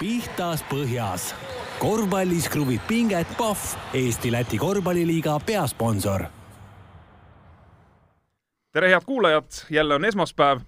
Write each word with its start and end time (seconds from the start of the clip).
pihtas 0.00 0.64
põhjas. 0.68 1.34
korvpallis 1.78 2.48
kruvib 2.48 2.80
pinget 2.88 3.26
Pahv, 3.38 3.58
Eesti-Läti 3.94 4.58
korvpalliliiga 4.58 5.40
peasponsor. 5.46 6.24
tere, 8.72 8.88
head 8.88 9.02
kuulajad, 9.06 9.44
jälle 9.70 9.94
on 9.94 10.04
esmaspäev 10.04 10.60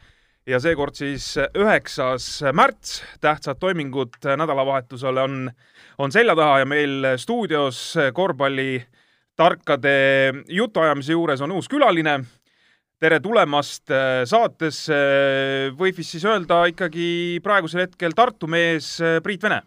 ja 0.47 0.61
seekord 0.61 0.95
siis 0.95 1.37
üheksas 1.57 2.43
märts. 2.53 3.03
tähtsad 3.21 3.57
toimingud 3.61 4.09
nädalavahetusel 4.37 5.17
on, 5.17 5.51
on 5.99 6.13
selja 6.13 6.37
taha 6.37 6.59
ja 6.59 6.67
meil 6.67 7.17
stuudios 7.17 7.95
korvpallitarkade 8.13 10.33
jutuajamise 10.49 11.13
juures 11.13 11.41
on 11.41 11.53
uus 11.53 11.69
külaline 11.69 12.25
tere 13.03 13.21
tulemast 13.23 13.93
äh, 13.95 14.25
saatesse, 14.27 14.99
võib 15.79 15.99
vist 16.01 16.17
siis 16.17 16.27
öelda 16.27 16.65
ikkagi 16.71 17.39
praegusel 17.45 17.85
hetkel 17.85 18.15
Tartu 18.19 18.51
mees 18.51 18.97
äh, 19.03 19.19
Priit 19.23 19.45
Vene. 19.47 19.61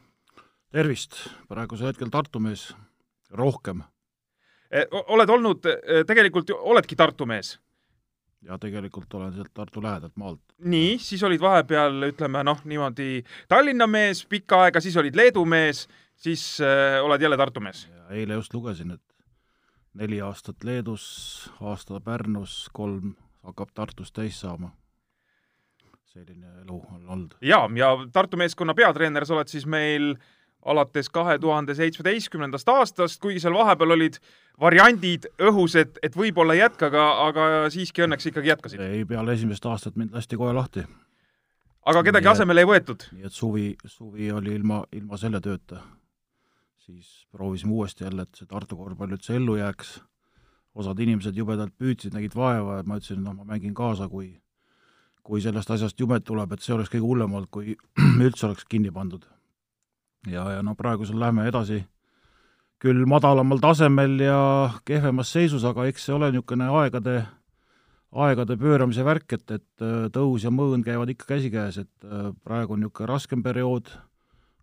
tervist, 0.71 1.15
praegusel 1.51 1.91
hetkel 1.91 2.11
Tartu 2.11 2.41
mees, 2.43 2.69
rohkem. 3.31 3.83
Äh, 4.71 4.87
oled 5.15 5.31
olnud, 5.31 5.67
tegelikult 6.07 6.51
oledki 6.59 6.99
Tartu 6.99 7.27
mees? 7.27 7.57
ja 8.41 8.57
tegelikult 8.57 9.13
olen 9.13 9.35
sealt 9.35 9.51
Tartu 9.53 9.83
lähedalt 9.83 10.15
maalt. 10.17 10.41
nii, 10.57 10.97
siis 10.99 11.23
olid 11.23 11.39
vahepeal, 11.39 12.07
ütleme 12.09 12.41
noh, 12.43 12.63
niimoodi 12.65 13.21
Tallinna 13.47 13.87
mees 13.87 14.25
pikka 14.25 14.63
aega, 14.65 14.81
siis 14.81 14.97
olid 14.97 15.15
Leedu 15.15 15.45
mees, 15.45 15.85
siis 16.19 16.43
äh, 16.59 16.99
oled 17.05 17.21
jälle 17.21 17.37
Tartu 17.37 17.63
mees? 17.63 17.85
eile 18.11 18.35
just 18.35 18.53
lugesin, 18.53 18.97
et 18.97 19.10
neli 19.93 20.21
aastat 20.21 20.63
Leedus, 20.63 21.51
aasta 21.61 21.99
Pärnus, 21.99 22.69
kolm 22.73 23.15
hakkab 23.43 23.73
Tartus 23.73 24.11
täis 24.11 24.39
saama. 24.39 24.71
selline 26.11 26.47
elu 26.61 26.85
on 26.91 27.09
olnud. 27.09 27.33
jaa, 27.41 27.69
ja 27.75 27.97
Tartu 28.13 28.37
meeskonna 28.37 28.73
peatreener 28.73 29.25
sa 29.25 29.35
oled 29.35 29.47
siis 29.47 29.65
meil 29.65 30.15
alates 30.65 31.09
kahe 31.09 31.37
tuhande 31.39 31.75
seitsmeteistkümnendast 31.75 32.69
aastast, 32.69 33.21
kuigi 33.21 33.39
seal 33.39 33.53
vahepeal 33.53 33.95
olid 33.95 34.19
variandid 34.61 35.25
õhus, 35.41 35.75
et, 35.79 35.97
et 36.03 36.17
võib-olla 36.17 36.53
ei 36.53 36.59
jätka, 36.59 36.91
aga, 36.91 37.05
aga 37.27 37.47
siiski 37.73 38.03
õnneks 38.05 38.27
ikkagi 38.29 38.51
jätkasid. 38.51 38.83
ei, 38.83 39.05
peale 39.05 39.33
esimest 39.33 39.65
aastat 39.65 39.95
mind 39.95 40.13
lasti 40.13 40.37
kohe 40.37 40.53
lahti. 40.53 40.85
aga 41.85 42.03
kedagi 42.03 42.27
nii, 42.27 42.33
asemele 42.35 42.61
ei 42.61 42.69
võetud? 42.73 43.07
nii 43.15 43.31
et 43.31 43.33
suvi, 43.33 43.73
suvi 43.85 44.31
oli 44.31 44.55
ilma, 44.59 44.83
ilma 44.91 45.17
selle 45.17 45.41
tööta 45.41 45.81
siis 46.85 47.27
proovisime 47.31 47.73
uuesti 47.73 48.03
jälle, 48.03 48.25
et 48.25 48.37
see 48.37 48.47
Tartu 48.49 48.77
korvpall 48.77 49.17
üldse 49.17 49.35
ellu 49.35 49.57
jääks. 49.59 49.99
osad 50.75 50.99
inimesed 51.03 51.35
jubedalt 51.35 51.73
püüdsid, 51.75 52.13
nägid 52.15 52.35
vaeva 52.35 52.77
ja 52.77 52.83
ma 52.87 52.95
ütlesin, 52.95 53.19
noh, 53.25 53.33
ma 53.35 53.43
mängin 53.43 53.73
kaasa, 53.75 54.07
kui 54.07 54.29
kui 55.23 55.41
sellest 55.43 55.69
asjast 55.71 55.99
jumet 55.99 56.23
tuleb, 56.25 56.53
et 56.53 56.63
see 56.63 56.73
oleks 56.73 56.89
kõige 56.89 57.05
hullem 57.05 57.33
olnud, 57.35 57.49
kui 57.51 57.75
üldse 58.27 58.47
oleks 58.47 58.65
kinni 58.69 58.91
pandud. 58.91 59.25
ja, 60.27 60.45
ja 60.55 60.61
no 60.63 60.75
praegusel 60.75 61.19
läheme 61.19 61.47
edasi 61.49 61.83
küll 62.81 63.05
madalamal 63.05 63.61
tasemel 63.61 64.19
ja 64.21 64.39
kehvemas 64.85 65.31
seisus, 65.33 65.65
aga 65.65 65.85
eks 65.89 66.07
see 66.07 66.15
ole 66.15 66.31
niisugune 66.31 66.69
aegade, 66.81 67.15
aegade 68.11 68.57
pööramise 68.57 69.05
värk, 69.05 69.33
et, 69.37 69.51
et 69.51 69.85
tõus 70.13 70.45
ja 70.45 70.53
mõõn 70.53 70.85
käivad 70.85 71.11
ikka 71.13 71.29
käsikäes, 71.35 71.77
et 71.83 72.07
praegu 72.45 72.73
on 72.73 72.81
niisugune 72.81 73.11
raskem 73.11 73.43
periood 73.45 73.91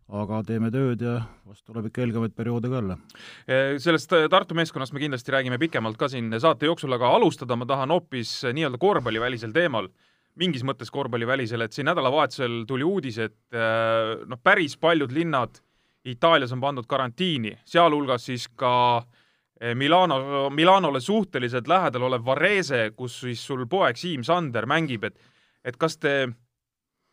aga 0.09 0.41
teeme 0.47 0.71
tööd 0.73 1.03
ja 1.05 1.19
vast 1.47 1.67
tuleb 1.69 1.89
ikka 1.89 2.03
helgemaid 2.03 2.35
perioode 2.37 2.71
ka 2.71 2.81
jälle. 2.81 2.97
sellest 3.83 4.13
äh, 4.17 4.29
Tartu 4.33 4.57
meeskonnast 4.57 4.95
me 4.97 5.03
kindlasti 5.03 5.33
räägime 5.33 5.59
pikemalt 5.61 5.99
ka 6.01 6.09
siin 6.09 6.33
saate 6.41 6.67
jooksul, 6.67 6.93
aga 6.97 7.11
alustada 7.17 7.57
ma 7.57 7.67
tahan 7.69 7.93
hoopis 7.93 8.45
äh, 8.45 8.55
nii-öelda 8.57 8.81
korvpallivälisel 8.81 9.53
teemal. 9.53 9.89
mingis 10.39 10.63
mõttes 10.63 10.91
korvpallivälisel, 10.95 11.61
et 11.61 11.73
siin 11.73 11.89
nädalavahetusel 11.91 12.61
tuli 12.67 12.85
uudis, 12.87 13.19
et 13.19 13.37
äh, 13.53 14.25
noh, 14.27 14.39
päris 14.43 14.77
paljud 14.77 15.13
linnad 15.13 15.61
Itaalias 16.05 16.53
on 16.53 16.61
pandud 16.61 16.87
karantiini, 16.87 17.59
sealhulgas 17.65 18.25
siis 18.25 18.49
ka 18.49 19.03
Milano, 19.75 20.49
Milanole 20.55 21.01
suhteliselt 21.01 21.67
lähedal 21.69 22.03
olev 22.07 22.25
Varese, 22.25 22.93
kus 22.97 23.21
siis 23.21 23.43
sul 23.47 23.67
poeg 23.67 23.99
Siim 23.99 24.23
Sander 24.23 24.67
mängib, 24.71 25.05
et 25.05 25.19
et 25.65 25.77
kas 25.77 25.99
te 25.99 26.29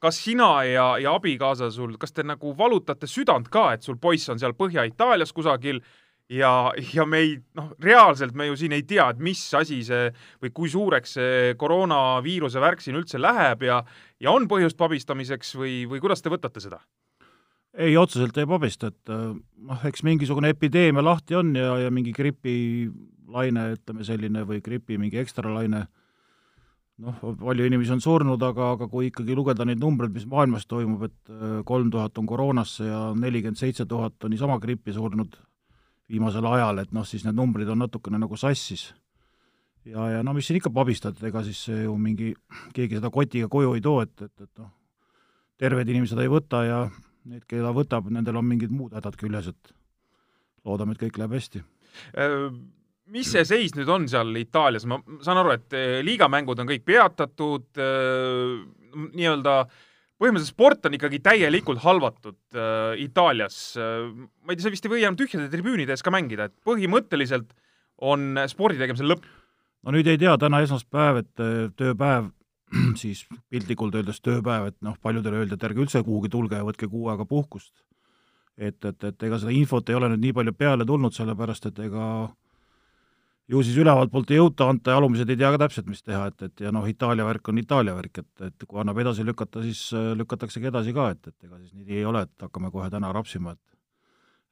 kas 0.03 0.19
sina 0.23 0.49
ja, 0.67 0.87
ja 1.01 1.13
abikaasa 1.15 1.71
sul, 1.73 1.95
kas 1.99 2.13
te 2.13 2.25
nagu 2.25 2.53
valutate 2.57 3.07
südant 3.09 3.47
ka, 3.51 3.71
et 3.75 3.85
sul 3.85 3.99
poiss 4.01 4.29
on 4.29 4.41
seal 4.41 4.55
Põhja-Itaalias 4.57 5.33
kusagil 5.35 5.81
ja, 6.29 6.51
ja 6.93 7.05
me 7.05 7.21
ei, 7.23 7.35
noh, 7.57 7.71
reaalselt 7.81 8.35
me 8.35 8.49
ju 8.49 8.57
siin 8.59 8.75
ei 8.75 8.83
tea, 8.87 9.07
et 9.13 9.21
mis 9.23 9.41
asi 9.57 9.81
see 9.85 10.09
või 10.43 10.53
kui 10.55 10.71
suureks 10.71 11.17
see 11.19 11.55
koroonaviiruse 11.61 12.61
värk 12.61 12.83
siin 12.83 12.99
üldse 12.99 13.21
läheb 13.21 13.65
ja, 13.67 13.81
ja 14.21 14.35
on 14.35 14.49
põhjust 14.51 14.77
pabistamiseks 14.79 15.55
või, 15.59 15.83
või 15.89 16.03
kuidas 16.03 16.25
te 16.25 16.33
võtate 16.33 16.63
seda? 16.63 16.81
ei, 17.75 17.97
otseselt 17.99 18.37
ei 18.39 18.47
pabista, 18.47 18.87
et 18.87 19.11
noh, 19.11 19.81
eks 19.87 20.05
mingisugune 20.07 20.53
epideemia 20.53 21.03
lahti 21.03 21.35
on 21.35 21.51
ja, 21.57 21.75
ja 21.83 21.91
mingi 21.91 22.13
gripilaine, 22.15 23.65
ütleme 23.75 24.07
selline, 24.07 24.45
või 24.47 24.61
gripi 24.63 24.99
mingi 25.01 25.19
ekstralaine 25.19 25.85
noh, 27.03 27.17
palju 27.39 27.67
inimesi 27.67 27.93
on 27.95 28.03
surnud, 28.03 28.43
aga, 28.47 28.71
aga 28.75 28.87
kui 28.91 29.09
ikkagi 29.09 29.35
lugeda 29.37 29.65
neid 29.67 29.81
numbreid, 29.81 30.13
mis 30.15 30.27
maailmas 30.29 30.67
toimub, 30.69 31.07
et 31.07 31.33
äh, 31.33 31.57
kolm 31.67 31.89
tuhat 31.93 32.17
on 32.21 32.29
koroonasse 32.29 32.87
ja 32.87 33.01
nelikümmend 33.17 33.59
seitse 33.59 33.87
tuhat 33.89 34.23
on 34.23 34.33
niisama 34.33 34.57
grippi 34.63 34.95
surnud 34.95 35.35
viimasel 36.11 36.45
ajal, 36.47 36.83
et 36.83 36.93
noh, 36.95 37.05
siis 37.07 37.25
need 37.25 37.35
numbrid 37.37 37.69
on 37.71 37.81
natukene 37.83 38.19
nagu 38.21 38.37
sassis. 38.39 38.93
ja, 39.85 40.07
ja 40.15 40.23
no 40.23 40.33
mis 40.33 40.47
siin 40.47 40.61
ikka 40.61 40.71
pabistad, 40.73 41.19
ega 41.25 41.43
siis 41.45 41.65
ju 41.67 41.97
mingi, 41.97 42.33
keegi 42.73 42.99
seda 42.99 43.11
kotiga 43.13 43.49
koju 43.51 43.75
ei 43.75 43.83
too, 43.83 44.01
et, 44.05 44.15
et, 44.21 44.47
et 44.47 44.61
noh, 44.61 44.71
terved 45.61 45.89
inimesed 45.89 46.19
ei 46.21 46.31
võta 46.31 46.63
ja 46.65 46.79
need, 47.25 47.43
keda 47.49 47.73
võtab, 47.75 48.07
nendel 48.13 48.39
on 48.39 48.47
mingid 48.47 48.73
muud 48.73 48.95
hädad 48.95 49.17
küljes, 49.19 49.51
et 49.51 49.75
loodame, 50.65 50.95
et 50.95 51.05
kõik 51.05 51.19
läheb 51.19 51.37
hästi 51.39 51.65
äh 52.15 52.49
mis 53.13 53.29
see 53.31 53.45
seis 53.45 53.75
nüüd 53.77 53.89
on 53.91 54.07
seal 54.09 54.31
Itaalias, 54.39 54.85
ma 54.89 54.99
saan 55.25 55.41
aru, 55.41 55.55
et 55.55 55.75
eh, 55.77 55.99
liigamängud 56.05 56.61
on 56.61 56.69
kõik 56.69 56.85
peatatud, 56.87 57.67
eh, 57.77 58.63
nii-öelda 59.11 59.57
põhimõtteliselt 60.15 60.53
sport 60.53 60.87
on 60.87 60.95
ikkagi 60.95 61.19
täielikult 61.23 61.81
halvatud 61.83 62.37
äh, 62.55 62.93
Itaalias. 63.03 63.75
ma 63.75 64.53
ei 64.53 64.55
tea, 64.55 64.63
sa 64.63 64.71
vist 64.71 64.85
ei 64.87 64.93
või 64.93 65.03
enam 65.03 65.17
tühjade 65.19 65.49
tribüünide 65.51 65.91
ees 65.91 66.05
ka 66.05 66.13
mängida, 66.13 66.47
et 66.47 66.55
põhimõtteliselt 66.67 67.51
on 67.99 68.39
spordi 68.51 68.79
tegemisel 68.79 69.11
lõpp. 69.11 69.27
no 69.83 69.95
nüüd 69.95 70.07
ei 70.07 70.21
tea, 70.21 70.37
täna 70.39 70.61
esmaspäev, 70.63 71.19
et 71.25 71.43
tööpäev, 71.75 72.31
siis 73.01 73.25
piltlikult 73.51 73.99
öeldes 73.99 74.23
tööpäev, 74.23 74.71
et 74.71 74.79
noh, 74.87 74.95
paljudele 75.03 75.43
öeldi, 75.43 75.59
et 75.59 75.67
ärge 75.67 75.83
üldse 75.83 76.03
kuhugi 76.07 76.31
tulge 76.31 76.63
ja 76.63 76.67
võtke 76.67 76.87
kuu 76.87 77.11
aega 77.11 77.27
puhkust. 77.27 77.73
et, 78.55 78.79
et, 78.87 79.03
et 79.03 79.23
ega 79.27 79.39
seda 79.43 79.51
infot 79.51 79.89
ei 79.89 79.99
ole 79.99 80.13
nüüd 80.13 80.29
nii 80.29 80.39
palju 80.39 80.55
peale 80.55 80.87
tulnud, 80.87 81.11
sellepärast 81.11 81.73
et 81.73 81.79
ega 81.89 82.05
ju 83.51 83.61
siis 83.65 83.77
ülevalt 83.77 84.11
poolt 84.13 84.31
ei 84.33 84.39
jõuta 84.39 84.69
anda 84.71 84.93
ja 84.93 85.01
alumised 85.01 85.29
ei 85.29 85.37
tea 85.39 85.51
ka 85.53 85.61
täpselt, 85.65 85.89
mis 85.89 86.01
teha, 86.01 86.29
et, 86.31 86.47
et 86.47 86.65
ja 86.65 86.73
noh, 86.73 86.87
Itaalia 86.89 87.27
värk 87.27 87.51
on 87.51 87.61
Itaalia 87.61 87.93
värk, 87.97 88.23
et, 88.23 88.47
et 88.49 88.65
kui 88.65 88.81
annab 88.81 88.99
edasi 89.03 89.25
lükata, 89.27 89.61
siis 89.65 89.87
äh, 89.93 90.11
lükataksegi 90.17 90.71
edasi 90.71 90.95
ka, 90.95 91.11
et, 91.13 91.29
et 91.29 91.47
ega 91.47 91.59
siis 91.61 91.75
nii 91.75 92.01
ei 92.01 92.09
ole, 92.09 92.25
et 92.25 92.47
hakkame 92.47 92.73
kohe 92.73 92.89
täna 92.93 93.13
rapsima, 93.15 93.55
et 93.55 93.61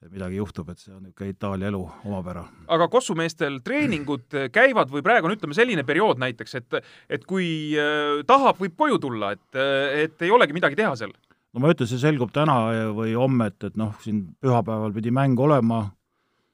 et 0.03 0.11
midagi 0.11 0.35
juhtub, 0.35 0.67
et 0.67 0.81
see 0.81 0.91
on 0.91 0.99
niisugune 0.99 1.31
Itaalia 1.31 1.69
elu 1.71 1.79
omapära. 2.09 2.41
aga 2.75 2.89
kossumeestel 2.91 3.61
treeningud 3.63 4.35
käivad 4.51 4.89
või 4.91 4.99
praegu 5.05 5.29
on, 5.29 5.35
ütleme, 5.37 5.55
selline 5.55 5.85
periood 5.87 6.19
näiteks, 6.19 6.57
et 6.59 6.79
et 7.17 7.23
kui 7.25 7.47
äh, 7.79 8.19
tahab, 8.27 8.59
võib 8.59 8.75
koju 8.77 8.99
tulla, 8.99 9.31
et, 9.31 9.61
et 10.03 10.27
ei 10.27 10.31
olegi 10.31 10.53
midagi 10.53 10.75
teha 10.75 10.91
seal? 10.99 11.15
no 11.53 11.63
ma 11.63 11.71
ütlen, 11.71 11.87
see 11.89 12.01
selgub 12.03 12.35
täna 12.35 12.59
või 12.93 13.15
homme, 13.15 13.47
et, 13.53 13.63
et 13.63 13.79
noh, 13.79 13.95
siin 14.03 14.25
pühapäeval 14.43 14.93
pidi 14.93 15.13
mäng 15.15 15.39
olema, 15.39 15.85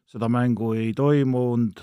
seda 0.10 0.30
mängu 0.30 0.76
ei 0.78 0.94
toimunud 0.94 1.82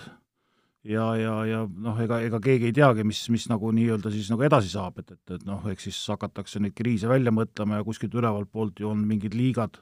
ja, 0.86 1.06
ja, 1.18 1.34
ja 1.48 1.62
noh, 1.66 1.98
ega, 2.02 2.20
ega 2.26 2.40
keegi 2.42 2.70
ei 2.70 2.76
teagi, 2.76 3.04
mis, 3.06 3.24
mis 3.32 3.46
nagu 3.50 3.70
nii-öelda 3.74 4.12
siis 4.14 4.30
nagu 4.32 4.44
edasi 4.46 4.70
saab, 4.72 5.00
et, 5.02 5.12
et, 5.16 5.34
et 5.38 5.44
noh, 5.48 5.64
eks 5.72 5.88
siis 5.88 5.98
hakatakse 6.12 6.62
neid 6.62 6.76
kriise 6.78 7.10
välja 7.10 7.32
mõtlema 7.34 7.80
ja 7.80 7.86
kuskilt 7.86 8.14
ülevalt 8.16 8.50
poolt 8.52 8.82
ju 8.82 8.90
on 8.92 9.02
mingid 9.08 9.34
liigad, 9.36 9.80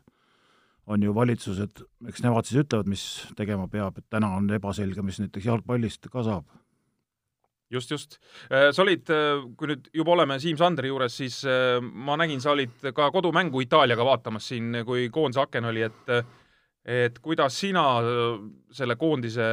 on 0.91 1.05
ju 1.05 1.15
valitsused, 1.17 1.85
eks 2.11 2.25
nemad 2.25 2.49
siis 2.49 2.65
ütlevad, 2.65 2.91
mis 2.91 3.05
tegema 3.39 3.69
peab, 3.73 4.01
et 4.01 4.09
täna 4.13 4.35
on 4.37 4.51
ebaselge, 4.53 5.05
mis 5.05 5.21
näiteks 5.23 5.49
jalgpallist 5.49 6.11
ka 6.13 6.25
saab. 6.27 6.49
just, 7.71 7.91
just. 7.91 8.19
Äh, 8.53 8.71
sa 8.73 8.83
olid, 8.85 9.09
äh, 9.11 9.41
kui 9.59 9.67
nüüd 9.73 9.89
juba 9.97 10.13
oleme 10.15 10.37
Siim 10.39 10.57
Sandri 10.61 10.93
juures, 10.93 11.17
siis 11.17 11.41
äh, 11.49 11.81
ma 11.81 12.15
nägin, 12.21 12.41
sa 12.41 12.53
olid 12.53 12.93
ka 12.95 13.11
kodumängu 13.11 13.65
Itaaliaga 13.65 14.05
vaatamas 14.05 14.49
siin, 14.53 14.85
kui 14.87 15.09
koondise 15.11 15.43
aken 15.45 15.73
oli, 15.73 15.83
et 15.83 16.17
et 16.85 17.17
kuidas 17.25 17.57
sina 17.57 17.83
selle 18.77 18.99
koondise 19.01 19.47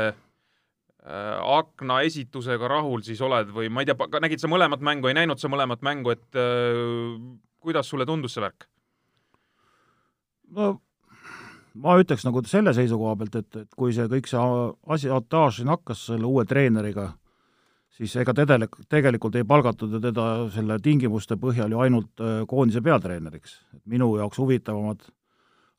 akna 1.01 2.01
esitusega 2.05 2.67
rahul 2.69 3.01
siis 3.01 3.21
oled 3.25 3.49
või 3.49 3.71
ma 3.73 3.81
ei 3.81 3.89
tea, 3.89 4.09
nägid 4.21 4.41
sa 4.41 4.49
mõlemat 4.51 4.83
mängu, 4.85 5.09
ei 5.09 5.17
näinud 5.17 5.41
sa 5.41 5.49
mõlemat 5.49 5.81
mängu, 5.81 6.13
et 6.13 6.37
äh, 6.37 7.15
kuidas 7.61 7.89
sulle 7.89 8.05
tundus 8.05 8.35
see 8.35 8.43
värk? 8.43 8.67
no 10.53 10.75
ma 11.73 11.95
ütleks 11.97 12.25
nagu 12.27 12.43
selle 12.45 12.73
seisukoha 12.77 13.15
pealt, 13.17 13.39
et, 13.39 13.55
et 13.63 13.73
kui 13.77 13.95
see 13.95 14.05
kõik 14.11 14.29
see 14.29 14.43
asiotaaž 14.93 15.57
siin 15.57 15.71
hakkas 15.71 16.03
selle 16.11 16.27
uue 16.29 16.43
treeneriga, 16.45 17.07
siis 17.97 18.13
ega 18.21 18.35
tedele, 18.37 18.67
tegelikult 18.91 19.39
ei 19.39 19.47
palgatud 19.47 19.95
ju 19.95 20.01
teda 20.03 20.27
selle 20.53 20.77
tingimuste 20.83 21.37
põhjal 21.41 21.73
ju 21.73 21.81
ainult 21.81 22.21
äh, 22.21 22.43
koondise 22.47 22.83
peatreeneriks. 22.85 23.57
minu 23.85 24.13
jaoks 24.19 24.37
huvitavamad 24.37 25.01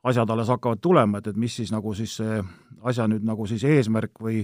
asjad 0.02 0.30
alles 0.30 0.50
hakkavad 0.50 0.82
tulema, 0.82 1.18
et, 1.18 1.30
et 1.30 1.38
mis 1.38 1.54
siis 1.56 1.70
nagu 1.70 1.94
siis 1.94 2.16
see 2.18 2.42
asja 2.82 3.06
nüüd 3.06 3.22
nagu 3.22 3.46
siis 3.46 3.62
eesmärk 3.62 4.18
või 4.18 4.42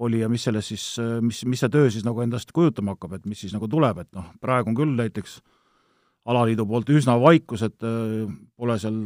oli 0.00 0.22
ja 0.22 0.28
mis 0.32 0.44
selles 0.48 0.68
siis, 0.72 0.84
mis, 1.20 1.42
mis 1.44 1.60
see 1.60 1.72
töö 1.72 1.90
siis 1.92 2.06
nagu 2.06 2.22
endast 2.24 2.52
kujutama 2.56 2.94
hakkab, 2.94 3.18
et 3.18 3.26
mis 3.28 3.40
siis 3.42 3.52
nagu 3.52 3.68
tuleb, 3.68 4.00
et 4.00 4.08
noh, 4.16 4.30
praegu 4.40 4.72
on 4.72 4.78
küll 4.78 4.94
näiteks 4.96 5.40
alaliidu 6.30 6.66
poolt 6.68 6.88
üsna 6.92 7.16
vaikus, 7.20 7.64
et 7.66 7.84
äh, 7.86 8.24
pole 8.56 8.78
seal 8.80 9.02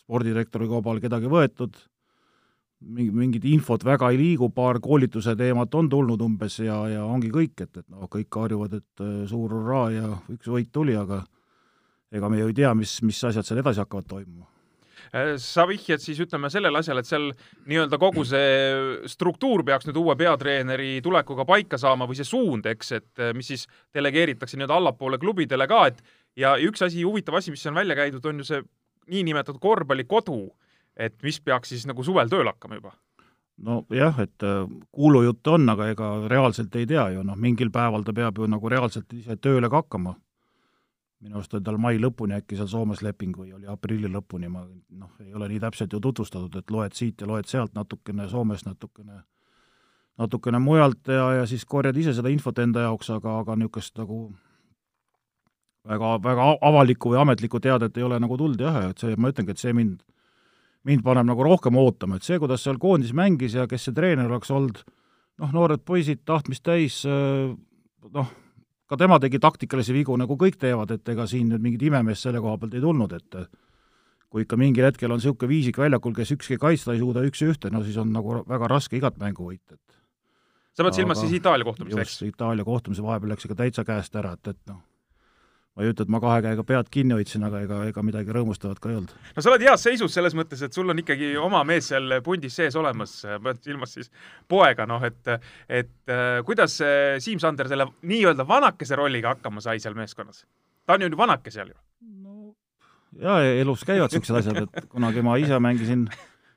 spordidirektori 0.00 0.68
kaubal 0.70 1.00
kedagi 1.02 1.30
võetud, 1.30 1.76
mingi, 2.86 3.12
mingit 3.12 3.46
infot 3.50 3.84
väga 3.84 4.10
ei 4.12 4.20
liigu, 4.20 4.50
paar 4.54 4.80
koolituse 4.84 5.36
teemat 5.38 5.74
on 5.74 5.88
tulnud 5.92 6.22
umbes 6.22 6.60
ja, 6.62 6.82
ja 6.92 7.04
ongi 7.04 7.32
kõik, 7.34 7.56
et, 7.64 7.72
et 7.76 7.86
noh, 7.88 8.08
kõik 8.12 8.42
harjuvad, 8.42 8.76
et 8.80 9.04
äh, 9.04 9.22
suur 9.30 9.56
hurraa 9.58 9.88
ja 9.94 10.12
üks 10.32 10.52
võit 10.52 10.72
tuli, 10.72 10.96
aga 10.96 11.24
ega 12.14 12.28
me 12.30 12.40
ju 12.40 12.52
ei 12.52 12.60
tea, 12.62 12.74
mis, 12.78 13.00
mis 13.04 13.24
asjad 13.28 13.46
seal 13.46 13.64
edasi 13.64 13.82
hakkavad 13.82 14.08
toimuma 14.08 14.55
sa 15.42 15.66
vihjad 15.68 16.02
siis 16.02 16.18
ütleme 16.22 16.50
sellele 16.52 16.80
asjale, 16.80 17.02
et 17.02 17.08
seal 17.08 17.28
nii-öelda 17.68 17.98
kogu 18.00 18.24
see 18.26 19.06
struktuur 19.10 19.64
peaks 19.66 19.88
nüüd 19.88 20.00
uue 20.00 20.16
peatreeneri 20.18 21.00
tulekuga 21.04 21.46
paika 21.48 21.78
saama 21.80 22.08
või 22.08 22.18
see 22.18 22.28
suund, 22.28 22.66
eks, 22.70 22.92
et 22.98 23.22
äh, 23.22 23.32
mis 23.36 23.50
siis 23.52 23.66
delegeeritakse 23.94 24.58
nii-öelda 24.58 24.80
allapoole 24.80 25.20
klubidele 25.22 25.68
ka, 25.70 25.86
et 25.92 26.02
ja 26.36 26.56
üks 26.62 26.84
asi, 26.86 27.04
huvitav 27.06 27.38
asi, 27.40 27.54
mis 27.54 27.66
on 27.70 27.78
välja 27.78 27.96
käidud, 27.98 28.24
on 28.26 28.42
ju 28.42 28.48
see 28.48 28.62
niinimetatud 29.12 29.62
korvpallikodu, 29.62 30.40
et 30.96 31.16
mis 31.22 31.40
peaks 31.40 31.74
siis 31.74 31.86
nagu 31.88 32.04
suvel 32.04 32.30
tööle 32.32 32.54
hakkama 32.54 32.80
juba. 32.80 32.96
Nojah, 33.66 34.18
et 34.20 34.44
äh, 34.44 34.66
kuulujutt 34.92 35.48
on, 35.48 35.68
aga 35.72 35.88
ega 35.94 36.12
reaalselt 36.28 36.74
ei 36.76 36.88
tea 36.88 37.08
ju, 37.14 37.22
noh, 37.24 37.38
mingil 37.40 37.70
päeval 37.72 38.04
ta 38.04 38.12
peab 38.16 38.36
ju 38.36 38.48
nagu 38.52 38.68
reaalselt 38.72 39.12
ise 39.16 39.38
tööle 39.40 39.70
ka 39.72 39.84
hakkama 39.84 40.18
minu 41.24 41.38
arust 41.38 41.54
on 41.56 41.64
tal 41.64 41.78
mai 41.80 41.96
lõpuni 42.00 42.36
äkki 42.36 42.58
seal 42.58 42.68
Soomes 42.68 43.00
leping 43.02 43.36
või 43.38 43.54
oli 43.56 43.70
aprilli 43.70 44.10
lõpuni, 44.12 44.50
ma 44.52 44.66
noh, 44.66 45.14
ei 45.24 45.32
ole 45.34 45.48
nii 45.48 45.62
täpselt 45.62 45.92
ju 45.92 46.00
tutvustatud, 46.02 46.58
et 46.60 46.70
loed 46.70 46.96
siit 46.96 47.20
ja 47.20 47.28
loed 47.30 47.48
sealt 47.48 47.74
natukene 47.74 48.28
Soomest, 48.28 48.68
natukene 48.68 49.22
natukene 50.16 50.58
mujalt 50.58 51.08
ja, 51.12 51.28
ja 51.40 51.46
siis 51.48 51.64
korjad 51.68 51.96
ise 51.96 52.14
seda 52.16 52.32
infot 52.32 52.58
enda 52.58 52.86
jaoks, 52.86 53.10
aga, 53.16 53.38
aga 53.42 53.56
niisugust 53.60 53.98
nagu 54.00 54.20
väga, 55.86 56.12
väga 56.24 56.50
avalikku 56.64 57.12
või 57.12 57.20
ametlikku 57.22 57.60
teadet 57.62 57.96
ei 57.96 58.06
ole 58.06 58.20
nagu 58.22 58.38
tulnud 58.40 58.60
jah, 58.60 58.80
et 58.90 59.02
see, 59.02 59.16
ma 59.20 59.32
ütlengi, 59.32 59.52
et 59.52 59.62
see 59.62 59.74
mind, 59.76 60.00
mind 60.88 61.04
paneb 61.06 61.28
nagu 61.28 61.44
rohkem 61.46 61.76
ootama, 61.80 62.16
et 62.16 62.26
see, 62.26 62.40
kuidas 62.42 62.64
seal 62.64 62.80
koondis 62.82 63.12
mängis 63.16 63.56
ja 63.58 63.68
kes 63.70 63.88
see 63.88 63.96
treener 63.96 64.30
oleks 64.30 64.52
olnud, 64.54 64.82
noh, 65.42 65.52
noored 65.52 65.84
poisid, 65.86 66.24
tahtmist 66.28 66.64
täis, 66.66 67.02
noh, 67.06 68.32
ka 68.86 68.98
tema 69.00 69.18
tegi 69.22 69.40
taktikalisi 69.42 69.94
vigu, 69.96 70.16
nagu 70.18 70.36
kõik 70.38 70.58
teevad, 70.62 70.92
et 70.94 71.08
ega 71.14 71.26
siin 71.30 71.50
nüüd 71.52 71.64
mingit 71.64 71.86
imemeest 71.88 72.26
selle 72.26 72.42
koha 72.42 72.58
pealt 72.62 72.76
ei 72.76 72.84
tulnud, 72.84 73.12
et 73.16 73.38
kui 74.30 74.44
ikka 74.44 74.58
mingil 74.60 74.86
hetkel 74.88 75.12
on 75.12 75.20
niisugune 75.20 75.50
viisik 75.50 75.78
väljakul, 75.80 76.14
kes 76.16 76.34
ükski 76.36 76.58
kaitsta 76.60 76.94
ei 76.94 77.02
suuda 77.02 77.24
üks-ühte, 77.26 77.70
no 77.72 77.82
siis 77.86 77.96
on 78.02 78.12
nagu 78.14 78.42
väga 78.46 78.70
raske 78.70 78.98
igat 78.98 79.18
mängu 79.22 79.50
võita, 79.50 79.78
et 79.78 79.96
sa 80.76 80.86
pead 80.86 80.98
silmas 80.98 81.22
siis 81.22 81.38
Itaalia 81.38 81.66
kohtumist, 81.66 81.98
eks? 82.02 82.18
Itaalia 82.28 82.66
kohtumise 82.66 83.02
vahepeal 83.02 83.34
läks 83.34 83.48
ikka 83.48 83.58
täitsa 83.62 83.86
käest 83.88 84.18
ära, 84.18 84.34
et, 84.36 84.52
et 84.54 84.60
noh, 84.70 84.82
ma 85.76 85.84
ei 85.84 85.92
ütle, 85.92 86.06
et 86.06 86.12
ma 86.12 86.20
kahe 86.24 86.40
käega 86.44 86.64
pead 86.66 86.88
kinni 86.92 87.14
hoidsin, 87.18 87.44
aga 87.46 87.60
ega, 87.66 87.80
ega 87.90 88.04
midagi 88.04 88.32
rõõmustavat 88.32 88.80
ka 88.80 88.90
ei 88.90 88.96
olnud. 88.96 89.12
no 89.36 89.44
sa 89.44 89.50
oled 89.52 89.64
heas 89.66 89.82
seisus 89.84 90.14
selles 90.16 90.36
mõttes, 90.38 90.62
et 90.64 90.76
sul 90.76 90.88
on 90.88 91.02
ikkagi 91.02 91.34
oma 91.40 91.60
mees 91.68 91.90
seal 91.92 92.18
pundis 92.24 92.56
sees 92.56 92.76
olemas, 92.80 93.18
pead 93.44 93.60
silmas 93.64 93.92
siis 93.98 94.08
poega, 94.48 94.88
noh 94.88 95.04
et, 95.06 95.34
et 95.68 96.12
äh, 96.12 96.38
kuidas 96.48 96.78
Siim 97.22 97.42
Sander 97.42 97.68
selle 97.68 97.90
nii-öelda 98.08 98.46
vanakese 98.48 98.96
rolliga 98.96 99.34
hakkama 99.34 99.64
sai 99.64 99.82
seal 99.82 99.98
meeskonnas? 99.98 100.46
ta 100.86 100.96
on 100.96 101.04
ju 101.04 101.18
vanake 101.18 101.52
seal 101.52 101.68
ju. 101.74 101.76
no 102.24 102.54
jaa, 103.20 103.42
elus 103.60 103.84
käivad 103.84 104.16
niisugused 104.16 104.40
asjad, 104.40 104.64
et 104.64 104.88
kunagi 104.88 105.24
ma 105.26 105.36
ise 105.42 105.60
mängisin 105.60 106.08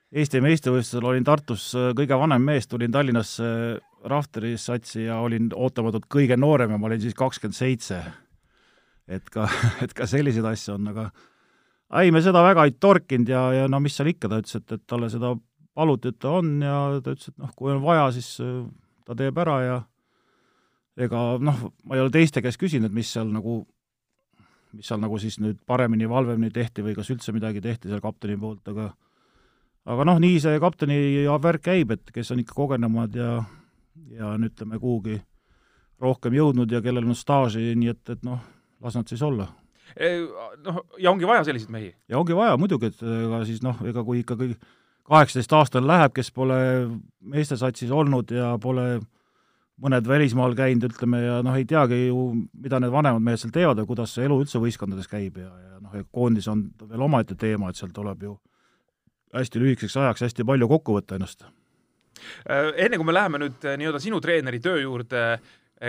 Eesti 0.10 0.40
meistrivõistlusel, 0.42 1.06
olin 1.06 1.28
Tartus 1.28 1.68
äh, 1.78 1.92
kõige 1.98 2.18
vanem 2.18 2.42
mees, 2.42 2.66
tulin 2.72 2.90
Tallinnasse 2.90 3.52
Rafteri 4.10 4.56
satsi 4.58 5.04
ja 5.04 5.20
olin 5.22 5.52
ootamatult 5.54 6.08
kõige 6.10 6.40
noorem 6.40 6.72
ja 6.72 6.80
ma 6.80 6.88
olin 6.88 7.04
siis 7.04 7.14
kakskümmend 7.20 7.58
seitse 7.58 8.00
et 9.10 9.30
ka, 9.34 9.48
et 9.84 9.94
ka 9.96 10.08
selliseid 10.10 10.46
asju 10.46 10.76
on, 10.78 10.90
aga 10.94 11.10
ei, 12.00 12.12
me 12.14 12.22
seda 12.22 12.44
väga 12.46 12.68
ei 12.68 12.76
torkinud 12.78 13.30
ja, 13.32 13.48
ja 13.56 13.70
no 13.72 13.82
mis 13.84 13.98
seal 13.98 14.12
ikka, 14.12 14.30
ta 14.30 14.42
ütles, 14.44 14.60
et, 14.60 14.78
et 14.78 14.86
talle 14.90 15.10
seda 15.12 15.34
paluti, 15.78 16.14
et 16.14 16.20
ta 16.22 16.36
on 16.40 16.54
ja 16.64 16.78
ta 17.04 17.16
ütles, 17.16 17.32
et 17.32 17.42
noh, 17.42 17.52
kui 17.58 17.74
on 17.74 17.82
vaja, 17.84 18.10
siis 18.16 18.36
äh, 18.46 18.62
ta 19.08 19.18
teeb 19.18 19.38
ära 19.42 19.58
ja 19.66 19.82
ega 21.00 21.26
noh, 21.42 21.68
ma 21.88 21.98
ei 21.98 22.04
ole 22.04 22.14
teiste 22.14 22.44
käest 22.46 22.60
küsinud, 22.62 22.94
mis 22.94 23.12
seal 23.16 23.30
nagu, 23.34 23.62
mis 24.76 24.90
seal 24.90 25.02
nagu 25.02 25.20
siis 25.22 25.40
nüüd 25.42 25.62
paremini, 25.68 26.10
halvemini 26.10 26.52
tehti 26.54 26.86
või 26.86 26.98
kas 26.98 27.10
üldse 27.14 27.34
midagi 27.36 27.64
tehti 27.64 27.92
seal 27.92 28.04
kapteni 28.04 28.38
poolt, 28.40 28.68
aga 28.74 28.92
aga 29.90 30.06
noh, 30.06 30.20
nii 30.22 30.42
see 30.44 30.60
kapteni 30.62 31.00
värk 31.42 31.64
käib, 31.72 31.96
et 31.96 32.12
kes 32.14 32.36
on 32.36 32.44
ikka 32.44 32.58
kogenumad 32.58 33.16
ja 33.16 33.40
ja 34.16 34.34
on, 34.34 34.46
ütleme, 34.48 34.80
kuhugi 34.80 35.20
rohkem 36.02 36.36
jõudnud 36.38 36.72
ja 36.72 36.82
kellel 36.82 37.08
on 37.10 37.18
staaži, 37.18 37.74
nii 37.78 37.92
et, 37.92 38.04
et 38.14 38.24
noh, 38.26 38.40
las 38.82 38.96
nad 38.96 39.10
siis 39.10 39.22
olla. 39.26 39.48
Noh, 40.66 40.84
ja 41.02 41.12
ongi 41.12 41.28
vaja 41.28 41.44
selliseid 41.48 41.72
mehi? 41.74 41.94
ja 42.10 42.20
ongi 42.20 42.36
vaja 42.38 42.58
muidugi, 42.62 42.92
et 42.92 43.00
ega 43.02 43.42
siis 43.48 43.64
noh, 43.66 43.80
ega 43.90 44.04
kui 44.06 44.22
ikkagi 44.22 44.54
kaheksateistaastane 45.10 45.90
läheb, 45.90 46.14
kes 46.14 46.30
pole 46.32 46.60
meestesatsis 47.20 47.92
olnud 47.92 48.30
ja 48.32 48.52
pole 48.62 49.00
mõned 49.80 50.08
välismaal 50.08 50.54
käinud, 50.60 50.92
ütleme, 50.92 51.22
ja 51.24 51.40
noh, 51.46 51.56
ei 51.58 51.66
teagi 51.66 52.04
ju, 52.10 52.28
mida 52.62 52.82
need 52.84 52.94
vanemad 52.94 53.24
mehed 53.24 53.42
seal 53.42 53.54
teevad 53.56 53.80
ja 53.80 53.88
kuidas 53.90 54.14
see 54.16 54.28
elu 54.28 54.42
üldse 54.44 54.62
võistkondades 54.62 55.08
käib 55.10 55.40
ja, 55.40 55.50
ja 55.50 55.80
noh, 55.82 55.96
koondis 56.12 56.50
on 56.52 56.68
veel 56.84 57.08
omaette 57.08 57.38
teema, 57.40 57.72
et 57.72 57.80
seal 57.80 57.94
tuleb 57.96 58.28
ju 58.28 58.36
hästi 59.34 59.62
lühikeseks 59.62 59.98
ajaks 60.02 60.28
hästi 60.28 60.46
palju 60.48 60.68
kokku 60.70 60.98
võtta 60.98 61.18
ennast. 61.18 61.46
Enne 62.50 62.98
kui 62.98 63.08
me 63.08 63.16
läheme 63.16 63.40
nüüd 63.40 63.64
eh, 63.64 63.78
nii-öelda 63.80 64.02
sinu 64.04 64.20
treeneri 64.24 64.60
töö 64.64 64.82
juurde, 64.82 65.24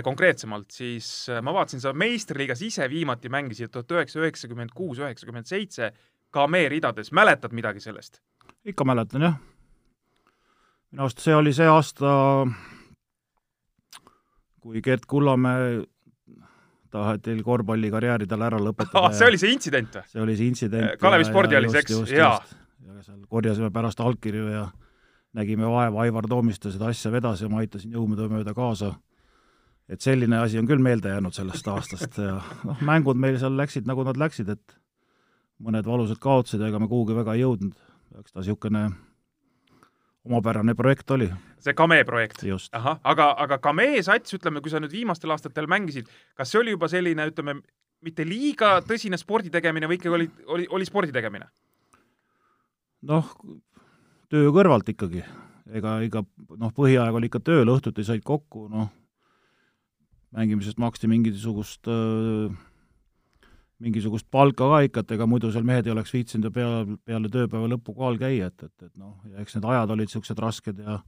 konkreetsemalt, 0.07 0.71
siis 0.71 1.29
eh, 1.29 1.41
ma 1.43 1.55
vaatasin, 1.55 1.83
sa 1.83 1.93
meistriliigas 1.97 2.63
ise 2.63 2.87
viimati 2.91 3.31
mängisid 3.33 3.73
tuhat 3.75 3.91
üheksasada 3.97 4.29
üheksakümmend 4.29 4.75
kuus, 4.75 5.01
üheksakümmend 5.03 5.51
seitse 5.51 5.91
ka 6.31 6.47
meie 6.47 6.69
ridades, 6.71 7.11
mäletad 7.17 7.55
midagi 7.57 7.83
sellest? 7.83 8.21
ikka 8.65 8.85
mäletan, 8.85 9.25
jah. 9.25 9.39
minu 10.93 11.07
arust 11.07 11.25
see 11.25 11.35
oli 11.35 11.55
see 11.57 11.67
aasta, 11.67 12.13
kui 14.61 14.83
Gerd 14.85 15.09
Kullamäe 15.11 15.83
taheti 16.91 17.37
korvpallikarjääri 17.47 18.27
tal 18.31 18.47
ära 18.47 18.63
lõpetada 18.63 19.03
ah,. 19.09 19.13
see 19.17 19.27
oli 19.27 19.43
see 19.43 19.55
intsident 19.57 19.99
või? 19.99 20.07
see 20.15 20.23
oli 20.23 20.39
see 20.39 20.55
intsident. 20.55 20.87
Eh, 20.93 20.97
Kalevi 21.03 21.27
spordihallis, 21.27 21.79
eks? 21.83 21.99
jaa. 22.15 22.39
ja 22.87 23.03
seal 23.03 23.27
korjasime 23.27 23.75
pärast 23.75 24.07
allkirju 24.07 24.55
ja 24.55 24.69
nägime 25.35 25.67
vaeva, 25.67 26.07
Aivar 26.07 26.31
Toomiste 26.31 26.71
seda 26.71 26.91
asja 26.95 27.11
vedas 27.11 27.43
ja 27.43 27.51
ma 27.51 27.65
aitasin 27.65 27.99
jõumööda 27.99 28.55
kaasa 28.55 28.95
et 29.91 30.01
selline 30.05 30.39
asi 30.39 30.59
on 30.61 30.69
küll 30.71 30.83
meelde 30.83 31.11
jäänud 31.11 31.35
sellest 31.35 31.69
aastast 31.69 32.19
ja 32.23 32.39
noh, 32.65 32.83
mängud 32.87 33.19
meil 33.19 33.39
seal 33.43 33.57
läksid, 33.59 33.89
nagu 33.91 34.05
nad 34.07 34.19
läksid, 34.21 34.53
et 34.55 34.77
mõned 35.61 35.87
valusad 35.87 36.21
kaotused 36.23 36.63
ja 36.63 36.71
ega 36.71 36.81
me 36.81 36.89
kuhugi 36.89 37.17
väga 37.17 37.35
ei 37.37 37.45
jõudnud. 37.45 37.75
eks 38.21 38.33
ta 38.33 38.41
niisugune 38.41 38.91
omapärane 40.25 40.75
projekt 40.75 41.11
oli. 41.11 41.31
see 41.59 41.75
Kame 41.75 42.05
projekt? 42.05 42.45
ahah, 42.73 43.01
aga, 43.05 43.33
aga 43.39 43.59
Kame 43.59 44.03
sats, 44.03 44.35
ütleme, 44.35 44.61
kui 44.61 44.71
sa 44.71 44.81
nüüd 44.81 44.93
viimastel 44.93 45.31
aastatel 45.31 45.67
mängisid, 45.67 46.09
kas 46.37 46.53
see 46.53 46.61
oli 46.61 46.77
juba 46.77 46.89
selline, 46.89 47.27
ütleme, 47.33 47.61
mitte 48.05 48.25
liiga 48.25 48.79
tõsine 48.87 49.19
spordi 49.21 49.51
tegemine 49.51 49.89
või 49.89 49.99
ikkagi 50.01 50.17
oli, 50.17 50.31
oli, 50.47 50.67
oli 50.71 50.89
spordi 50.89 51.13
tegemine? 51.13 51.51
noh, 53.03 53.35
töö 54.29 54.53
kõrvalt 54.55 54.89
ikkagi. 54.93 55.25
ega, 55.73 55.99
ega 56.05 56.25
noh, 56.57 56.73
põhiaeg 56.77 57.17
oli 57.17 57.31
ikka 57.31 57.41
tööl, 57.41 57.69
õhtuti 57.73 58.05
said 58.05 58.25
kokku, 58.25 58.69
noh, 58.69 58.91
mängimisest 60.37 60.79
maksti 60.79 61.09
mingisugust 61.11 61.89
mingisugust 63.81 64.29
palka 64.31 64.69
ka 64.69 64.83
ikka, 64.87 65.05
et 65.05 65.15
ega 65.17 65.27
muidu 65.29 65.51
seal 65.53 65.65
mehed 65.67 65.89
ei 65.89 65.95
oleks 65.95 66.13
viitsinud 66.13 66.51
ju 66.51 66.53
peale, 66.55 66.99
peale 67.09 67.31
tööpäeva 67.33 67.71
lõppu 67.73 67.95
kohal 67.97 68.19
käia, 68.21 68.51
et, 68.51 68.67
et, 68.69 68.89
et 68.89 68.93
noh, 69.01 69.17
ja 69.31 69.41
eks 69.43 69.57
need 69.57 69.67
ajad 69.73 69.95
olid 69.95 70.11
niisugused 70.11 70.43
rasked 70.45 70.83
ja 70.85 71.01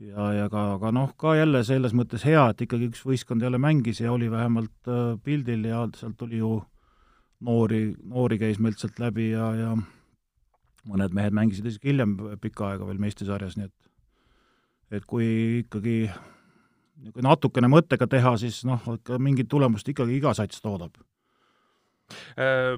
ja, 0.00 0.26
ja 0.32 0.48
ka, 0.52 0.64
aga 0.76 0.92
noh, 0.96 1.12
ka 1.20 1.34
jälle 1.36 1.62
selles 1.66 1.94
mõttes 1.96 2.24
hea, 2.28 2.42
et 2.52 2.64
ikkagi 2.64 2.90
üks 2.90 3.04
võistkond 3.04 3.44
jälle 3.44 3.60
mängis 3.60 4.00
ja 4.00 4.12
oli 4.12 4.30
vähemalt 4.32 4.88
äh, 4.88 5.16
pildil 5.24 5.66
ja 5.68 5.84
sealt 5.96 6.16
tuli 6.20 6.40
ju 6.40 6.58
noori, 7.44 7.82
noori 8.00 8.40
käis 8.40 8.60
meilt 8.60 8.80
sealt 8.80 9.00
läbi 9.00 9.30
ja, 9.32 9.50
ja 9.56 9.74
mõned 10.88 11.16
mehed 11.16 11.36
mängisid 11.36 11.68
isegi 11.68 11.92
hiljem 11.92 12.16
pikka 12.40 12.70
aega 12.70 12.88
veel 12.88 13.00
meistrisarjas, 13.02 13.56
nii 13.60 13.68
et 13.68 13.76
et 14.90 15.04
kui 15.06 15.26
ikkagi 15.60 16.10
kui 17.08 17.24
natukene 17.24 17.70
mõttega 17.70 18.08
teha, 18.10 18.34
siis 18.40 18.62
noh, 18.68 18.82
ikka 18.94 19.18
mingit 19.22 19.48
tulemust 19.48 19.88
ikkagi 19.88 20.18
iga 20.18 20.34
sats 20.36 20.60
toodab. 20.64 20.98
Äh, 22.38 22.76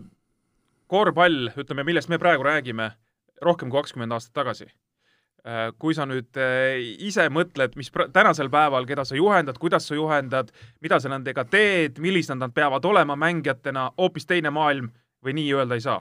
korvpall, 0.93 1.51
ütleme, 1.59 1.85
millest 1.89 2.13
me 2.13 2.21
praegu 2.23 2.47
räägime, 2.47 2.93
rohkem 3.43 3.73
kui 3.73 3.81
kakskümmend 3.81 4.15
aastat 4.15 4.35
tagasi. 4.37 4.69
Äh, 5.43 5.73
kui 5.79 5.97
sa 5.97 6.07
nüüd 6.07 6.39
äh, 6.39 6.79
ise 7.03 7.27
mõtled, 7.35 7.75
mis 7.81 7.91
tänasel 8.15 8.51
päeval, 8.53 8.87
keda 8.87 9.03
sa 9.09 9.19
juhendad, 9.19 9.59
kuidas 9.59 9.89
sa 9.89 9.99
juhendad, 9.99 10.53
mida 10.85 11.01
sa 11.03 11.11
nendega 11.11 11.43
teed, 11.51 11.99
millised 11.99 12.39
nad 12.39 12.55
peavad 12.55 12.85
olema 12.87 13.17
mängijatena, 13.19 13.89
hoopis 13.99 14.29
teine 14.31 14.53
maailm 14.55 14.93
või 15.25 15.35
nii 15.41 15.51
öelda 15.57 15.79
ei 15.79 15.85
saa? 15.85 15.99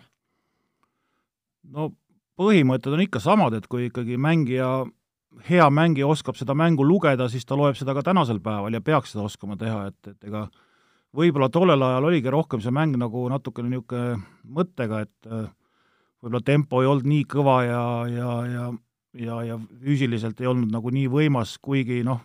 no 1.71 1.91
põhimõtted 2.41 2.93
on 2.95 3.03
ikka 3.03 3.21
samad, 3.21 3.53
et 3.57 3.67
kui 3.69 3.87
ikkagi 3.89 4.17
mängija, 4.21 4.69
hea 5.47 5.69
mängija 5.71 6.07
oskab 6.07 6.35
seda 6.39 6.55
mängu 6.57 6.85
lugeda, 6.87 7.29
siis 7.29 7.45
ta 7.45 7.57
loeb 7.57 7.77
seda 7.79 7.95
ka 7.97 8.03
tänasel 8.03 8.41
päeval 8.43 8.73
ja 8.73 8.81
peaks 8.81 9.13
seda 9.15 9.25
oskama 9.25 9.57
teha, 9.57 9.87
et, 9.91 10.13
et 10.13 10.29
ega 10.29 10.45
võib-olla 11.15 11.49
tollel 11.51 11.81
ajal 11.81 12.07
oligi 12.11 12.31
rohkem 12.31 12.61
see 12.63 12.73
mäng 12.75 12.97
nagu 12.99 13.25
natukene 13.31 13.71
niisugune 13.71 14.21
mõttega, 14.43 15.01
et 15.07 15.31
äh, 15.31 15.49
võib-olla 16.21 16.43
tempo 16.45 16.81
ei 16.81 16.91
olnud 16.91 17.09
nii 17.09 17.27
kõva 17.31 17.57
ja, 17.67 17.83
ja, 18.11 18.31
ja 18.51 18.71
ja, 19.13 19.43
ja 19.43 19.59
füüsiliselt 19.83 20.41
ei 20.41 20.49
olnud 20.49 20.71
nagu 20.71 20.91
nii 20.93 21.07
võimas, 21.11 21.57
kuigi 21.61 22.01
noh, 22.07 22.21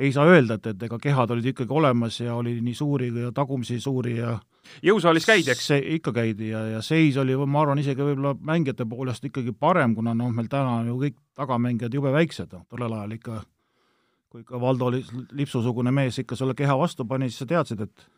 ei 0.00 0.12
saa 0.12 0.28
öelda, 0.28 0.58
et, 0.58 0.70
et 0.72 0.86
ega 0.88 0.98
kehad 1.00 1.32
olid 1.34 1.50
ikkagi 1.52 1.72
olemas 1.76 2.20
ja 2.20 2.36
oli 2.36 2.58
nii 2.64 2.76
suuri 2.76 3.10
ja 3.14 3.32
tagumisi 3.36 3.80
suuri 3.80 4.16
ja 4.18 4.38
jõusaalis 4.86 5.26
käidi, 5.28 5.50
eks? 5.54 5.70
ikka 5.98 6.12
käidi 6.16 6.50
ja, 6.52 6.64
ja 6.76 6.82
seis 6.84 7.16
oli, 7.20 7.36
ma 7.46 7.62
arvan, 7.64 7.80
isegi 7.82 8.04
võib-olla 8.04 8.34
mängijate 8.52 8.86
poolest 8.88 9.24
ikkagi 9.28 9.52
parem, 9.52 9.94
kuna 9.98 10.14
noh, 10.16 10.30
meil 10.34 10.50
täna 10.52 10.80
on 10.80 10.92
ju 10.92 10.98
kõik 11.04 11.18
tagamängijad 11.38 11.94
jube 11.94 12.12
väiksed, 12.14 12.52
noh, 12.52 12.66
tollel 12.70 12.94
ajal 12.98 13.16
ikka 13.18 13.40
kui 14.30 14.44
ikka 14.44 14.60
Valdo 14.62 14.92
Lipsu-sugune 14.92 15.90
mees 15.94 16.20
ikka 16.22 16.38
sulle 16.38 16.54
keha 16.54 16.76
vastu 16.78 17.04
pani, 17.04 17.30
siis 17.30 17.42
sa 17.42 17.50
teadsid, 17.50 17.86
et 17.86 18.08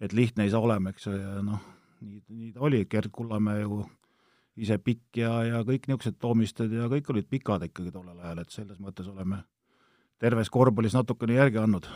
et 0.00 0.12
lihtne 0.12 0.44
ei 0.44 0.50
saa 0.52 0.60
olema, 0.60 0.90
eks 0.92 1.06
ju, 1.06 1.14
ja 1.16 1.38
noh, 1.44 1.62
nii, 2.04 2.18
nii 2.28 2.50
ta 2.52 2.64
oli, 2.68 2.82
Gerd 2.90 3.08
Kullamäe 3.12 3.62
ju 3.62 3.80
ise 4.60 4.78
pikk 4.80 5.20
ja, 5.20 5.30
ja 5.44 5.62
kõik 5.64 5.86
niisugused 5.88 6.18
Toomisted 6.20 6.72
ja 6.72 6.88
kõik 6.92 7.08
olid 7.12 7.28
pikad 7.30 7.64
ikkagi 7.68 7.92
tollel 7.94 8.18
ajal, 8.20 8.42
et 8.42 8.52
selles 8.52 8.80
mõttes 8.82 9.08
oleme 9.08 9.42
terves 10.20 10.50
korvpallis 10.52 10.96
natukene 10.96 11.36
järgi 11.36 11.60
andnud. 11.60 11.88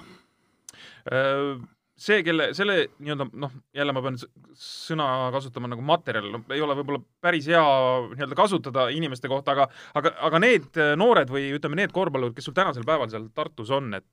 Äh, 2.00 2.04
see, 2.04 2.22
kelle, 2.24 2.50
selle 2.56 2.76
nii-öelda 2.98 3.26
noh, 3.42 3.52
jälle 3.76 3.92
ma 3.92 4.02
pean 4.04 4.16
sõna 4.56 5.06
kasutama 5.34 5.68
nagu 5.68 5.82
materjal, 5.84 6.30
no 6.32 6.40
ei 6.54 6.62
ole 6.64 6.76
võib-olla 6.78 7.02
päris 7.20 7.48
hea 7.50 7.64
nii-öelda 8.14 8.38
kasutada 8.38 8.86
inimeste 8.94 9.28
kohta, 9.28 9.52
aga 9.52 9.66
aga, 9.98 10.14
aga 10.30 10.40
need 10.40 10.80
noored 10.96 11.32
või 11.32 11.50
ütleme, 11.58 11.76
need 11.82 11.92
korvpallurid, 11.92 12.36
kes 12.36 12.48
sul 12.48 12.56
tänasel 12.56 12.86
päeval 12.88 13.10
seal 13.12 13.28
Tartus 13.36 13.72
on, 13.76 13.92
et 14.00 14.08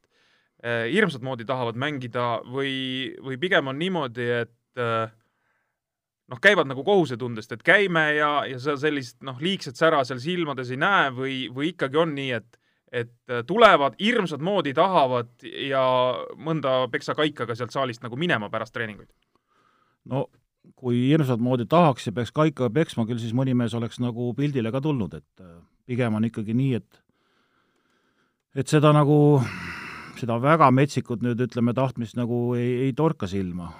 eh, 0.63 0.89
hirmsat 0.91 1.23
moodi 1.23 1.47
tahavad 1.47 1.79
mängida 1.79 2.41
või, 2.43 3.15
või 3.23 3.39
pigem 3.39 3.71
on 3.71 3.79
niimoodi, 3.79 4.27
et 4.41 4.83
eh, 4.83 5.15
noh, 6.27 6.43
käivad 6.43 6.67
nagu 6.67 6.83
kohusetundest, 6.83 7.55
et 7.55 7.65
käime 7.65 8.09
ja, 8.17 8.31
ja 8.51 8.59
sa 8.59 8.75
sellist 8.79 9.21
noh, 9.23 9.39
liigset 9.39 9.79
sära 9.79 10.03
seal 10.03 10.19
silmades 10.19 10.75
ei 10.75 10.83
näe 10.83 11.11
või, 11.15 11.39
või 11.55 11.71
ikkagi 11.71 12.03
on 12.03 12.15
nii, 12.19 12.31
et 12.41 12.59
et 12.91 13.11
tulevad 13.47 13.97
hirmsat 13.99 14.41
moodi, 14.41 14.73
tahavad 14.73 15.29
ja 15.43 15.83
mõnda 16.39 16.85
peksakaika 16.91 17.45
ka 17.49 17.55
sealt 17.55 17.75
saalist 17.75 18.03
nagu 18.05 18.15
minema 18.15 18.49
pärast 18.49 18.73
treeninguid? 18.73 19.09
no 20.07 20.27
kui 20.75 21.07
hirmsat 21.09 21.41
moodi 21.43 21.65
tahaks 21.69 22.07
ja 22.09 22.13
peaks 22.15 22.33
kaika 22.35 22.69
peksma, 22.73 23.05
küll 23.07 23.21
siis 23.21 23.35
mõni 23.37 23.55
mees 23.57 23.75
oleks 23.77 24.01
nagu 24.03 24.31
pildile 24.37 24.71
ka 24.73 24.81
tulnud, 24.83 25.13
et 25.19 25.43
äh, 25.43 25.59
pigem 25.87 26.17
on 26.17 26.27
ikkagi 26.27 26.55
nii, 26.57 26.79
et 26.81 27.03
et 28.57 28.71
seda 28.71 28.91
nagu, 28.95 29.39
seda 30.17 30.39
väga 30.41 30.69
metsikut 30.73 31.21
nüüd 31.25 31.41
ütleme, 31.45 31.75
tahtmist 31.77 32.17
nagu 32.17 32.55
ei, 32.57 32.87
ei 32.87 32.95
torka 32.97 33.29
silma. 33.29 33.71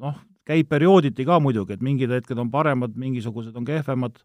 noh, 0.00 0.16
käib 0.48 0.68
periooditi 0.68 1.24
ka 1.24 1.38
muidugi, 1.40 1.76
et 1.76 1.84
mingid 1.84 2.10
hetked 2.10 2.38
on 2.40 2.50
paremad, 2.50 2.96
mingisugused 2.98 3.54
on 3.56 3.66
kehvemad, 3.68 4.18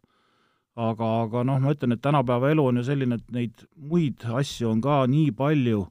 aga, 0.76 1.08
aga 1.24 1.44
noh, 1.46 1.58
ma 1.62 1.74
ütlen, 1.74 1.96
et 1.96 2.02
tänapäeva 2.02 2.50
elu 2.52 2.66
on 2.70 2.80
ju 2.80 2.84
selline, 2.86 3.18
et 3.20 3.34
neid 3.34 3.64
muid 3.76 4.24
asju 4.24 4.70
on 4.70 4.82
ka 4.84 5.02
nii 5.10 5.32
palju, 5.36 5.84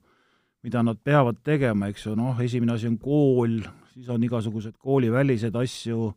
mida 0.64 0.84
nad 0.84 1.00
peavad 1.04 1.40
tegema, 1.46 1.90
eks 1.90 2.08
ju, 2.08 2.16
noh, 2.20 2.40
esimene 2.44 2.76
asi 2.76 2.90
on 2.90 2.98
kool, 3.02 3.60
siis 3.94 4.10
on 4.12 4.24
igasugused 4.24 4.76
koolivälised 4.78 5.56
asju. 5.56 6.14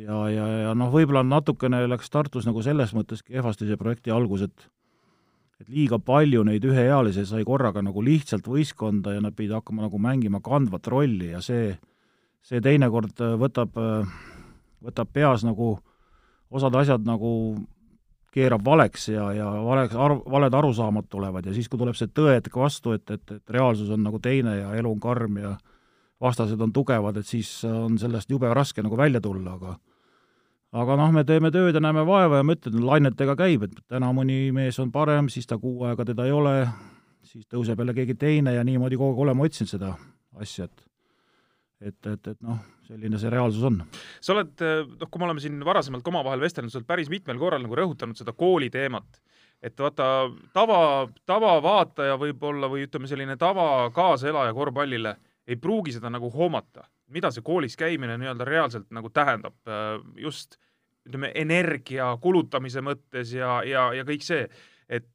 Ja, 0.00 0.22
ja, 0.30 0.44
ja 0.64 0.74
noh, 0.78 0.92
võib-olla 0.92 1.24
natukene 1.26 1.82
läks 1.90 2.12
Tartus 2.12 2.46
nagu 2.46 2.62
selles 2.62 2.92
mõttes 2.94 3.24
kehvasti 3.26 3.66
see 3.68 3.80
projekti 3.80 4.12
algus, 4.14 4.46
et 4.46 4.68
et 5.60 5.68
liiga 5.68 5.98
palju 6.00 6.40
neid 6.48 6.64
üheealisi 6.64 7.26
sai 7.28 7.42
korraga 7.44 7.82
nagu 7.84 8.00
lihtsalt 8.00 8.46
võistkonda 8.48 9.12
ja 9.12 9.20
nad 9.20 9.34
pidid 9.36 9.52
hakkama 9.58 9.84
nagu 9.84 9.98
mängima 10.00 10.40
kandvat 10.40 10.88
rolli 10.88 11.34
ja 11.34 11.42
see 11.44 11.74
see 12.46 12.60
teinekord 12.64 13.20
äh, 13.20 13.36
võtab, 13.40 13.76
äh, 13.76 14.08
võtab 14.84 15.10
peas 15.12 15.44
nagu 15.44 15.74
osad 16.50 16.74
asjad 16.80 17.04
nagu 17.06 17.32
keerab 18.34 18.62
valeks 18.64 19.08
ja, 19.10 19.26
ja 19.34 19.48
valeks, 19.64 19.96
arv, 19.98 20.22
valed 20.30 20.54
arusaamad 20.54 21.08
tulevad 21.10 21.46
ja 21.46 21.54
siis, 21.54 21.68
kui 21.68 21.80
tuleb 21.80 21.98
see 21.98 22.10
tõehetk 22.14 22.56
vastu, 22.56 22.94
et, 22.94 23.06
et, 23.10 23.36
et 23.36 23.54
reaalsus 23.54 23.90
on 23.90 24.04
nagu 24.06 24.20
teine 24.22 24.56
ja 24.60 24.74
elu 24.78 24.92
on 24.92 25.00
karm 25.02 25.40
ja 25.42 25.56
vastased 26.22 26.60
on 26.60 26.72
tugevad, 26.72 27.16
et 27.16 27.26
siis 27.26 27.50
on 27.66 27.98
sellest 27.98 28.30
jube 28.30 28.50
raske 28.54 28.84
nagu 28.84 28.98
välja 28.98 29.22
tulla, 29.24 29.56
aga 29.56 29.76
aga 30.70 30.96
noh, 31.00 31.10
me 31.14 31.24
teeme 31.26 31.50
tööd 31.50 31.74
ja 31.74 31.82
näeme 31.82 32.04
vaeva 32.06 32.40
ja 32.40 32.46
ma 32.46 32.54
ütlen, 32.54 32.84
lainetega 32.86 33.34
käib, 33.38 33.66
et 33.66 33.80
täna 33.90 34.12
mõni 34.14 34.52
mees 34.54 34.78
on 34.82 34.92
parem, 34.94 35.30
siis 35.32 35.48
ta 35.50 35.58
kuu 35.58 35.88
aega 35.88 36.06
teda 36.12 36.28
ei 36.28 36.34
ole, 36.34 36.54
siis 37.26 37.48
tõuseb 37.50 37.82
jälle 37.82 37.96
keegi 37.96 38.14
teine 38.20 38.54
ja 38.54 38.62
niimoodi 38.66 39.00
kogu 39.00 39.16
aeg 39.16 39.24
oleme 39.26 39.48
otsinud 39.48 39.72
seda 39.72 39.96
asja, 40.38 40.68
et 40.70 40.89
et, 41.80 42.06
et, 42.06 42.30
et 42.32 42.38
noh, 42.44 42.60
selline 42.86 43.18
see 43.20 43.32
reaalsus 43.32 43.64
on. 43.66 43.80
sa 44.20 44.34
oled, 44.34 44.52
noh, 45.00 45.08
kui 45.08 45.22
me 45.22 45.28
oleme 45.28 45.42
siin 45.42 45.58
varasemalt 45.64 46.04
ka 46.04 46.12
omavahel 46.12 46.44
vestelnud, 46.44 46.72
sa 46.72 46.80
oled 46.80 46.88
päris 46.88 47.10
mitmel 47.12 47.40
korral 47.40 47.64
nagu 47.64 47.78
rõhutanud 47.78 48.18
seda 48.18 48.34
kooli 48.36 48.70
teemat. 48.72 49.20
et 49.62 49.76
vaata, 49.76 50.30
tava, 50.56 51.08
tavavaataja 51.28 52.16
võib-olla 52.20 52.70
või 52.72 52.86
ütleme, 52.86 53.08
selline 53.10 53.36
tava 53.36 53.90
kaaselaja 53.92 54.54
korvpallile 54.56 55.16
ei 55.46 55.56
pruugi 55.60 55.92
seda 55.92 56.08
nagu 56.08 56.30
hoomata, 56.32 56.86
mida 57.12 57.30
see 57.30 57.44
koolis 57.44 57.76
käimine 57.76 58.16
nii-öelda 58.16 58.46
reaalselt 58.48 58.88
nagu 58.94 59.10
tähendab 59.12 59.56
just 60.16 60.56
ütleme, 61.08 61.32
energia 61.34 62.12
kulutamise 62.22 62.82
mõttes 62.84 63.34
ja, 63.34 63.60
ja, 63.66 63.88
ja 63.96 64.04
kõik 64.08 64.24
see, 64.24 64.44
et, 64.88 65.08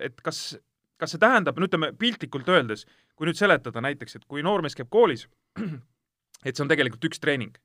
et 0.00 0.20
kas, 0.24 0.58
kas 1.00 1.14
see 1.14 1.22
tähendab, 1.22 1.58
no 1.58 1.68
ütleme 1.68 1.92
piltlikult 1.98 2.48
öeldes, 2.52 2.86
kui 3.16 3.28
nüüd 3.28 3.38
seletada 3.38 3.82
näiteks, 3.84 4.16
et 4.16 4.26
kui 4.28 4.44
noormees 4.44 4.76
käib 4.78 4.90
koolis, 4.92 5.26
et 6.44 6.56
see 6.56 6.64
on 6.64 6.70
tegelikult 6.70 7.10
üks 7.10 7.20
treening. 7.22 7.58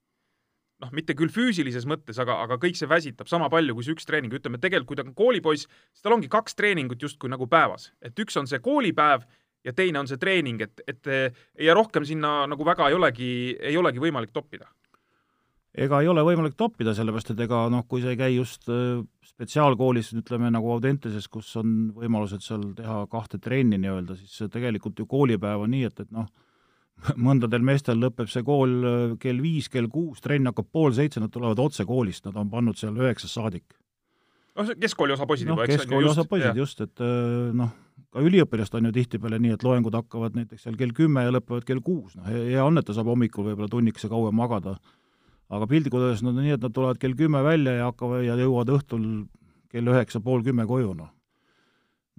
noh, 0.84 0.89
mitte 0.91 1.15
küll 1.15 1.32
füüsilises 1.32 1.86
mõttes, 1.88 2.17
aga, 2.20 2.36
aga 2.44 2.58
kõik 2.60 2.75
see 2.75 2.89
väsitab 2.91 3.29
sama 3.32 3.48
palju 3.50 3.77
kui 3.77 3.86
see 3.88 3.94
üks 3.96 4.08
treening, 4.08 4.34
ütleme 4.36 4.60
tegelikult, 4.60 4.89
kui 4.89 4.98
ta 5.00 5.05
on 5.08 5.13
koolipoiss, 5.15 5.70
siis 5.96 6.03
tal 6.03 6.17
ongi 6.17 6.27
kaks 6.27 6.58
treeningut 6.60 7.01
justkui 7.01 7.32
nagu 7.32 7.48
päevas, 7.48 7.94
et 8.03 8.20
üks 8.20 8.36
on 8.36 8.50
see 8.51 8.60
koolipäev 8.60 9.24
ja 9.65 9.74
teine 9.74 10.01
on 10.01 10.10
see 10.10 10.20
treening, 10.22 10.60
et, 10.62 10.84
et 10.88 11.12
ja 11.63 11.75
rohkem 11.77 12.03
sinna 12.05 12.41
nagu 12.51 12.67
väga 12.67 12.89
ei 12.91 12.98
olegi, 12.98 13.29
ei 13.55 13.77
olegi 13.79 14.03
võimalik 14.03 14.36
toppida. 14.36 14.67
Ega 15.75 16.00
ei 16.00 16.08
ole 16.08 16.24
võimalik 16.24 16.53
toppida, 16.55 16.94
sellepärast 16.96 17.34
et 17.34 17.41
ega 17.44 17.65
noh, 17.72 17.84
kui 17.88 18.03
sa 18.03 18.13
ei 18.13 18.20
käi 18.20 18.38
just 18.38 18.70
äh, 18.72 19.01
spetsiaalkoolis, 19.27 20.13
ütleme 20.22 20.48
nagu 20.53 20.70
Audenteses, 20.72 21.27
kus 21.27 21.50
on 21.60 21.89
võimalused 21.98 22.44
seal 22.46 22.70
teha 22.77 23.01
kahte 23.12 23.41
trenni 23.44 23.79
nii-öelda, 23.84 24.15
siis 24.15 24.51
tegelikult 24.53 25.01
ju 25.01 25.08
koolipäev 25.12 25.65
on 25.65 25.74
nii, 25.75 25.89
et, 25.89 26.00
et 26.05 26.13
noh, 26.15 26.29
mõndadel 27.28 27.64
meestel 27.66 28.00
lõpeb 28.02 28.30
see 28.32 28.44
kool 28.46 28.75
äh, 28.82 29.16
kell 29.22 29.42
viis, 29.44 29.70
kell 29.72 29.90
kuus, 29.92 30.22
trenn 30.24 30.50
hakkab 30.50 30.70
pool 30.74 30.96
seitse, 30.96 31.22
nad 31.24 31.34
tulevad 31.34 31.60
otse 31.62 31.86
koolist, 31.88 32.25
nad 32.28 32.38
on 32.42 32.52
pannud 32.52 32.80
seal 32.80 32.96
üheksast 32.98 33.38
saadik. 33.38 33.66
noh, 34.56 34.72
keskkooli 34.80 35.16
osa 35.16 35.28
poisid 35.30 35.50
no, 35.50 35.56
juba, 35.56 35.68
eks? 35.68 35.82
keskkooli 35.82 36.12
osa 36.12 36.25
poisid, 36.30 36.60
just, 36.60 36.82
et 36.86 37.04
äh, 37.04 37.56
noh, 37.56 37.74
ka 38.16 38.24
üliõpilast 38.24 38.78
on 38.80 38.90
ju 38.90 38.94
tihtipeale 38.96 39.40
nii, 39.44 39.56
et 39.58 39.66
loengud 39.68 39.96
hakkavad 39.96 40.38
näiteks 40.40 40.68
seal 40.68 40.78
kell 40.80 40.96
kümme 40.96 41.25
ja 41.25 41.34
lõpevad 41.36 41.68
kell 41.68 41.84
kuus, 41.84 42.16
noh, 42.20 42.30
hea 42.32 42.64
on, 42.64 42.80
et 42.80 42.88
ta 42.88 42.96
saab 42.96 43.12
hommikul 43.12 43.50
võib-olla 43.50 43.72
tunnikese 43.72 44.12
kauem 44.12 44.36
magada, 44.36 44.78
aga 45.52 45.68
piltlikult 45.70 46.08
öeldes 46.08 46.24
nad 46.25 46.34
on 46.34 46.48
nii, 46.48 46.56
et 46.58 46.64
nad 46.64 46.74
tulevad 46.75 47.02
kell 47.02 47.18
kümme 47.18 47.44
välja 47.46 47.75
ja 47.82 47.92
hakkavad 47.92 48.24
ja 48.25 48.40
jõuavad 48.40 48.72
õhtul 48.80 49.04
kell 49.72 49.92
üheksa, 49.92 50.24
pool 50.24 50.44
kümme 50.46 50.66
koju, 50.70 50.96
noh 50.96 51.14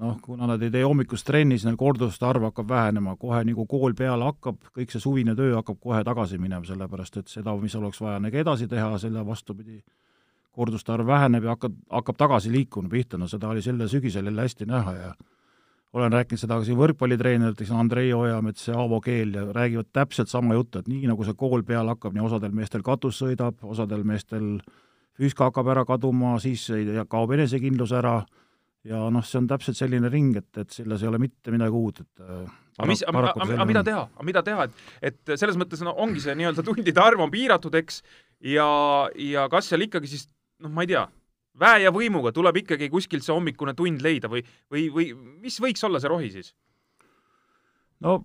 noh, 0.03 0.17
kuna 0.23 0.49
nad 0.51 0.63
ei 0.63 0.71
tee 0.73 0.85
hommikust 0.85 1.27
trenni, 1.27 1.57
siis 1.57 1.67
neil 1.69 1.79
korduste 1.81 2.27
arv 2.29 2.49
hakkab 2.51 2.69
vähenema, 2.69 3.17
kohe 3.21 3.43
nagu 3.49 3.67
kool 3.69 3.95
peale 3.97 4.29
hakkab, 4.29 4.59
kõik 4.77 4.93
see 4.93 5.03
suvine 5.03 5.37
töö 5.39 5.55
hakkab 5.57 5.79
kohe 5.81 6.03
tagasi 6.05 6.41
minema, 6.43 6.67
sellepärast 6.69 7.23
et 7.23 7.33
seda, 7.33 7.55
mis 7.61 7.77
oleks 7.79 8.03
vaja 8.05 8.21
nagu 8.23 8.43
edasi 8.43 8.69
teha, 8.69 8.91
selle 9.03 9.25
vastupidi, 9.27 9.81
korduste 10.57 10.93
arv 10.93 11.09
väheneb 11.09 11.49
ja 11.49 11.57
hakkab, 11.57 11.81
hakkab 11.93 12.21
tagasi 12.21 12.53
liikuma 12.53 12.93
pihta, 12.93 13.21
no 13.21 13.29
seda 13.29 13.49
oli 13.49 13.65
sellel 13.65 13.89
sügisel 13.93 14.29
jälle 14.29 14.47
hästi 14.47 14.69
näha 14.69 14.95
ja 14.97 15.11
olen 15.97 16.13
rääkinud 16.13 16.41
seda 16.41 16.59
ka 16.61 16.65
siin 16.67 16.77
võrkpallitreeneriteks, 16.77 17.71
Andrei 17.73 18.11
Ojamets 18.13 18.69
ja 18.69 18.77
Aavo 18.81 19.01
Keel 19.01 19.33
ja 19.35 19.47
räägivad 19.53 19.89
täpselt 19.97 20.29
sama 20.29 20.55
juttu, 20.55 20.81
et 20.83 20.89
nii 20.93 21.09
nagu 21.09 21.25
see 21.25 21.37
kool 21.39 21.63
peale 21.65 21.95
hakkab, 21.95 22.13
nii 22.13 22.25
osadel 22.27 22.53
meestel 22.53 22.85
katus 22.85 23.23
sõidab, 23.23 23.63
osadel 23.65 24.05
meestel 24.05 24.59
füüsika 25.17 25.49
hakkab 25.49 25.71
ära 25.73 25.87
kaduma, 25.89 26.35
siis 26.43 26.67
kaob 27.09 27.33
enesekindlus 27.33 27.95
ära 27.97 28.19
ja 28.87 29.03
noh, 29.13 29.25
see 29.27 29.41
on 29.41 29.49
täpselt 29.51 29.79
selline 29.79 30.11
ring, 30.13 30.37
et, 30.39 30.51
et 30.63 30.73
selles 30.75 31.03
ei 31.03 31.11
ole 31.11 31.21
mitte 31.23 31.55
midagi 31.55 31.77
uut, 31.79 32.03
et 32.05 32.23
äh, 32.25 32.47
aga 32.79 32.89
mis, 32.91 33.03
aga 33.09 33.67
mida 33.69 33.83
teha, 33.87 34.05
aga 34.07 34.27
mida 34.29 34.43
teha, 34.47 34.67
et, 34.69 34.87
et 35.11 35.35
selles 35.35 35.59
mõttes 35.61 35.83
no 35.85 35.95
ongi 36.05 36.23
see 36.25 36.37
nii-öelda 36.39 36.65
tundide 36.67 37.03
arv 37.03 37.25
on 37.25 37.33
piiratud, 37.33 37.75
eks, 37.81 38.03
ja, 38.53 38.69
ja 39.21 39.47
kas 39.53 39.73
seal 39.73 39.87
ikkagi 39.87 40.11
siis 40.13 40.29
noh, 40.63 40.73
ma 40.73 40.87
ei 40.87 40.93
tea, 40.93 41.07
väe 41.61 41.83
ja 41.87 41.93
võimuga 41.95 42.33
tuleb 42.37 42.63
ikkagi 42.63 42.91
kuskilt 42.93 43.27
see 43.27 43.35
hommikune 43.35 43.75
tund 43.77 44.05
leida 44.05 44.31
või, 44.33 44.45
või, 44.73 44.89
või 44.93 45.11
mis 45.45 45.59
võiks 45.63 45.85
olla 45.89 46.03
see 46.03 46.13
rohi 46.13 46.33
siis? 46.35 46.55
no 48.05 48.21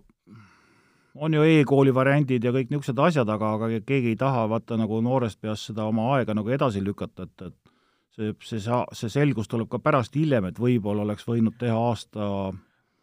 on 1.16 1.34
ju 1.36 1.44
e-kooli 1.44 1.94
variandid 1.96 2.44
ja 2.44 2.54
kõik 2.56 2.70
niisugused 2.72 3.00
asjad, 3.08 3.30
aga, 3.32 3.56
aga 3.58 3.82
keegi 3.84 4.14
ei 4.14 4.20
taha 4.20 4.46
vaata 4.52 4.78
nagu 4.80 5.02
noorest 5.04 5.42
peast 5.44 5.72
seda 5.72 5.88
oma 5.90 6.08
aega 6.16 6.36
nagu 6.38 6.52
edasi 6.52 6.84
lükata, 6.84 7.28
et, 7.28 7.48
et 7.50 7.71
see, 8.16 8.34
see, 8.44 8.60
see 8.98 9.14
selgus 9.14 9.50
tuleb 9.52 9.70
ka 9.72 9.80
pärast 9.80 10.16
hiljem, 10.16 10.50
et 10.50 10.60
võib-olla 10.60 11.06
oleks 11.06 11.28
võinud 11.28 11.58
teha 11.60 11.78
aasta 11.78 12.28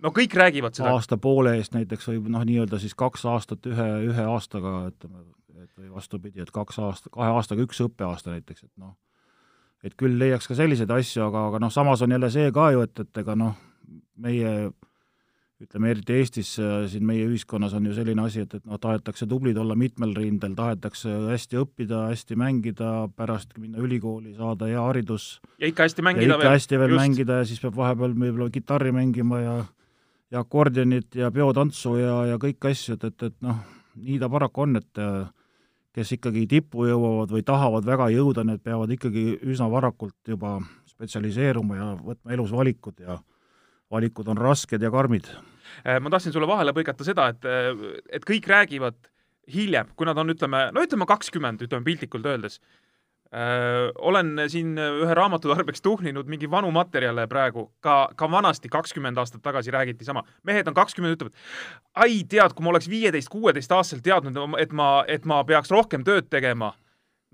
no 0.03 0.13
kõik 0.15 0.37
räägivad 0.39 0.79
seda. 0.79 0.93
aasta 0.95 1.19
poole 1.21 1.57
eest 1.59 1.75
näiteks 1.77 2.11
või 2.11 2.23
noh, 2.35 2.45
nii-öelda 2.47 2.81
siis 2.83 2.95
kaks 2.99 3.27
aastat 3.29 3.67
ühe, 3.71 3.89
ühe 4.11 4.25
aastaga, 4.35 4.89
ütleme, 4.93 5.25
et 5.63 5.71
või 5.79 5.93
vastupidi, 5.95 6.43
et 6.43 6.55
kaks 6.55 6.79
aasta, 6.83 7.13
kahe 7.15 7.31
aastaga 7.35 7.65
üks 7.67 7.81
õppeaasta 7.85 8.35
näiteks, 8.35 8.67
et 8.67 8.75
noh, 8.83 8.97
et 9.85 9.95
küll 9.99 10.19
leiaks 10.19 10.49
ka 10.51 10.57
selliseid 10.59 10.91
asju, 10.95 11.25
aga, 11.29 11.49
aga 11.53 11.63
noh, 11.67 11.73
samas 11.75 12.03
on 12.03 12.15
jälle 12.15 12.31
see 12.35 12.53
ka 12.55 12.71
ju, 12.75 12.85
et, 12.87 13.05
et 13.05 13.23
ega 13.23 13.37
noh, 13.39 13.57
meie 14.19 14.55
ütleme, 15.63 15.91
eriti 15.91 16.15
Eestis, 16.21 16.53
siin 16.93 17.07
meie 17.07 17.25
ühiskonnas 17.27 17.73
on 17.75 17.89
ju 17.89 17.95
selline 17.97 18.23
asi, 18.23 18.45
et, 18.47 18.53
et 18.55 18.67
noh, 18.69 18.79
tahetakse 18.79 19.27
tublid 19.31 19.59
olla 19.59 19.75
mitmel 19.79 20.13
rindel, 20.15 20.55
tahetakse 20.59 21.11
hästi 21.33 21.59
õppida, 21.63 22.05
hästi 22.13 22.39
mängida, 22.39 22.93
pärast 23.19 23.57
minna 23.59 23.83
ülikooli, 23.83 24.37
saada 24.37 24.69
hea 24.71 24.85
haridus. 24.87 25.41
ja 25.59 25.71
ikka 25.71 25.89
hästi 25.89 26.05
mängida 26.07 26.29
ja 26.29 26.37
ikka 26.37 26.45
veel. 26.45 26.55
hästi 26.55 26.79
veel 26.79 26.95
Just. 26.95 27.03
mängida 27.03 27.41
ja 27.41 27.49
siis 27.51 27.65
peab 27.65 27.77
vahepeal 27.81 28.15
võib-olla 28.15 28.51
kitarri 28.55 28.95
mängima 28.95 29.43
ja 29.43 29.57
ja 30.31 30.43
akordionit 30.45 31.15
ja 31.17 31.31
peotantsu 31.33 31.97
ja, 31.97 32.15
ja 32.33 32.39
kõiki 32.41 32.71
asju, 32.71 32.99
et, 32.99 33.05
et, 33.09 33.23
et 33.31 33.37
noh, 33.45 33.63
nii 33.97 34.19
ta 34.21 34.29
paraku 34.29 34.67
on, 34.67 34.77
et 34.77 35.01
kes 35.97 36.13
ikkagi 36.19 36.45
tippu 36.51 36.87
jõuavad 36.89 37.33
või 37.33 37.45
tahavad 37.47 37.87
väga 37.87 38.11
jõuda, 38.15 38.45
need 38.47 38.63
peavad 38.63 38.93
ikkagi 38.95 39.39
üsna 39.49 39.71
varakult 39.73 40.17
juba 40.29 40.59
spetsialiseeruma 40.87 41.79
ja 41.79 41.89
võtma 41.97 42.37
elus 42.37 42.53
valikud 42.55 43.01
ja 43.03 43.19
valikud 43.93 44.29
on 44.29 44.41
rasked 44.41 44.83
ja 44.83 44.91
karmid. 44.91 45.31
Äh, 45.85 46.01
ma 46.01 46.11
tahtsin 46.11 46.35
sulle 46.35 46.49
vahele 46.49 46.75
põigata 46.77 47.07
seda, 47.07 47.31
et, 47.33 47.47
et 48.13 48.27
kõik 48.29 48.49
räägivad 48.49 48.99
hiljem, 49.53 49.89
kui 49.97 50.09
nad 50.09 50.19
on, 50.21 50.35
ütleme, 50.35 50.69
no 50.75 50.85
ütleme 50.85 51.09
kakskümmend, 51.09 51.63
ütleme 51.65 51.87
piltlikult 51.87 52.27
öeldes 52.29 52.61
Öö, 53.35 53.93
olen 53.99 54.41
siin 54.49 54.79
ühe 54.79 55.15
raamatu 55.15 55.51
tarbeks 55.53 55.83
tuhninud 55.85 56.31
mingi 56.33 56.49
vanu 56.51 56.71
materjale 56.73 57.27
praegu, 57.29 57.67
ka, 57.85 58.09
ka 58.17 58.29
vanasti, 58.31 58.71
kakskümmend 58.73 59.21
aastat 59.21 59.43
tagasi 59.45 59.71
räägiti 59.71 60.05
sama. 60.05 60.23
mehed 60.43 60.69
on 60.69 60.75
kakskümmend, 60.75 61.19
ütlevad, 61.19 61.35
ai, 61.95 62.23
tead, 62.25 62.55
kui 62.57 62.65
ma 62.65 62.71
oleks 62.73 62.89
viieteist, 62.89 63.29
kuueteist 63.29 63.73
aastaselt 63.73 64.05
teadnud, 64.07 64.57
et 64.59 64.73
ma, 64.73 65.05
et 65.07 65.29
ma 65.29 65.43
peaks 65.45 65.71
rohkem 65.71 66.09
tööd 66.09 66.31
tegema. 66.33 66.73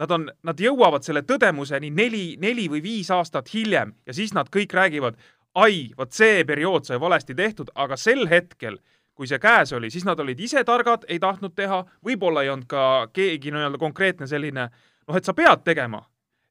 Nad 0.02 0.10
on, 0.10 0.26
nad 0.42 0.58
jõuavad 0.58 1.06
selle 1.06 1.22
tõdemuseni 1.22 1.92
neli, 1.94 2.24
neli 2.42 2.66
või 2.66 2.82
viis 2.82 3.12
aastat 3.14 3.54
hiljem 3.54 3.94
ja 4.06 4.18
siis 4.18 4.34
nad 4.34 4.50
kõik 4.50 4.74
räägivad, 4.74 5.14
ai, 5.54 5.90
vot 5.98 6.12
see 6.12 6.44
periood 6.46 6.86
sai 6.88 6.98
valesti 7.00 7.34
tehtud, 7.34 7.70
aga 7.74 7.96
sel 8.00 8.26
hetkel 8.30 8.78
kui 9.14 9.28
see 9.30 9.38
käes 9.38 9.72
oli, 9.76 9.90
siis 9.94 10.04
nad 10.06 10.18
olid 10.20 10.40
ise 10.42 10.64
targad, 10.66 11.04
ei 11.08 11.20
tahtnud 11.22 11.54
teha, 11.54 11.84
võib-olla 12.04 12.42
ei 12.42 12.50
olnud 12.50 12.66
ka 12.70 13.06
keegi 13.14 13.52
nii-öelda 13.54 13.78
konkreetne 13.78 14.26
selline 14.26 14.66
noh, 14.66 15.16
et 15.16 15.26
sa 15.26 15.34
pead 15.36 15.62
tegema. 15.66 16.02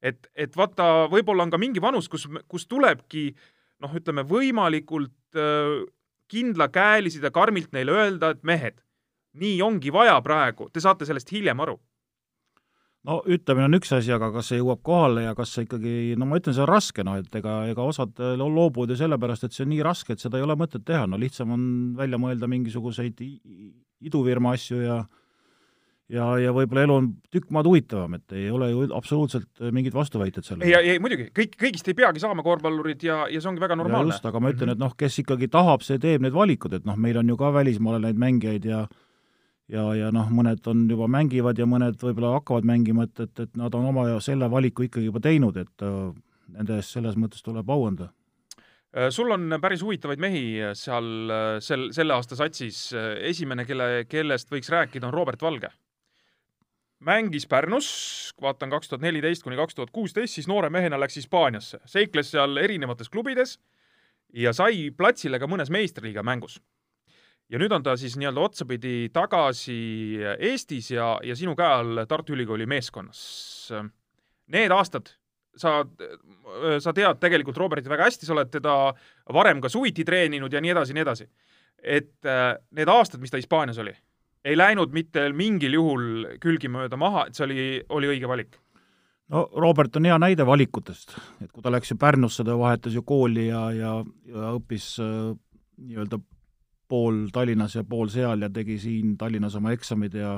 et, 0.03 0.27
et 0.35 0.55
vaata, 0.55 1.07
võib-olla 1.11 1.45
on 1.45 1.51
ka 1.51 1.59
mingi 1.59 1.81
vanus, 1.81 2.09
kus, 2.11 2.25
kus 2.47 2.67
tulebki 2.67 3.29
noh, 3.83 3.91
ütleme 3.95 4.23
võimalikult 4.27 5.39
äh, 5.39 5.83
kindlakäeliselt 6.31 7.23
ja 7.23 7.31
karmilt 7.31 7.71
neile 7.75 7.91
öelda, 7.91 8.33
et 8.33 8.43
mehed, 8.43 8.79
nii 9.39 9.61
ongi 9.63 9.91
vaja 9.91 10.15
praegu, 10.23 10.69
te 10.71 10.83
saate 10.83 11.07
sellest 11.07 11.31
hiljem 11.31 11.59
aru 11.63 11.77
no 13.09 13.19
ütlemine 13.27 13.67
on 13.67 13.79
üks 13.79 13.91
asi, 13.95 14.11
aga 14.15 14.29
kas 14.35 14.51
see 14.51 14.59
jõuab 14.61 14.83
kohale 14.85 15.25
ja 15.27 15.33
kas 15.37 15.55
see 15.55 15.65
ikkagi, 15.67 15.95
no 16.19 16.27
ma 16.29 16.39
ütlen, 16.39 16.55
see 16.55 16.63
on 16.65 16.71
raske, 16.71 17.05
noh, 17.05 17.17
et 17.19 17.39
ega, 17.39 17.57
ega 17.71 17.87
osad 17.87 18.21
loobuvad 18.39 18.93
ju 18.93 18.99
sellepärast, 19.01 19.47
et 19.47 19.55
see 19.55 19.65
on 19.65 19.73
nii 19.73 19.83
raske, 19.85 20.15
et 20.15 20.23
seda 20.23 20.39
ei 20.39 20.45
ole 20.45 20.55
mõtet 20.59 20.85
teha, 20.87 21.03
no 21.09 21.19
lihtsam 21.19 21.51
on 21.55 21.65
välja 21.99 22.21
mõelda 22.21 22.49
mingisuguseid 22.51 23.19
idufirma 24.03 24.55
asju 24.57 24.81
ja 24.83 25.03
ja, 26.11 26.25
ja 26.41 26.51
võib-olla 26.55 26.83
elu 26.85 26.95
on 26.95 27.07
tükk 27.33 27.51
maad 27.55 27.67
huvitavam, 27.69 28.17
et 28.17 28.35
ei 28.37 28.49
ole 28.53 28.69
ju 28.71 28.83
absoluutselt 28.95 29.63
mingit 29.75 29.95
vastuväited 29.95 30.45
sellele. 30.45 30.69
ja, 30.69 30.81
ja 30.83 30.99
muidugi, 31.01 31.29
kõik, 31.35 31.55
kõigist 31.59 31.87
ei 31.89 31.97
peagi 31.97 32.23
saama 32.23 32.45
korvpallurid 32.45 33.05
ja, 33.07 33.23
ja 33.31 33.41
see 33.41 33.51
ongi 33.51 33.63
väga 33.63 33.77
normaalne. 33.79 34.13
just, 34.13 34.25
aga 34.27 34.41
ma 34.43 34.51
ütlen, 34.53 34.73
et 34.75 34.81
noh, 34.81 34.93
kes 34.99 35.21
ikkagi 35.23 35.49
tahab, 35.53 35.85
see 35.85 36.01
teeb 36.03 36.25
need 36.25 36.35
valikud, 36.35 36.75
et 36.77 36.85
noh, 36.87 36.99
meil 36.99 37.19
on 37.21 37.31
ju 37.33 37.39
ka 37.39 37.53
välismaal 37.55 38.01
neid 38.03 38.19
mängijaid 38.19 38.67
ja 38.69 38.83
ja, 39.71 39.85
ja 39.97 40.09
noh, 40.15 40.31
mõned 40.33 40.65
on 40.71 40.87
juba 40.89 41.07
mängivad 41.11 41.59
ja 41.59 41.67
mõned 41.69 41.99
võib-olla 42.01 42.35
hakkavad 42.37 42.67
mängima, 42.67 43.07
et, 43.07 43.19
et, 43.19 43.45
et 43.45 43.55
nad 43.59 43.73
on 43.75 43.87
oma 43.91 44.07
selle 44.23 44.49
valiku 44.51 44.87
ikkagi 44.87 45.07
juba 45.07 45.23
teinud, 45.23 45.57
et 45.61 45.85
uh, 45.85 46.11
nende 46.53 46.79
eest 46.79 46.97
selles 46.97 47.15
mõttes 47.19 47.45
tuleb 47.45 47.69
au 47.69 47.87
anda 47.87 48.09
äh, 48.95 49.09
sul 49.13 49.31
on 49.31 49.59
päris 49.61 49.85
huvitavaid 49.85 50.21
mehi 50.23 50.43
seal 50.77 51.31
äh, 51.31 51.55
sel, 51.63 51.89
selle 51.95 52.17
aasta 52.17 52.39
satsis. 52.39 52.89
esimene, 53.21 53.65
kelle, 53.69 54.05
kellest 54.09 54.51
võiks 54.51 54.71
rääkida, 54.73 55.07
on 55.07 55.15
Robert 55.15 55.41
Valge 55.41 55.71
mängis 57.03 57.47
Pärnus, 57.47 57.87
vaatan 58.41 58.71
kaks 58.71 58.89
tuhat 58.89 59.01
neliteist 59.03 59.43
kuni 59.43 59.57
kaks 59.59 59.75
tuhat 59.75 59.91
kuusteist, 59.91 60.33
siis 60.37 60.47
noore 60.47 60.69
mehena 60.71 60.99
läks 60.99 61.17
Hispaaniasse, 61.19 61.81
seikles 61.85 62.31
seal 62.31 62.57
erinevates 62.61 63.11
klubides 63.11 63.57
ja 64.33 64.53
sai 64.55 64.89
platsile 64.95 65.39
ka 65.39 65.49
mõnes 65.49 65.71
meistriliiga 65.73 66.23
mängus. 66.23 66.59
Ja 67.49 67.59
nüüd 67.61 67.73
on 67.75 67.83
ta 67.85 67.95
siis 67.99 68.15
nii-öelda 68.19 68.45
otsapidi 68.47 69.09
tagasi 69.13 69.75
Eestis 70.37 70.91
ja, 70.91 71.17
ja 71.23 71.35
sinu 71.35 71.55
käe 71.59 71.73
all 71.79 72.05
Tartu 72.09 72.37
Ülikooli 72.37 72.67
meeskonnas. 72.69 73.19
Need 74.53 74.73
aastad, 74.75 75.11
sa, 75.57 75.81
sa 76.83 76.93
tead 76.95 77.19
tegelikult 77.21 77.59
Robertit 77.61 77.91
väga 77.91 78.07
hästi, 78.09 78.27
sa 78.27 78.35
oled 78.35 78.51
teda 78.53 78.77
varem 79.33 79.61
ka 79.63 79.71
suviti 79.71 80.05
treeninud 80.07 80.53
ja 80.53 80.61
nii 80.63 80.73
edasi, 80.75 80.95
nii 80.97 81.05
edasi. 81.05 81.29
et 81.83 82.15
need 82.71 82.89
aastad, 82.89 83.19
mis 83.19 83.31
ta 83.31 83.37
Hispaanias 83.37 83.77
oli 83.83 83.95
ei 84.45 84.57
läinud 84.57 84.91
mitte 84.95 85.27
mingil 85.35 85.77
juhul 85.77 86.03
külgimööda 86.43 86.99
maha, 86.99 87.27
et 87.27 87.37
see 87.37 87.47
oli, 87.47 87.63
oli 87.95 88.11
õige 88.15 88.29
valik? 88.29 88.59
no 89.33 89.45
Robert 89.57 89.95
on 89.97 90.05
hea 90.07 90.17
näide 90.19 90.45
valikutest, 90.45 91.15
et 91.41 91.49
kui 91.51 91.63
ta 91.63 91.71
läks 91.71 91.93
ju 91.93 91.97
Pärnusse, 91.99 92.43
ta 92.45 92.57
vahetas 92.59 92.95
ju 92.95 93.05
kooli 93.07 93.47
ja, 93.47 93.63
ja, 93.73 93.93
ja 94.29 94.51
õppis 94.57 94.93
äh, 95.01 95.31
nii-öelda 95.79 96.19
pool 96.93 97.25
Tallinnas 97.33 97.79
ja 97.79 97.83
pool 97.87 98.11
seal 98.13 98.45
ja 98.45 98.51
tegi 98.53 98.77
siin 98.81 99.17
Tallinnas 99.17 99.57
oma 99.57 99.73
eksamid 99.73 100.21
ja 100.21 100.37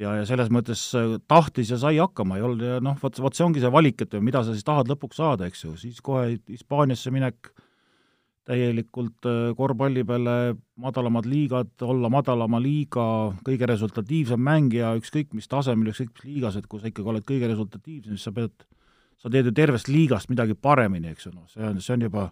ja, 0.00 0.14
ja 0.20 0.24
selles 0.28 0.50
mõttes 0.52 0.86
äh, 0.98 1.18
tahtis 1.30 1.70
ja 1.74 1.78
sai 1.80 1.98
hakkama, 2.00 2.38
ei 2.38 2.46
olnud 2.46 2.64
ja 2.66 2.80
noh, 2.82 2.96
vot, 3.02 3.20
vot 3.22 3.36
see 3.36 3.46
ongi 3.46 3.62
see 3.62 3.72
valik, 3.72 4.02
et 4.04 4.16
mida 4.22 4.42
sa 4.44 4.54
siis 4.54 4.66
tahad 4.66 4.90
lõpuks 4.90 5.20
saada, 5.20 5.48
eks 5.50 5.66
ju, 5.66 5.76
siis 5.80 6.00
kohe 6.04 6.36
Hispaaniasse 6.50 7.12
minek 7.14 7.52
täielikult 8.44 9.28
äh, 9.28 9.52
korvpalli 9.56 10.04
peale 10.08 10.36
madalamad 10.80 11.28
liigad, 11.28 11.72
olla 11.86 12.10
madalama 12.12 12.60
liiga 12.60 13.06
kõige 13.46 13.68
resultatiivsem 13.70 14.40
mängija, 14.40 14.94
ükskõik 15.00 15.32
mis 15.36 15.48
tasemel, 15.50 15.92
ükskõik 15.94 16.12
mis 16.12 16.26
liigas, 16.28 16.58
et 16.60 16.68
kui 16.68 16.82
sa 16.82 16.90
ikkagi 16.90 17.14
oled 17.14 17.28
kõige 17.28 17.48
resultatiivsem, 17.52 18.18
siis 18.18 18.26
sa 18.28 18.34
pead, 18.36 18.66
sa 19.22 19.32
teed 19.32 19.48
ju 19.48 19.54
tervest 19.56 19.88
liigast 19.88 20.32
midagi 20.32 20.58
paremini, 20.58 21.14
eks 21.14 21.30
ju, 21.30 21.36
noh, 21.36 21.46
see 21.52 21.64
on, 21.70 21.80
see 21.80 21.96
on 21.96 22.08
juba, 22.08 22.28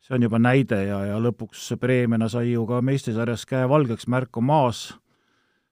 see 0.00 0.16
on 0.16 0.24
juba 0.24 0.40
näide 0.40 0.80
ja, 0.88 1.02
ja 1.12 1.20
lõpuks 1.20 1.70
preemiana 1.80 2.28
sai 2.32 2.54
ju 2.54 2.64
ka 2.68 2.80
meistrisarjas 2.84 3.46
käe 3.48 3.68
valgeks, 3.68 4.08
märk 4.10 4.40
on 4.40 4.48
maas. 4.48 4.88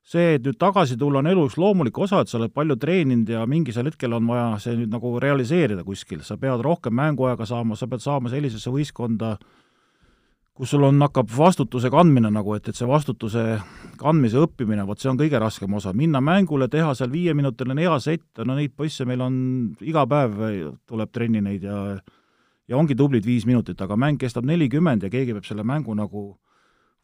See, 0.09 0.39
et 0.39 0.45
nüüd 0.47 0.57
tagasi 0.57 0.97
tulla, 0.97 1.21
on 1.21 1.29
elu 1.29 1.43
üks 1.51 1.59
loomulik 1.61 1.99
osa, 2.01 2.23
et 2.23 2.31
sa 2.31 2.39
oled 2.39 2.53
palju 2.57 2.79
treeninud 2.81 3.29
ja 3.29 3.43
mingil 3.45 3.77
hetkel 3.77 4.15
on 4.17 4.29
vaja 4.31 4.55
see 4.63 4.77
nüüd 4.79 4.93
nagu 4.95 5.19
realiseerida 5.21 5.85
kuskil, 5.85 6.23
sa 6.25 6.39
pead 6.41 6.63
rohkem 6.65 6.97
mänguaega 6.97 7.45
saama, 7.49 7.77
sa 7.77 7.89
pead 7.91 8.01
saama 8.01 8.33
sellisesse 8.33 8.73
võistkonda, 8.73 9.35
kus 10.57 10.73
sul 10.73 10.87
on, 10.89 10.97
hakkab 11.05 11.29
vastutuse 11.37 11.91
kandmine 11.93 12.31
nagu, 12.33 12.57
et, 12.57 12.71
et 12.73 12.79
see 12.79 12.89
vastutuse 12.89 13.45
kandmise 14.01 14.41
õppimine, 14.41 14.87
vot 14.89 15.03
see 15.03 15.13
on 15.13 15.21
kõige 15.21 15.43
raskem 15.45 15.77
osa, 15.77 15.93
minna 15.93 16.23
mängule, 16.25 16.71
teha 16.73 16.95
seal 16.97 17.13
viieminutiline 17.13 17.85
hea 17.85 17.99
sett, 18.01 18.31
no 18.41 18.57
neid 18.57 18.73
poisse 18.81 19.05
meil 19.05 19.27
on 19.29 19.37
iga 19.85 20.09
päev 20.09 20.41
tuleb 20.89 21.13
trenni 21.13 21.45
neid 21.45 21.69
ja 21.69 21.83
ja 22.69 22.77
ongi 22.77 22.97
tublid 22.97 23.27
viis 23.27 23.47
minutit, 23.49 23.81
aga 23.81 23.97
mäng 23.97 24.21
kestab 24.21 24.47
nelikümmend 24.49 25.03
ja 25.03 25.11
keegi 25.11 25.35
peab 25.37 25.49
selle 25.49 25.65
mängu 25.65 25.95
nagu 25.97 26.29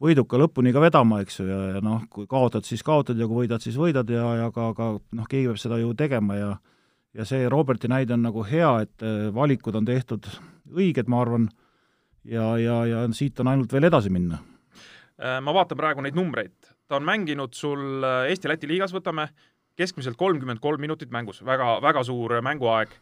võiduka 0.01 0.37
lõpuni 0.37 0.73
ka 0.75 0.83
vedama, 0.83 1.21
eks 1.23 1.39
ju, 1.39 1.47
ja, 1.49 1.59
ja 1.75 1.81
noh, 1.83 2.03
kui 2.11 2.27
kaotad, 2.27 2.65
siis 2.67 2.83
kaotad 2.83 3.19
ja 3.19 3.27
kui 3.27 3.45
võidad, 3.45 3.63
siis 3.63 3.77
võidad 3.79 4.09
ja, 4.11 4.25
ja 4.43 4.49
ka, 4.53 4.73
ka 4.75 4.89
noh, 4.99 5.27
keegi 5.31 5.49
peab 5.49 5.61
seda 5.61 5.79
ju 5.81 5.93
tegema 5.97 6.39
ja 6.39 6.55
ja 7.15 7.25
see 7.27 7.47
Roberti 7.51 7.89
näide 7.91 8.15
on 8.15 8.25
nagu 8.25 8.43
hea, 8.47 8.71
et 8.85 9.05
äh, 9.05 9.29
valikud 9.35 9.75
on 9.79 9.87
tehtud 9.87 10.27
õiged, 10.75 11.09
ma 11.11 11.21
arvan, 11.23 11.47
ja, 12.27 12.55
ja, 12.59 12.79
ja 12.89 13.03
siit 13.15 13.39
on 13.39 13.51
ainult 13.51 13.73
veel 13.73 13.87
edasi 13.87 14.11
minna. 14.13 14.41
Äh, 15.15 15.39
ma 15.43 15.53
vaatan 15.55 15.79
praegu 15.79 16.03
neid 16.03 16.17
numbreid, 16.17 16.55
ta 16.89 16.99
on 16.99 17.07
mänginud 17.07 17.55
sul 17.55 18.03
äh, 18.03 18.31
Eesti-Läti 18.33 18.69
liigas, 18.69 18.93
võtame, 18.95 19.29
keskmiselt 19.79 20.19
kolmkümmend 20.19 20.59
kolm 20.63 20.83
minutit 20.83 21.11
mängus, 21.11 21.41
väga, 21.45 21.77
väga 21.83 22.03
suur 22.07 22.37
mänguaeg. 22.43 22.93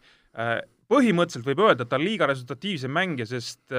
Põhimõtteliselt 0.94 1.50
võib 1.50 1.66
öelda, 1.66 1.84
et 1.84 1.90
ta 1.90 1.98
on 1.98 2.06
liiga 2.06 2.30
resultatiivsem 2.30 2.94
mängija, 2.94 3.26
sest 3.34 3.74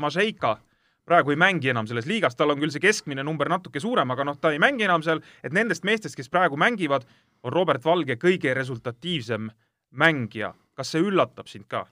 Mažeika 0.00 0.56
äh, 0.56 0.64
praegu 1.06 1.32
ei 1.32 1.38
mängi 1.38 1.70
enam 1.70 1.86
selles 1.86 2.06
liigas, 2.10 2.36
tal 2.36 2.52
on 2.52 2.60
küll 2.60 2.72
see 2.74 2.82
keskmine 2.82 3.24
number 3.26 3.48
natuke 3.50 3.80
suurem, 3.82 4.10
aga 4.12 4.26
noh, 4.26 4.38
ta 4.40 4.50
ei 4.54 4.60
mängi 4.62 4.86
enam 4.88 5.04
seal, 5.06 5.22
et 5.46 5.54
nendest 5.54 5.86
meestest, 5.86 6.18
kes 6.18 6.30
praegu 6.32 6.58
mängivad, 6.58 7.06
on 7.46 7.54
Robert 7.54 7.84
Valge 7.84 8.18
kõige 8.18 8.54
resultatiivsem 8.56 9.50
mängija. 9.94 10.54
kas 10.76 10.90
see 10.92 11.00
üllatab 11.00 11.48
sind 11.48 11.68
ka? 11.68 11.86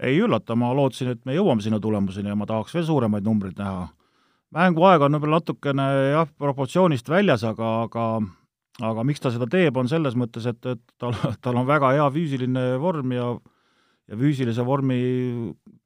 ei 0.00 0.20
üllata, 0.20 0.54
ma 0.56 0.70
lootsin, 0.76 1.10
et 1.14 1.24
me 1.24 1.34
jõuame 1.34 1.64
sinna 1.64 1.80
tulemuseni 1.80 2.28
ja 2.28 2.36
ma 2.36 2.46
tahaks 2.46 2.74
veel 2.74 2.84
suuremaid 2.86 3.24
numbreid 3.24 3.58
näha. 3.58 3.88
mänguaeg 4.54 5.02
on 5.02 5.16
võib-olla 5.16 5.40
natukene 5.40 5.86
jah, 6.12 6.28
proportsioonist 6.38 7.08
väljas, 7.08 7.44
aga, 7.44 7.72
aga 7.88 8.06
aga 8.84 9.04
miks 9.08 9.20
ta 9.20 9.32
seda 9.32 9.48
teeb, 9.50 9.76
on 9.76 9.88
selles 9.88 10.14
mõttes, 10.14 10.46
et, 10.46 10.66
et 10.66 10.82
tal, 11.00 11.16
tal 11.42 11.56
on 11.56 11.66
väga 11.66 11.96
hea 11.96 12.08
füüsiline 12.14 12.76
vorm 12.78 13.12
ja 13.16 13.34
ja 14.06 14.18
füüsilise 14.18 14.64
vormi 14.66 14.98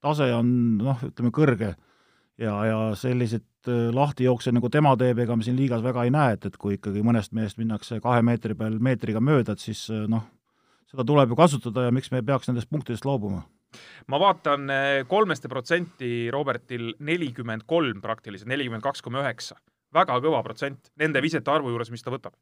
tase 0.02 0.28
on 0.36 0.50
noh, 0.80 1.06
ütleme 1.06 1.32
kõrge. 1.34 1.74
ja, 2.40 2.54
ja 2.64 2.76
selliseid 2.96 3.68
äh, 3.68 3.88
lahtijookse, 3.94 4.52
nagu 4.56 4.70
tema 4.72 4.94
teeb, 4.96 5.18
ega 5.24 5.36
me 5.36 5.44
siin 5.44 5.58
liigas 5.58 5.82
väga 5.84 6.06
ei 6.06 6.12
näe, 6.14 6.36
et, 6.36 6.46
et 6.48 6.56
kui 6.56 6.78
ikkagi 6.78 7.04
mõnest 7.04 7.34
mehest 7.36 7.58
minnakse 7.60 8.00
kahe 8.00 8.22
meetri 8.24 8.56
peal 8.56 8.78
meetriga 8.80 9.20
mööda, 9.20 9.52
et 9.52 9.64
siis 9.64 9.86
äh, 9.92 10.06
noh, 10.08 10.24
seda 10.90 11.04
tuleb 11.06 11.32
ju 11.32 11.38
kasutada 11.38 11.88
ja 11.88 11.94
miks 11.94 12.12
me 12.12 12.22
peaks 12.24 12.48
nendest 12.48 12.70
punktidest 12.70 13.08
loobuma 13.08 13.44
ma 14.10 14.18
vaatan 14.18 14.70
äh, 14.72 14.86
kolmeste 15.08 15.48
protsenti 15.48 16.30
Robertil 16.32 16.94
nelikümmend 16.98 17.66
kolm 17.70 18.00
praktiliselt, 18.02 18.48
nelikümmend 18.50 18.82
kaks 18.82 19.02
koma 19.04 19.22
üheksa. 19.22 19.60
väga 19.94 20.16
kõva 20.22 20.42
protsent 20.46 20.92
nende 20.98 21.22
visete 21.22 21.50
arvu 21.50 21.70
juures, 21.72 21.90
mis 21.90 22.02
ta 22.02 22.12
võtab 22.14 22.34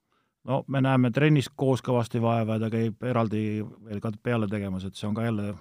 no 0.44 0.62
me 0.66 0.82
näeme 0.84 1.10
trennis 1.14 1.48
koos 1.48 1.82
kõvasti 1.84 2.22
vaeva 2.22 2.58
ja 2.58 2.66
ta 2.66 2.70
käib 2.72 3.04
eraldi 3.04 3.42
veel 3.64 4.00
ka 4.00 4.12
peale 4.22 4.48
tegemas, 4.50 4.84
et 4.84 4.96
see 4.96 5.08
on 5.08 5.16
ka 5.16 5.26
jälle, 5.26 5.52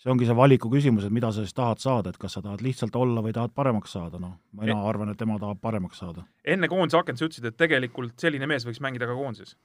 see 0.00 0.12
ongi 0.12 0.28
see 0.28 0.36
valiku 0.36 0.70
küsimus, 0.72 1.06
et 1.06 1.14
mida 1.14 1.32
sa 1.32 1.44
siis 1.44 1.56
tahad 1.56 1.82
saada, 1.82 2.10
et 2.10 2.20
kas 2.20 2.36
sa 2.36 2.42
tahad 2.44 2.62
lihtsalt 2.64 2.96
olla 2.96 3.22
või 3.24 3.34
tahad 3.36 3.54
paremaks 3.54 3.96
saada, 3.96 4.20
noh, 4.22 4.38
mina 4.60 4.76
e 4.76 4.88
arvan, 4.92 5.12
et 5.12 5.18
tema 5.18 5.38
tahab 5.38 5.60
paremaks 5.60 6.02
saada. 6.02 6.24
enne 6.44 6.68
koondise 6.68 6.98
akent 6.98 7.18
sa 7.18 7.28
ütlesid, 7.28 7.50
et 7.50 7.56
tegelikult 7.56 8.18
selline 8.18 8.48
mees 8.50 8.66
võiks 8.66 8.82
mängida 8.82 9.08
ka 9.10 9.18
koondises? 9.18 9.56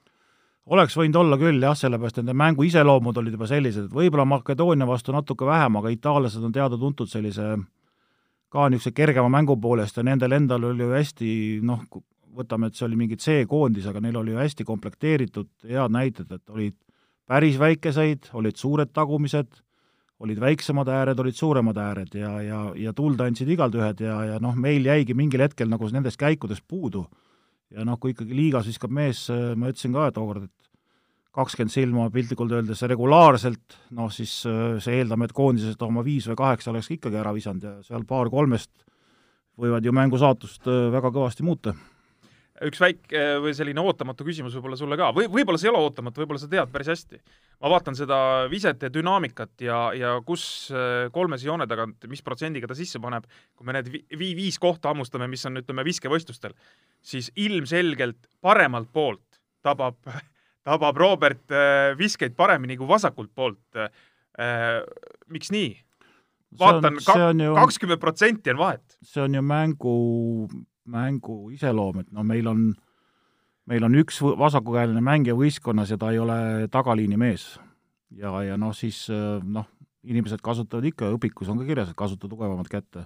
oleks 0.66 0.96
võinud 0.98 1.20
olla 1.20 1.38
küll 1.38 1.62
jah, 1.62 1.76
sellepärast 1.78 2.20
nende 2.20 2.34
mängu 2.34 2.66
iseloomud 2.66 3.18
olid 3.20 3.36
juba 3.36 3.46
sellised, 3.46 3.86
et 3.86 3.94
võib-olla 3.94 4.26
Makedoonia 4.26 4.88
vastu 4.88 5.14
natuke 5.14 5.46
vähem, 5.46 5.78
aga 5.78 5.92
itaallased 5.94 6.42
on 6.42 6.54
teada-tuntud 6.54 7.10
sellise 7.10 7.54
ka 8.50 8.68
niisuguse 8.70 8.94
kergema 8.96 9.30
mängu 9.30 9.56
poolest 9.60 9.96
ja 9.96 10.04
nendel 10.06 10.34
endal 10.36 10.64
oli 10.70 10.82
ju 10.82 10.92
hästi 10.94 11.30
noh, 11.66 11.84
võtame, 12.36 12.70
et 12.70 12.78
see 12.78 12.86
oli 12.86 12.98
mingi 13.00 13.18
C-koondis, 13.20 13.86
aga 13.90 14.02
neil 14.04 14.18
oli 14.20 14.34
ju 14.34 14.40
hästi 14.40 14.66
komplekteeritud 14.68 15.48
head 15.68 15.94
näited, 15.94 16.32
et 16.32 16.52
olid 16.52 16.76
päris 17.26 17.58
väikeseid, 17.60 18.30
olid 18.38 18.58
suured 18.58 18.92
tagumised, 18.94 19.62
olid 20.24 20.40
väiksemad 20.40 20.88
ääred, 20.88 21.18
olid 21.20 21.36
suuremad 21.36 21.76
ääred 21.76 22.14
ja, 22.16 22.32
ja, 22.44 22.60
ja 22.78 22.92
tuld 22.96 23.20
andsid 23.20 23.50
igalt 23.52 23.74
ühed 23.76 24.00
ja, 24.00 24.16
ja 24.30 24.38
noh, 24.40 24.56
meil 24.56 24.86
jäigi 24.88 25.16
mingil 25.16 25.44
hetkel 25.44 25.68
nagu 25.68 25.88
nendest 25.92 26.20
käikudest 26.20 26.64
puudu. 26.68 27.04
ja 27.74 27.84
noh, 27.84 27.98
kui 27.98 28.14
ikkagi 28.14 28.36
liigas 28.36 28.68
viskab 28.70 28.92
mees, 28.94 29.26
ma 29.58 29.72
ütlesin 29.72 29.92
ka 29.96 30.08
tookord, 30.14 30.46
et 30.46 30.70
kakskümmend 31.36 31.72
silma 31.74 32.06
piltlikult 32.14 32.54
öeldes 32.56 32.80
regulaarselt, 32.88 33.76
noh 33.98 34.08
siis 34.14 34.38
see 34.46 35.00
eeldame, 35.00 35.26
et 35.26 35.34
koondises 35.36 35.76
ta 35.76 35.88
oma 35.88 36.04
viis 36.06 36.30
või 36.30 36.38
kaheksa 36.38 36.72
oleks 36.72 36.88
ikkagi 36.94 37.18
ära 37.20 37.34
visanud 37.36 37.66
ja 37.66 37.74
seal 37.84 38.06
paar-kolmest 38.08 38.70
võivad 39.60 39.84
ju 39.84 39.92
mängu 39.92 40.20
saatust 40.20 40.64
väga 40.64 41.10
kõvasti 41.12 41.44
muuta 41.44 41.74
üks 42.64 42.80
väike 42.80 43.22
või 43.42 43.52
selline 43.56 43.82
ootamatu 43.82 44.24
küsimus 44.24 44.54
võib-olla 44.56 44.78
sulle 44.80 44.96
ka 44.98 45.10
või 45.16 45.28
võib-olla 45.32 45.60
see 45.60 45.68
ei 45.68 45.72
ole 45.74 45.82
ootamatu, 45.84 46.22
võib-olla 46.22 46.40
sa 46.40 46.48
tead 46.50 46.70
päris 46.72 46.88
hästi. 46.92 47.20
ma 47.60 47.72
vaatan 47.72 47.96
seda 47.98 48.18
visete 48.52 48.90
dünaamikat 48.92 49.64
ja, 49.66 49.80
ja 49.96 50.14
kus 50.26 50.70
äh, 50.72 51.08
kolmese 51.12 51.48
joone 51.48 51.66
tagant, 51.68 52.06
mis 52.08 52.24
protsendiga 52.24 52.70
ta 52.70 52.76
sisse 52.78 53.00
paneb, 53.02 53.26
kui 53.56 53.68
me 53.68 53.76
need 53.76 53.90
vi-, 53.92 54.34
viis 54.38 54.58
kohta 54.62 54.92
hammustame, 54.92 55.28
mis 55.28 55.44
on, 55.48 55.60
ütleme, 55.60 55.84
viskevõistlustel, 55.86 56.56
siis 57.04 57.30
ilmselgelt 57.36 58.30
paremalt 58.40 58.92
poolt 58.92 59.40
tabab, 59.66 59.98
tabab 60.66 61.02
Robert 61.02 61.52
äh, 61.52 61.92
viskeid 61.98 62.36
paremini 62.38 62.78
kui 62.80 62.88
vasakult 62.88 63.34
poolt. 63.34 63.60
Äh, 63.76 64.80
miks 65.32 65.52
nii? 65.52 65.74
vaatan, 66.56 66.94
kakskümmend 67.04 68.00
protsenti 68.00 68.52
on 68.54 68.58
vahet. 68.60 68.96
see 69.04 69.20
on 69.20 69.34
ju 69.34 69.42
mängu 69.42 69.96
mängu 70.90 71.50
iseloom, 71.54 72.02
et 72.02 72.10
no 72.14 72.24
meil 72.26 72.46
on, 72.50 72.66
meil 73.66 73.86
on 73.86 73.98
üks 74.02 74.20
vasakukäeline 74.22 75.02
mängija 75.04 75.36
võistkonnas 75.38 75.92
ja 75.92 75.98
ta 76.00 76.12
ei 76.14 76.20
ole 76.22 76.68
tagaliini 76.72 77.16
mees. 77.20 77.58
ja, 78.10 78.32
ja 78.42 78.56
noh, 78.56 78.74
siis 78.74 79.06
noh, 79.42 79.66
inimesed 80.06 80.42
kasutavad 80.42 80.86
ikka, 80.86 81.10
õpikus 81.16 81.50
on 81.50 81.58
ka 81.60 81.66
kirjas, 81.68 81.90
et 81.90 81.98
kasuta 81.98 82.28
tugevamat 82.28 82.68
kätte. 82.70 83.04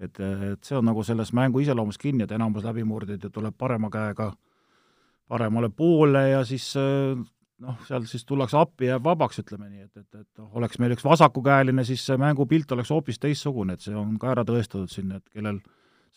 et, 0.00 0.20
et 0.20 0.64
see 0.64 0.76
on 0.76 0.84
nagu 0.84 1.02
selles 1.04 1.32
mängu 1.32 1.60
iseloomus 1.60 1.98
kinni, 1.98 2.24
et 2.24 2.32
enamus 2.32 2.64
läbimurdjaid 2.64 3.24
ju 3.24 3.30
tuleb 3.30 3.56
parema 3.58 3.90
käega 3.90 4.32
paremale 5.30 5.70
poole 5.70 6.22
ja 6.30 6.44
siis 6.44 6.72
noh, 7.60 7.76
seal 7.86 8.06
siis 8.08 8.24
tullakse 8.26 8.58
appi 8.58 8.88
ja 8.88 8.96
jääb 8.96 9.04
vabaks, 9.06 9.42
ütleme 9.42 9.68
nii, 9.68 9.84
et, 9.86 10.00
et, 10.00 10.22
et 10.22 10.56
oleks 10.58 10.80
meil 10.82 10.94
üks 10.96 11.04
vasakukäeline, 11.06 11.84
siis 11.86 12.04
see 12.08 12.18
mängupilt 12.20 12.72
oleks 12.76 12.92
hoopis 12.94 13.20
teistsugune, 13.22 13.76
et 13.76 13.84
see 13.84 13.96
on 13.96 14.16
ka 14.20 14.32
ära 14.34 14.44
tõestatud 14.48 14.90
siin, 14.92 15.12
et 15.18 15.26
kellel 15.34 15.60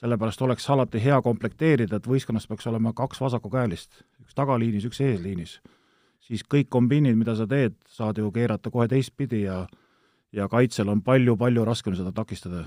sellepärast 0.01 0.41
oleks 0.41 0.69
alati 0.69 1.01
hea 1.03 1.21
komplekteerida, 1.21 1.97
et 1.97 2.07
võistkonnas 2.09 2.47
peaks 2.47 2.67
olema 2.67 2.93
kaks 2.93 3.21
vasakukäelist, 3.21 4.03
üks 4.23 4.35
tagaliinis, 4.35 4.85
üks 4.89 5.01
eesliinis. 5.01 5.61
siis 6.23 6.43
kõik 6.43 6.69
kombiinid, 6.69 7.17
mida 7.19 7.35
sa 7.35 7.47
teed, 7.47 7.75
saad 7.87 8.17
ju 8.17 8.31
keerata 8.31 8.71
kohe 8.71 8.87
teistpidi 8.87 9.43
ja 9.43 9.65
ja 10.33 10.47
kaitsel 10.49 10.89
on 10.89 11.01
palju-palju 11.05 11.65
raskem 11.65 11.95
seda 11.95 12.11
takistada 12.11 12.65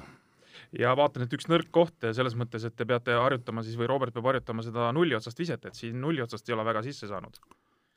ja 0.79 0.95
vaatan, 0.97 1.27
et 1.27 1.35
üks 1.37 1.49
nõrk 1.51 1.71
koht 1.75 2.09
selles 2.17 2.37
mõttes, 2.39 2.65
et 2.67 2.75
te 2.77 2.87
peate 2.89 3.17
harjutama 3.17 3.65
siis 3.67 3.79
või 3.79 3.89
Robert 3.91 4.15
peab 4.15 4.29
harjutama 4.31 4.65
seda 4.67 4.91
nulli 4.95 5.17
otsast 5.19 5.39
viset, 5.39 5.65
et 5.65 5.79
siin 5.79 5.99
nulli 6.01 6.23
otsast 6.25 6.49
ei 6.49 6.57
ole 6.57 6.67
väga 6.67 6.83
sisse 6.87 7.09
saanud. 7.11 7.39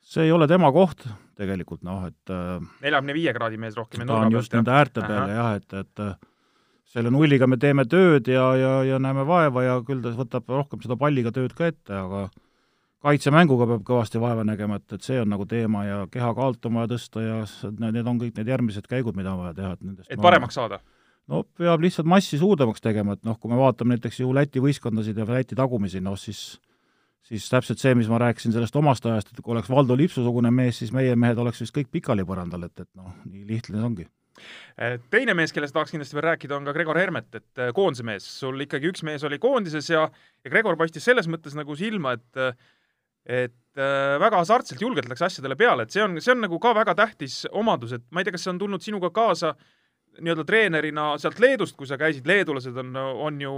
see 0.00 0.24
ei 0.24 0.32
ole 0.32 0.48
tema 0.48 0.72
koht 0.72 1.04
tegelikult, 1.36 1.82
noh 1.86 2.06
et 2.08 2.32
äh, 2.32 2.58
neljakümne 2.82 3.14
viie 3.14 3.34
kraadi 3.36 3.60
mees 3.60 3.76
rohkem 3.76 4.06
ta 4.06 4.20
on 4.24 4.32
just 4.32 4.52
nende 4.56 4.72
äärte 4.72 5.04
peale 5.06 5.36
jah, 5.36 5.54
et, 5.56 5.72
et 5.72 6.04
selle 6.90 7.10
nulliga 7.14 7.46
me 7.46 7.58
teeme 7.60 7.86
tööd 7.88 8.28
ja, 8.30 8.44
ja, 8.58 8.70
ja 8.86 9.00
näeme 9.02 9.24
vaeva 9.26 9.64
ja 9.66 9.80
küll 9.86 10.02
ta 10.02 10.12
võtab 10.16 10.48
rohkem 10.50 10.82
seda 10.82 10.96
palliga 10.98 11.32
tööd 11.34 11.54
ka 11.56 11.68
ette, 11.70 11.94
aga 11.94 12.24
kaitsemänguga 13.04 13.68
peab 13.70 13.84
kõvasti 13.86 14.20
vaeva 14.20 14.44
nägema, 14.44 14.80
et, 14.80 14.96
et 14.96 15.06
see 15.06 15.20
on 15.22 15.30
nagu 15.32 15.46
teema 15.48 15.84
ja 15.86 16.00
keha 16.12 16.32
kaalt 16.36 16.66
on 16.68 16.80
vaja 16.80 16.90
tõsta 16.94 17.22
ja 17.24 17.36
need 17.80 18.06
on 18.06 18.18
kõik 18.20 18.34
need 18.36 18.50
järgmised 18.52 18.88
käigud, 18.90 19.16
mida 19.16 19.32
on 19.34 19.46
vaja 19.46 19.54
teha, 19.60 19.76
et 19.76 19.86
nendest 19.86 20.10
et 20.10 20.20
paremaks 20.20 20.58
saada? 20.58 20.82
no 21.30 21.44
peab 21.56 21.84
lihtsalt 21.84 22.10
massi 22.10 22.40
suudavaks 22.40 22.82
tegema, 22.84 23.14
et 23.16 23.24
noh, 23.24 23.38
kui 23.38 23.52
me 23.52 23.60
vaatame 23.60 23.94
näiteks 23.94 24.20
ju 24.24 24.34
Läti 24.34 24.62
võistkondasid 24.62 25.22
ja 25.22 25.28
Läti 25.30 25.58
tagumisi, 25.58 26.02
noh 26.04 26.18
siis 26.18 26.58
siis 27.30 27.46
täpselt 27.46 27.78
see, 27.78 27.94
mis 27.94 28.08
ma 28.10 28.18
rääkisin 28.18 28.50
sellest 28.50 28.76
omast 28.80 29.04
ajast, 29.06 29.30
et 29.30 29.44
kui 29.44 29.54
oleks 29.54 29.70
Valdo 29.70 29.94
Lipsu-sugune 29.94 30.50
mees, 30.50 30.80
siis 30.80 30.90
meie 30.90 31.14
mehed 31.14 31.38
oleks 31.38 31.60
vist 31.62 31.76
kõik 31.76 31.92
pikali 31.92 32.24
põrandal, 32.26 32.66
et, 32.66 32.82
et 32.82 32.88
noh, 32.98 33.12
nii 33.28 33.44
lihtne 33.46 33.78
see 33.78 33.86
ongi 33.86 34.06
teine 35.12 35.34
mees, 35.36 35.52
kellest 35.52 35.74
tahaks 35.76 35.94
kindlasti 35.94 36.16
veel 36.16 36.28
rääkida, 36.30 36.56
on 36.56 36.68
ka 36.68 36.74
Gregor 36.76 36.98
Hermet, 36.98 37.30
et 37.34 37.62
eh, 37.62 37.72
koondise 37.76 38.06
mees, 38.06 38.26
sul 38.40 38.60
ikkagi 38.64 38.90
üks 38.92 39.04
mees 39.06 39.24
oli 39.26 39.40
koondises 39.42 39.90
ja, 39.92 40.06
ja 40.44 40.52
Gregor 40.52 40.78
paistis 40.80 41.04
selles 41.08 41.28
mõttes 41.30 41.56
nagu 41.58 41.76
silma, 41.78 42.16
et 42.18 42.44
et 43.30 43.76
äh, 43.76 44.16
väga 44.18 44.38
hasartselt, 44.40 44.80
julgelt 44.80 45.10
läks 45.10 45.22
asjadele 45.22 45.54
peale, 45.60 45.84
et 45.84 45.92
see 45.92 46.02
on, 46.02 46.16
see 46.24 46.32
on 46.32 46.40
nagu 46.40 46.56
ka 46.62 46.72
väga 46.74 46.94
tähtis 46.98 47.42
omadus, 47.52 47.92
et 47.92 48.06
ma 48.10 48.22
ei 48.22 48.26
tea, 48.26 48.32
kas 48.34 48.46
see 48.46 48.54
on 48.54 48.62
tulnud 48.62 48.82
sinuga 48.82 49.10
kaasa 49.14 49.52
nii-öelda 50.20 50.44
treenerina 50.48 51.04
sealt 51.20 51.38
Leedust, 51.38 51.76
kui 51.78 51.86
sa 51.86 51.98
käisid, 52.00 52.26
leedulased 52.26 52.76
on, 52.80 52.96
on 52.96 53.40
ju 53.44 53.52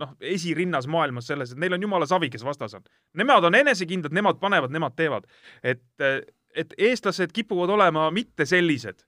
noh, 0.00 0.14
esirinnas 0.32 0.88
maailmas 0.90 1.28
selles, 1.30 1.52
et 1.52 1.60
neil 1.62 1.76
on 1.76 1.86
jumala 1.86 2.08
savi, 2.08 2.30
kes 2.32 2.44
vastas 2.44 2.74
on. 2.74 2.84
Nemad 3.20 3.46
on 3.46 3.54
enesekindlad, 3.54 4.16
nemad 4.16 4.40
panevad, 4.42 4.74
nemad 4.74 4.96
teevad. 4.98 5.28
et, 5.62 5.84
et 6.56 6.74
eestlased 6.88 7.32
kipuvad 7.36 7.70
olema 7.70 8.08
mitte 8.10 8.48
sellised 8.48 9.04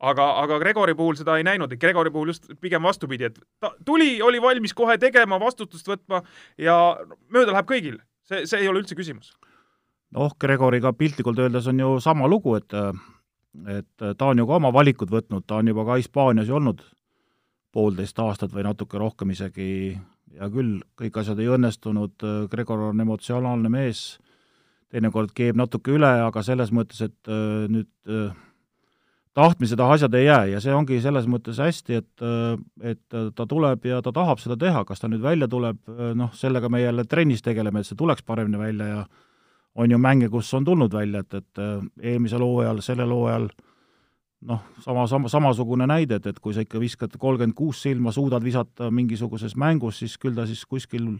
aga, 0.00 0.26
aga 0.42 0.58
Gregori 0.60 0.94
puhul 0.96 1.16
seda 1.18 1.36
ei 1.38 1.46
näinud, 1.46 1.72
et 1.72 1.80
Gregori 1.80 2.12
puhul 2.12 2.32
just 2.32 2.48
pigem 2.60 2.84
vastupidi, 2.84 3.30
et 3.30 3.38
ta 3.60 3.72
tuli, 3.84 4.16
oli 4.22 4.40
valmis 4.42 4.74
kohe 4.76 4.98
tegema, 5.00 5.40
vastutust 5.40 5.88
võtma 5.88 6.22
ja 6.60 6.76
mööda 7.32 7.54
läheb 7.54 7.68
kõigil. 7.70 8.00
see, 8.26 8.46
see 8.46 8.64
ei 8.64 8.68
ole 8.68 8.82
üldse 8.82 8.98
küsimus. 8.98 9.34
noh, 10.10 10.34
Gregoriga 10.40 10.92
piltlikult 10.92 11.38
öeldes 11.38 11.66
on 11.66 11.80
ju 11.80 12.00
sama 12.00 12.28
lugu, 12.28 12.56
et 12.56 12.72
et 13.72 14.04
ta 14.18 14.26
on 14.26 14.38
ju 14.38 14.46
ka 14.46 14.58
oma 14.60 14.72
valikud 14.72 15.08
võtnud, 15.08 15.46
ta 15.46 15.56
on 15.56 15.68
juba 15.68 15.86
ka 15.88 15.96
Hispaanias 15.96 16.48
ju 16.48 16.58
olnud 16.58 16.82
poolteist 17.72 18.18
aastat 18.20 18.52
või 18.52 18.66
natuke 18.66 18.98
rohkem 19.00 19.30
isegi, 19.32 19.96
hea 20.36 20.48
küll, 20.52 20.82
kõik 20.96 21.16
asjad 21.16 21.40
ei 21.40 21.48
õnnestunud, 21.48 22.24
Gregor 22.52 22.90
on 22.90 23.00
emotsionaalne 23.00 23.72
mees, 23.72 24.18
teinekord 24.92 25.32
keeb 25.32 25.56
natuke 25.56 25.94
üle, 25.96 26.10
aga 26.28 26.42
selles 26.44 26.72
mõttes, 26.72 27.00
et 27.08 27.32
nüüd 27.72 27.88
tahtmise 29.36 29.76
taha 29.76 29.98
asjad 29.98 30.14
ei 30.16 30.24
jää 30.24 30.44
ja 30.54 30.60
see 30.64 30.72
ongi 30.74 30.98
selles 31.04 31.28
mõttes 31.28 31.60
hästi, 31.60 32.00
et, 32.00 32.24
et 32.80 33.16
ta 33.36 33.46
tuleb 33.48 33.84
ja 33.84 34.00
ta 34.04 34.12
tahab 34.16 34.40
seda 34.40 34.56
teha, 34.60 34.84
kas 34.88 35.02
ta 35.02 35.10
nüüd 35.12 35.24
välja 35.24 35.48
tuleb, 35.48 35.78
noh, 36.16 36.32
sellega 36.34 36.70
me 36.72 36.80
jälle 36.80 37.04
trennis 37.04 37.44
tegeleme, 37.44 37.82
et 37.82 37.88
see 37.88 37.98
tuleks 37.98 38.24
paremini 38.24 38.60
välja 38.60 38.88
ja 38.94 39.04
on 39.76 39.92
ju 39.92 39.98
mänge, 40.00 40.30
kus 40.32 40.48
on 40.56 40.64
tulnud 40.64 40.92
välja, 40.92 41.20
et, 41.20 41.34
et 41.34 41.62
eelmisel 42.00 42.40
hooajal, 42.40 42.80
sellel 42.84 43.12
hooajal 43.12 43.50
noh, 44.48 44.62
sama, 44.80 45.06
sama, 45.10 45.28
samasugune 45.28 45.86
näide, 45.88 46.20
et, 46.20 46.26
et 46.32 46.40
kui 46.40 46.56
sa 46.56 46.64
ikka 46.64 46.80
viskad 46.80 47.16
kolmkümmend 47.20 47.56
kuus 47.56 47.82
silma, 47.84 48.12
suudad 48.12 48.44
visata 48.44 48.90
mingisuguses 48.90 49.56
mängus, 49.56 50.00
siis 50.00 50.16
küll 50.22 50.36
ta 50.36 50.46
siis 50.48 50.64
kuskil 50.64 51.10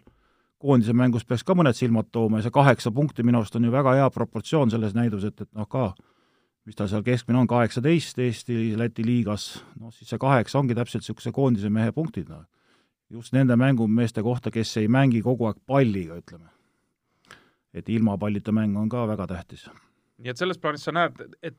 koondise 0.62 0.96
mängus 0.96 1.26
peaks 1.29 1.44
ka 1.44 1.57
mõned 1.57 1.76
silmad 1.76 2.09
tooma 2.12 2.40
ja 2.40 2.46
see 2.46 2.55
kaheksa 2.55 2.92
punkti 2.96 3.24
minu 3.26 3.42
arust 3.42 3.57
on 3.59 3.68
ju 3.68 3.72
väga 3.72 3.96
hea 3.98 4.11
proportsioon 4.11 4.72
selles 4.72 4.96
näidus, 4.96 5.26
et, 5.29 5.40
et 5.44 5.50
noh, 5.52 5.68
ka 5.68 5.90
mis 6.66 6.76
ta 6.76 6.88
seal 6.90 7.05
keskmine 7.07 7.38
on, 7.38 7.48
kaheksateist 7.50 8.18
Eesti-Läti 8.18 9.05
liigas, 9.07 9.46
noh 9.81 9.94
siis 9.94 10.11
see 10.11 10.20
kaheksa 10.20 10.59
ongi 10.59 10.74
täpselt 10.74 11.05
niisuguse 11.05 11.33
koondise 11.33 11.70
mehe 11.70 11.92
punktid, 11.94 12.29
noh. 12.33 12.44
just 13.11 13.35
nende 13.37 13.57
mängumeeste 13.57 14.22
kohta, 14.26 14.50
kes 14.50 14.76
ei 14.83 14.88
mängi 14.90 15.22
kogu 15.22 15.46
aeg 15.46 15.62
palliga, 15.66 16.18
ütleme. 16.18 16.50
et 17.76 17.88
ilma 17.88 18.18
pallita 18.18 18.52
mäng 18.52 18.76
on 18.79 18.88
ka 18.88 19.07
väga 19.07 19.26
tähtis. 19.26 19.68
nii 20.18 20.31
et 20.33 20.37
selles 20.37 20.59
plaanis 20.59 20.85
sa 20.85 20.92
näed, 20.92 21.22
et, 21.42 21.59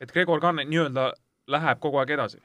et 0.00 0.12
Gregor 0.12 0.40
ka 0.40 0.52
nii-öelda 0.52 1.12
läheb 1.46 1.80
kogu 1.80 2.00
aeg 2.00 2.16
edasi? 2.16 2.40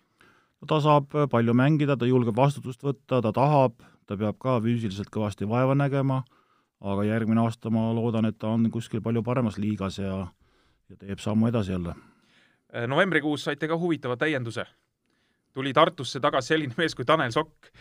ta 0.68 0.80
saab 0.80 1.12
palju 1.32 1.54
mängida, 1.54 1.98
ta 1.98 2.08
julgeb 2.08 2.36
vastutust 2.36 2.84
võtta, 2.84 3.22
ta 3.22 3.32
tahab, 3.36 3.80
ta 4.08 4.18
peab 4.20 4.38
ka 4.40 4.60
füüsiliselt 4.64 5.12
kõvasti 5.12 5.48
vaeva 5.48 5.76
nägema, 5.76 6.24
aga 6.84 7.04
järgmine 7.08 7.44
aasta 7.44 7.72
ma 7.72 7.90
loodan, 7.96 8.26
et 8.26 8.38
ta 8.40 8.52
on 8.56 8.70
kuskil 8.72 9.02
palju 9.04 9.24
paremas 9.24 9.58
liigas 9.58 10.00
ja 10.00 10.28
ja 10.94 11.08
teeb 11.08 11.20
sammu 11.20 11.50
edasi 11.50 11.74
jälle. 11.74 11.96
novembrikuus 12.88 13.44
saite 13.50 13.68
ka 13.68 13.78
huvitava 13.78 14.18
täienduse. 14.18 14.66
tuli 15.54 15.74
Tartusse 15.74 16.20
tagasi 16.20 16.54
selline 16.54 16.74
mees 16.82 16.96
kui 16.96 17.06
Tanel 17.06 17.32
Sokk 17.32 17.72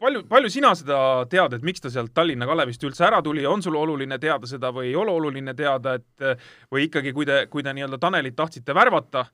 palju, 0.00 0.22
palju 0.28 0.50
sina 0.52 0.72
seda 0.76 0.98
tead, 1.30 1.56
et 1.56 1.64
miks 1.66 1.82
ta 1.82 1.90
sealt 1.92 2.12
Tallinna 2.14 2.46
Kalevist 2.48 2.84
üldse 2.86 3.06
ära 3.06 3.22
tuli, 3.24 3.46
on 3.46 3.62
sul 3.64 3.76
oluline 3.78 4.18
teada 4.22 4.48
seda 4.48 4.72
või 4.74 4.90
ei 4.90 4.96
ole 4.98 5.14
oluline 5.14 5.54
teada, 5.56 5.96
et 5.96 6.26
või 6.72 6.86
ikkagi, 6.88 7.12
kui 7.16 7.26
te, 7.28 7.44
kui 7.52 7.64
te 7.64 7.74
nii-öelda 7.76 7.98
Tanelit 8.02 8.36
tahtsite 8.36 8.74
värvata, 8.76 9.26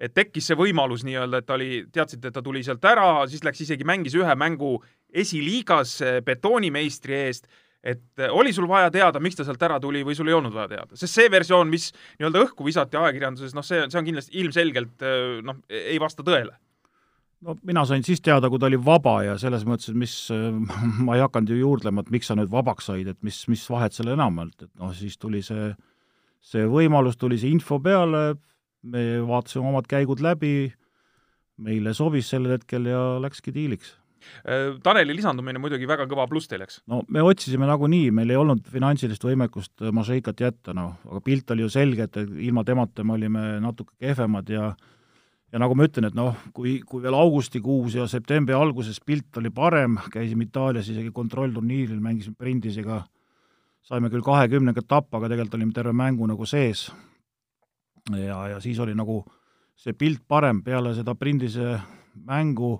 et 0.00 0.14
tekkis 0.16 0.50
see 0.50 0.58
võimalus 0.58 1.04
nii-öelda, 1.06 1.40
et 1.40 1.48
ta 1.48 1.56
oli, 1.56 1.70
teadsite, 1.92 2.28
et 2.28 2.36
ta 2.36 2.42
tuli 2.44 2.62
sealt 2.66 2.84
ära, 2.88 3.08
siis 3.30 3.44
läks 3.44 3.64
isegi 3.66 3.86
mängis 3.88 4.16
ühe 4.18 4.36
mängu 4.38 4.78
esiliigas 5.12 5.98
betoonimeistri 6.26 7.18
eest, 7.26 7.50
et 7.80 8.24
oli 8.30 8.52
sul 8.52 8.68
vaja 8.68 8.90
teada, 8.92 9.20
miks 9.22 9.38
ta 9.38 9.46
sealt 9.46 9.62
ära 9.64 9.78
tuli 9.80 10.02
või 10.04 10.16
sul 10.18 10.28
ei 10.28 10.36
olnud 10.36 10.52
vaja 10.52 10.68
teada, 10.74 10.96
sest 11.00 11.16
see 11.16 11.30
versioon, 11.32 11.70
mis 11.72 11.90
nii-öelda 12.18 12.42
õhku 12.46 12.66
visati 12.66 12.98
ajakirjanduses, 13.00 13.54
noh, 13.56 13.64
see, 13.64 13.86
see 13.88 14.00
on 14.00 14.08
kindlasti 14.08 14.36
ilmselgelt 14.42 15.06
noh, 15.46 15.62
ei 15.68 15.96
vasta 16.02 16.26
tõele 16.26 16.58
no 17.46 17.56
mina 17.66 17.84
sain 17.88 18.04
siis 18.06 18.20
teada, 18.24 18.50
kui 18.50 18.60
ta 18.60 18.68
oli 18.68 18.78
vaba 18.84 19.14
ja 19.24 19.36
selles 19.40 19.64
mõttes, 19.68 19.90
et 19.92 19.98
mis, 19.98 20.16
ma 21.06 21.16
ei 21.16 21.24
hakanud 21.24 21.52
ju 21.52 21.60
juurdlema, 21.62 22.04
et 22.04 22.12
miks 22.14 22.30
sa 22.30 22.36
nüüd 22.38 22.50
vabaks 22.52 22.90
said, 22.90 23.08
et 23.10 23.20
mis, 23.26 23.42
mis 23.52 23.64
vahet 23.72 23.96
seal 23.96 24.12
enam 24.14 24.42
on, 24.44 24.52
et 24.60 24.68
noh, 24.80 24.92
siis 24.96 25.16
tuli 25.20 25.42
see, 25.46 25.70
see 26.52 26.66
võimalus, 26.70 27.18
tuli 27.20 27.40
see 27.40 27.52
info 27.54 27.80
peale, 27.82 28.34
me 28.80 29.06
vaatasime 29.28 29.72
omad 29.72 29.88
käigud 29.90 30.22
läbi, 30.24 30.70
meile 31.60 31.92
sobis 31.96 32.30
sellel 32.32 32.56
hetkel 32.56 32.88
ja 32.88 33.02
läkski 33.20 33.52
diiliks. 33.52 33.92
Äh, 34.44 34.76
Taneli 34.84 35.16
lisandumine 35.16 35.62
muidugi 35.62 35.88
väga 35.88 36.06
kõva 36.10 36.26
pluss 36.30 36.50
teil, 36.50 36.64
eks? 36.66 36.80
no 36.90 37.02
me 37.08 37.24
otsisime 37.24 37.68
nagunii, 37.70 38.10
meil 38.14 38.32
ei 38.32 38.40
olnud 38.40 38.66
finantsilist 38.70 39.24
võimekust 39.24 39.90
Mašeikat 39.96 40.44
jätta, 40.44 40.76
noh, 40.76 40.96
aga 41.08 41.20
pilt 41.24 41.50
oli 41.54 41.66
ju 41.66 41.72
selge, 41.72 42.08
et 42.08 42.20
ilma 42.20 42.64
temata 42.68 43.04
me 43.04 43.16
olime 43.16 43.44
natuke 43.64 43.96
kehvemad 44.00 44.50
ja 44.52 44.72
ja 45.50 45.58
nagu 45.58 45.74
ma 45.74 45.86
ütlen, 45.88 46.06
et 46.06 46.16
noh, 46.16 46.36
kui, 46.54 46.78
kui 46.86 47.02
veel 47.02 47.16
augustikuus 47.18 47.96
ja 47.98 48.06
septembri 48.10 48.54
alguses 48.54 49.00
pilt 49.02 49.40
oli 49.40 49.50
parem, 49.54 49.98
käisime 50.12 50.46
Itaalias 50.46 50.88
isegi 50.92 51.10
kontrollturniiril, 51.14 51.98
mängisime 52.02 52.38
Prindisiga, 52.38 53.02
saime 53.86 54.10
küll 54.12 54.24
kahekümnendat 54.26 54.86
tappa, 54.88 55.18
aga 55.18 55.32
tegelikult 55.32 55.58
olime 55.58 55.74
terve 55.74 55.94
mängu 55.96 56.28
nagu 56.30 56.46
sees. 56.46 56.90
ja, 58.14 58.38
ja 58.54 58.60
siis 58.60 58.78
oli 58.78 58.94
nagu 58.94 59.24
see 59.76 59.92
pilt 59.92 60.22
parem, 60.28 60.62
peale 60.62 60.94
seda 60.94 61.14
Prindise 61.14 61.80
mängu 62.14 62.78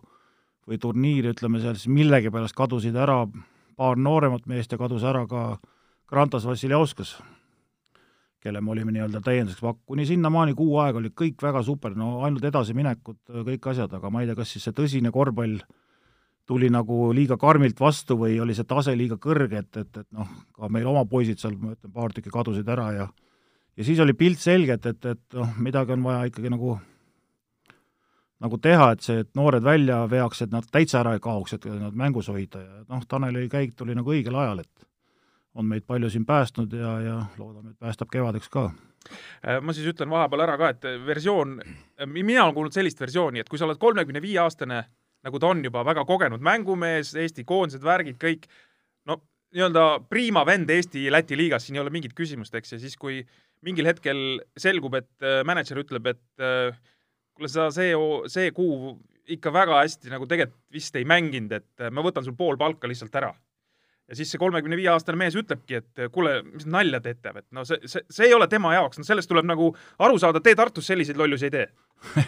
või 0.71 0.79
turniiri, 0.79 1.35
ütleme 1.35 1.61
seal, 1.63 1.77
siis 1.77 1.91
millegipärast 1.91 2.57
kadusid 2.57 2.97
ära 2.97 3.25
paar 3.77 3.99
nooremat 3.99 4.47
meest 4.51 4.73
ja 4.73 4.79
kadus 4.79 5.05
ära 5.07 5.27
ka 5.27 5.45
Grantas 6.11 6.47
Vassiljauskas 6.47 7.17
kelle 8.41 8.61
me 8.65 8.73
olime 8.73 8.93
nii-öelda 8.95 9.21
täienduseks 9.25 9.61
pakk-, 9.65 9.83
kuni 9.91 10.07
sinnamaani 10.09 10.55
kuu 10.57 10.79
aega 10.81 11.01
oli 11.01 11.13
kõik 11.17 11.43
väga 11.45 11.63
super, 11.65 11.95
no 11.97 12.23
ainult 12.25 12.45
edasiminekud, 12.49 13.19
kõik 13.49 13.71
asjad, 13.73 13.93
aga 13.99 14.11
ma 14.13 14.23
ei 14.23 14.31
tea, 14.31 14.39
kas 14.39 14.55
siis 14.55 14.65
see 14.67 14.77
tõsine 14.77 15.13
korvpall 15.13 15.59
tuli 16.49 16.71
nagu 16.73 17.11
liiga 17.15 17.37
karmilt 17.39 17.79
vastu 17.81 18.17
või 18.19 18.39
oli 18.43 18.57
see 18.57 18.67
tase 18.69 18.97
liiga 18.97 19.21
kõrge, 19.21 19.61
et, 19.61 19.83
et, 19.85 20.01
et 20.03 20.09
noh, 20.17 20.31
ka 20.57 20.71
meil 20.73 20.89
oma 20.91 21.05
poisid 21.09 21.39
seal, 21.43 21.59
ma 21.61 21.77
ütlen, 21.77 21.93
paar 21.95 22.17
tükki 22.17 22.33
kadusid 22.33 22.69
ära 22.73 22.89
ja 22.97 23.11
ja 23.77 23.87
siis 23.87 24.01
oli 24.03 24.17
pilt 24.19 24.41
selge, 24.43 24.79
et, 24.81 24.89
et, 24.89 25.13
et 25.15 25.37
noh, 25.39 25.53
midagi 25.63 25.95
on 25.95 26.03
vaja 26.09 26.25
ikkagi 26.33 26.51
nagu 26.53 26.79
nagu 28.41 28.59
teha, 28.63 28.91
et 28.95 29.05
see, 29.05 29.25
et 29.25 29.31
noored 29.39 29.65
välja 29.65 30.03
veaks, 30.11 30.45
et 30.45 30.53
nad 30.53 30.67
täitsa 30.73 31.01
ära 31.03 31.17
ei 31.17 31.23
kaoks, 31.23 31.57
et 31.57 31.67
nad 31.71 31.97
mängus 31.97 32.31
hoida 32.33 32.63
ja 32.63 32.85
noh, 32.89 33.03
Taneli 33.09 33.49
käik 33.53 33.75
tuli 33.77 33.97
nagu 33.97 34.13
õigel 34.15 34.37
ajal, 34.37 34.63
et 34.65 34.87
on 35.59 35.67
meid 35.67 35.85
palju 35.87 36.11
siin 36.13 36.25
päästnud 36.27 36.73
ja, 36.79 36.95
ja 37.05 37.17
loodame, 37.39 37.75
et 37.75 37.83
päästab 37.83 38.11
kevadeks 38.13 38.49
ka. 38.53 38.71
Äh, 39.45 39.59
ma 39.65 39.75
siis 39.77 39.89
ütlen 39.91 40.11
vahepeal 40.13 40.45
ära 40.47 40.57
ka, 40.61 40.73
et 40.75 40.89
versioon, 41.07 41.59
mina 42.07 42.45
olen 42.45 42.57
kuulnud 42.57 42.77
sellist 42.77 43.01
versiooni, 43.01 43.43
et 43.43 43.51
kui 43.51 43.61
sa 43.61 43.67
oled 43.69 43.81
kolmekümne 43.81 44.23
viie 44.23 44.39
aastane, 44.43 44.85
nagu 45.27 45.41
ta 45.41 45.51
on 45.51 45.65
juba, 45.65 45.85
väga 45.85 46.05
kogenud 46.09 46.45
mängumees, 46.45 47.13
Eesti 47.19 47.45
koondised, 47.49 47.85
värgid, 47.85 48.17
kõik, 48.21 48.47
no 49.09 49.19
nii-öelda 49.57 49.87
priima 50.09 50.47
vend 50.49 50.71
Eesti-Läti 50.71 51.37
liigas, 51.37 51.67
siin 51.67 51.77
ei 51.77 51.85
ole 51.85 51.93
mingit 51.93 52.15
küsimust, 52.17 52.55
eks, 52.57 52.77
ja 52.77 52.81
siis, 52.81 52.97
kui 53.01 53.21
mingil 53.67 53.89
hetkel 53.91 54.41
selgub, 54.57 54.97
et 55.01 55.27
äh, 55.27 55.43
mänedžer 55.49 55.83
ütleb, 55.83 56.09
et 56.15 56.45
äh, 56.45 56.77
kuule, 57.41 57.51
sa 57.51 57.71
see, 57.75 57.95
see 58.33 58.51
kuu 58.57 58.97
ikka 59.31 59.53
väga 59.55 59.79
hästi 59.81 60.13
nagu 60.13 60.27
tegelikult 60.29 60.59
vist 60.75 60.97
ei 60.99 61.07
mänginud, 61.09 61.55
et 61.57 61.87
ma 61.95 62.05
võtan 62.05 62.27
sul 62.27 62.37
pool 62.37 62.59
palka 62.61 62.91
lihtsalt 62.91 63.17
ära. 63.17 63.31
Ja 64.11 64.17
siis 64.19 64.33
see 64.33 64.41
kolmekümne 64.43 64.75
viie 64.75 64.91
aastane 64.91 65.21
mees 65.21 65.37
ütlebki, 65.39 65.79
et 65.79 66.01
kuule, 66.11 66.41
mis 66.43 66.67
nalja 66.67 66.99
teete, 67.05 67.31
et 67.31 67.47
no 67.55 67.63
see, 67.65 67.79
see, 67.87 68.03
see 68.11 68.27
ei 68.27 68.35
ole 68.35 68.49
tema 68.51 68.73
jaoks, 68.75 68.99
no 68.99 69.07
sellest 69.07 69.31
tuleb 69.31 69.47
nagu 69.47 69.69
aru 70.03 70.19
saada, 70.19 70.43
tee 70.43 70.57
Tartus 70.59 70.91
selliseid 70.91 71.21
lollusi 71.21 71.47
ei 71.49 71.57
tee. 71.57 71.67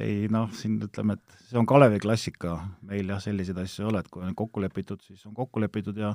Ei 0.00 0.24
noh, 0.32 0.48
siin 0.56 0.78
ütleme, 0.82 1.14
et 1.14 1.42
see 1.50 1.58
on 1.60 1.66
Kalevi 1.68 2.00
klassika, 2.02 2.56
meil 2.88 3.10
jah, 3.12 3.20
selliseid 3.22 3.58
asju 3.62 3.84
ei 3.84 3.90
ole, 3.90 4.00
et 4.00 4.08
kui 4.10 4.24
on 4.26 4.32
kokku 4.34 4.62
lepitud, 4.64 4.98
siis 5.04 5.20
on 5.28 5.34
kokku 5.36 5.60
lepitud 5.62 6.00
ja 6.00 6.08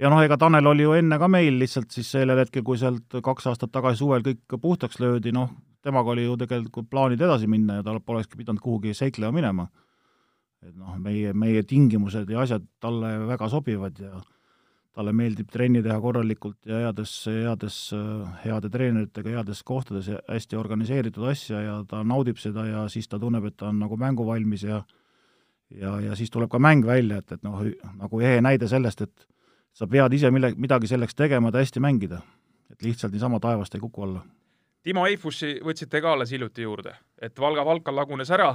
ja 0.00 0.08
noh, 0.08 0.22
ega 0.24 0.38
Tanel 0.40 0.70
oli 0.70 0.86
ju 0.86 0.94
enne 0.96 1.18
ka 1.20 1.28
meil, 1.28 1.58
lihtsalt 1.60 1.90
siis 1.92 2.08
sellel 2.14 2.38
hetkel, 2.40 2.62
kui 2.64 2.78
sealt 2.80 3.18
kaks 3.24 3.50
aastat 3.50 3.74
tagasi 3.74 4.00
suvel 4.00 4.24
kõik 4.24 4.56
puhtaks 4.62 5.02
löödi, 5.02 5.34
noh, 5.36 5.50
temaga 5.82 6.10
oli 6.10 6.24
ju 6.24 6.36
tegelikult 6.36 6.90
plaanid 6.90 7.20
edasi 7.20 7.46
minna 7.46 7.80
ja 7.80 7.82
ta 7.86 7.98
polekski 8.00 8.36
pidanud 8.40 8.62
kuhugi 8.62 8.94
seiklema 8.94 9.32
minema 9.32 9.68
et 10.66 10.74
noh, 10.74 10.96
meie, 11.02 11.32
meie 11.36 11.62
tingimused 11.66 12.30
ja 12.30 12.42
asjad 12.42 12.66
talle 12.82 13.12
väga 13.28 13.48
sobivad 13.52 13.98
ja 14.02 14.18
talle 14.98 15.12
meeldib 15.14 15.50
trenni 15.52 15.82
teha 15.84 15.98
korralikult 16.02 16.58
ja 16.66 16.80
heades, 16.82 17.12
heades, 17.30 17.76
heade 18.42 18.70
treeneritega 18.74 19.36
heades 19.36 19.62
kohtades 19.66 20.08
ja 20.10 20.18
hästi 20.26 20.58
organiseeritud 20.58 21.28
asja 21.30 21.60
ja 21.62 21.76
ta 21.88 22.02
naudib 22.02 22.40
seda 22.42 22.66
ja 22.66 22.86
siis 22.90 23.06
ta 23.06 23.20
tunneb, 23.22 23.46
et 23.46 23.56
ta 23.56 23.70
on 23.70 23.78
nagu 23.84 23.98
mänguvalmis 24.00 24.66
ja 24.66 24.82
ja, 25.70 25.98
ja 26.00 26.16
siis 26.16 26.32
tuleb 26.32 26.50
ka 26.50 26.58
mäng 26.58 26.86
välja, 26.86 27.20
et, 27.20 27.32
et 27.36 27.42
noh, 27.44 27.60
nagu 28.00 28.20
ehe 28.24 28.40
näide 28.40 28.66
sellest, 28.68 29.02
et 29.04 29.26
sa 29.76 29.86
pead 29.86 30.14
ise 30.16 30.30
mille, 30.32 30.54
midagi 30.56 30.88
selleks 30.88 31.14
tegema, 31.14 31.52
et 31.52 31.60
hästi 31.60 31.80
mängida. 31.84 32.22
et 32.72 32.82
lihtsalt 32.82 33.12
niisama 33.12 33.40
taevast 33.40 33.74
ei 33.74 33.80
kuku 33.80 34.02
alla. 34.02 34.24
Timo 34.86 35.06
Eifussi 35.08 35.58
võtsite 35.64 36.00
ka 36.00 36.14
alles 36.14 36.30
hiljuti 36.32 36.62
juurde, 36.62 36.94
et 37.20 37.38
Valga 37.40 37.64
Valka 37.66 37.94
lagunes 37.94 38.30
ära 38.30 38.52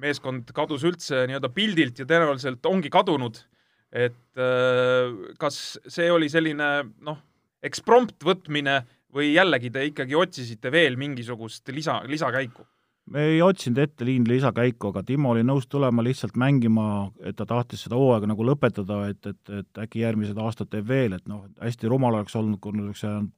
meeskond 0.00 0.52
kadus 0.56 0.84
üldse 0.86 1.24
nii-öelda 1.28 1.50
pildilt 1.54 1.98
ja 2.00 2.06
tõenäoliselt 2.08 2.66
ongi 2.70 2.90
kadunud. 2.92 3.42
et 3.90 4.38
äh, 4.38 5.10
kas 5.38 5.78
see 5.90 6.10
oli 6.14 6.28
selline 6.30 6.66
noh, 7.02 7.16
eksprompt 7.62 8.22
võtmine 8.22 8.84
või 9.10 9.32
jällegi 9.34 9.70
te 9.74 9.82
ikkagi 9.88 10.14
otsisite 10.14 10.70
veel 10.70 10.96
mingisugust 10.96 11.68
lisa, 11.74 12.00
lisakäiku? 12.06 12.66
me 13.10 13.24
ei 13.32 13.42
otsinud 13.42 13.80
ette 13.82 14.06
liinile 14.06 14.36
lisakäiku, 14.36 14.92
aga 14.92 15.02
Timo 15.02 15.32
oli 15.32 15.42
nõus 15.42 15.66
tulema 15.66 16.04
lihtsalt 16.06 16.36
mängima, 16.38 17.10
et 17.26 17.34
ta 17.36 17.46
tahtis 17.48 17.82
seda 17.82 17.98
hooaega 17.98 18.28
nagu 18.30 18.46
lõpetada, 18.46 19.00
et, 19.10 19.26
et, 19.26 19.52
et 19.58 19.80
äkki 19.82 20.04
järgmised 20.04 20.38
aastad 20.38 20.70
teeb 20.70 20.86
veel, 20.86 21.16
et 21.18 21.26
noh, 21.26 21.48
hästi 21.58 21.90
rumal 21.90 22.20
oleks 22.20 22.36
olnud, 22.38 22.60
kui 22.62 22.76
oleks 22.78 23.02
jäänud 23.02 23.32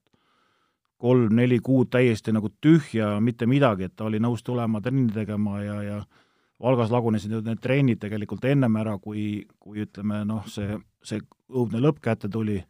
kolm-neli 1.03 1.59
kuud 1.65 1.91
täiesti 1.91 2.33
nagu 2.35 2.53
tühja, 2.63 3.17
mitte 3.21 3.47
midagi, 3.51 3.89
et 3.89 3.97
ta 3.99 4.07
oli 4.07 4.21
nõus 4.23 4.45
tulema 4.47 4.81
trenni 4.81 5.11
tegema 5.15 5.63
ja, 5.63 5.79
ja 5.83 6.03
Valgas 6.63 6.93
lagunesid 6.95 7.33
need 7.43 7.59
trennid 7.59 7.99
tegelikult 7.99 8.45
ennem 8.47 8.77
ära, 8.79 8.95
kui, 9.03 9.43
kui 9.59 9.83
ütleme 9.83 10.21
noh, 10.29 10.45
see, 10.47 10.77
see 11.03 11.19
õudne 11.51 11.81
lõpp 11.83 11.99
kätte 12.05 12.31
tuli. 12.31 12.61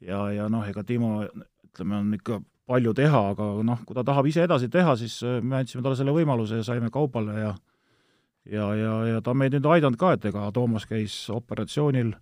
Ja, 0.00 0.22
ja 0.32 0.46
noh, 0.48 0.64
ega 0.64 0.80
Timo 0.88 1.18
ütleme, 1.26 1.98
on 1.98 2.14
ikka 2.16 2.38
palju 2.70 2.94
teha, 2.96 3.20
aga 3.34 3.50
noh, 3.66 3.82
kui 3.84 3.98
ta 3.98 4.06
tahab 4.08 4.30
ise 4.30 4.46
edasi 4.46 4.70
teha, 4.72 4.94
siis 4.96 5.18
äh, 5.26 5.42
me 5.44 5.58
andsime 5.58 5.84
talle 5.84 5.98
selle 5.98 6.14
võimaluse 6.16 6.62
ja 6.62 6.64
saime 6.64 6.88
kaubale 6.94 7.36
ja 7.36 7.52
ja, 8.48 8.70
ja, 8.74 8.94
ja 9.06 9.20
ta 9.20 9.34
on 9.34 9.40
meid 9.42 9.54
nüüd 9.54 9.68
aidanud 9.68 10.00
ka, 10.00 10.14
et 10.16 10.24
ega 10.30 10.46
Toomas 10.54 10.86
käis 10.88 11.14
operatsioonil, 11.32 12.14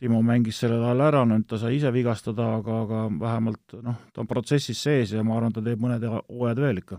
Timo 0.00 0.22
mängis 0.24 0.56
sellel 0.62 0.80
ajal 0.80 1.02
ära, 1.04 1.20
nüüd 1.28 1.44
ta 1.48 1.58
sai 1.60 1.74
ise 1.76 1.90
vigastada, 1.92 2.46
aga, 2.56 2.78
aga 2.86 3.00
vähemalt 3.20 3.74
noh, 3.84 3.98
ta 4.14 4.22
on 4.22 4.28
protsessis 4.30 4.80
sees 4.80 5.12
ja 5.12 5.24
ma 5.26 5.36
arvan, 5.36 5.52
ta 5.52 5.60
teeb 5.64 5.82
mõned 5.82 6.06
hooajad 6.08 6.62
veel 6.64 6.80
ikka. 6.80 6.96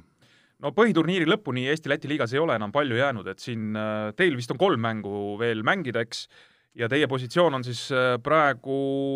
No 0.62 0.70
põhiturniiri 0.78 1.26
lõpuni 1.26 1.64
Eesti-Läti 1.72 2.12
liigas 2.12 2.36
ei 2.36 2.42
ole 2.44 2.54
enam 2.60 2.70
palju 2.74 3.00
jäänud, 3.00 3.26
et 3.32 3.42
siin 3.42 3.74
äh, 3.74 4.12
teil 4.14 4.38
vist 4.38 4.54
on 4.54 4.60
kolm 4.62 4.84
mängu 4.86 5.34
veel 5.42 5.64
mängida, 5.66 6.04
eks, 6.06 6.28
ja 6.78 6.90
teie 6.92 7.10
positsioon 7.10 7.58
on 7.58 7.66
siis 7.66 7.88
äh, 7.90 8.14
praegu 8.22 8.76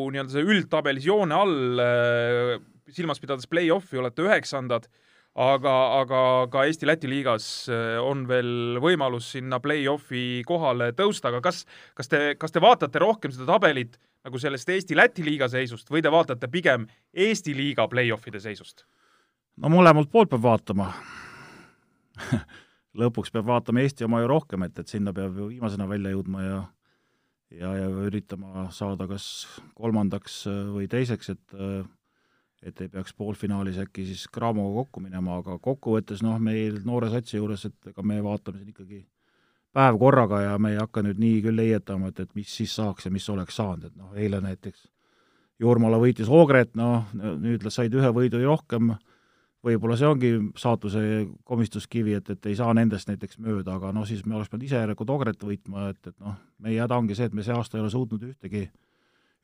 nii-öelda 0.09 0.33
see 0.33 0.47
üldtabelis 0.55 1.05
joone 1.05 1.37
all, 1.37 1.83
äh, 1.83 2.55
silmas 2.95 3.21
pidades 3.21 3.45
play-off'i 3.51 4.01
olete 4.01 4.25
üheksandad, 4.25 4.89
aga, 5.35 5.75
aga 6.01 6.19
ka 6.51 6.65
Eesti-Läti 6.69 7.09
liigas 7.11 7.45
on 8.01 8.25
veel 8.29 8.79
võimalus 8.83 9.33
sinna 9.35 9.59
play-off'i 9.63 10.43
kohale 10.47 10.91
tõusta, 10.97 11.31
aga 11.31 11.41
kas, 11.43 11.65
kas 11.97 12.11
te, 12.11 12.21
kas 12.39 12.55
te 12.55 12.63
vaatate 12.63 13.01
rohkem 13.03 13.33
seda 13.35 13.49
tabelit 13.53 13.99
nagu 14.25 14.41
sellest 14.41 14.69
Eesti-Läti 14.73 15.25
liiga 15.25 15.49
seisust 15.51 15.91
või 15.91 16.03
te 16.03 16.11
vaatate 16.13 16.49
pigem 16.51 16.87
Eesti 17.13 17.55
liiga 17.57 17.87
play-off'ide 17.91 18.41
seisust? 18.41 18.85
no 19.61 19.71
mõlemalt 19.71 20.11
poolt 20.11 20.31
peab 20.31 20.43
vaatama 20.45 20.89
lõpuks 23.01 23.33
peab 23.35 23.51
vaatama 23.51 23.83
Eesti 23.83 24.07
oma 24.07 24.23
ju 24.23 24.31
rohkem, 24.31 24.65
et, 24.67 24.79
et 24.79 24.91
sinna 24.91 25.13
peab 25.13 25.37
ju 25.37 25.51
viimasena 25.53 25.87
välja 25.89 26.15
jõudma 26.15 26.47
ja 26.47 26.63
ja, 27.53 27.75
ja 27.77 27.89
üritama 28.07 28.69
saada 28.73 29.07
kas 29.09 29.27
kolmandaks 29.77 30.41
äh, 30.49 30.63
või 30.73 30.89
teiseks, 30.91 31.29
et 31.35 31.55
et 32.63 32.81
ei 32.81 32.89
peaks 32.89 33.13
poolfinaalis 33.13 33.77
äkki 33.83 34.05
siis 34.07 34.27
Cramoga 34.33 34.83
kokku 34.83 35.03
minema, 35.03 35.39
aga 35.41 35.57
kokkuvõttes 35.61 36.23
noh, 36.25 36.39
meil 36.39 36.79
noore 36.85 37.11
satsi 37.13 37.37
juures, 37.37 37.65
et 37.67 37.91
ega 37.91 38.03
me 38.05 38.21
vaatame 38.23 38.61
siin 38.61 38.71
ikkagi 38.71 39.03
päev 39.75 39.99
korraga 39.99 40.41
ja 40.41 40.57
me 40.61 40.71
ei 40.73 40.79
hakka 40.79 41.03
nüüd 41.03 41.19
nii 41.19 41.41
küll 41.45 41.61
heietama, 41.61 42.11
et, 42.11 42.21
et 42.23 42.35
mis 42.37 42.51
siis 42.61 42.75
saaks 42.77 43.07
ja 43.07 43.11
mis 43.11 43.27
oleks 43.29 43.57
saanud, 43.59 43.89
et 43.89 43.95
noh, 43.99 44.13
eile 44.15 44.39
näiteks 44.43 44.87
Jurmala 45.59 45.95
võitis 46.01 46.27
Oogret, 46.27 46.73
noh, 46.75 47.05
nüüd 47.15 47.63
said 47.71 47.93
ühe 47.95 48.09
võidu 48.11 48.41
rohkem, 48.43 48.91
võib-olla 49.65 49.95
see 49.97 50.07
ongi 50.07 50.31
saatuse 50.59 51.01
komistuskivi, 51.47 52.17
et, 52.19 52.29
et 52.35 52.49
ei 52.51 52.57
saa 52.59 52.73
nendest 52.75 53.07
näiteks 53.09 53.39
mööda, 53.39 53.77
aga 53.79 53.93
noh, 53.95 54.03
siis 54.07 54.25
me 54.25 54.35
oleks 54.35 54.51
pidanud 54.51 54.67
ise 54.67 54.81
järelikult 54.81 55.13
Ogret 55.15 55.45
võitma, 55.47 55.89
et, 55.93 56.01
et 56.11 56.15
noh, 56.19 56.35
meie 56.59 56.81
häda 56.83 56.99
ongi 56.99 57.15
see, 57.17 57.29
et 57.31 57.37
me 57.37 57.45
see 57.45 57.55
aasta 57.55 57.79
ei 57.79 57.85
ole 57.85 57.93
suutnud 57.93 58.25
ühtegi, 58.27 58.65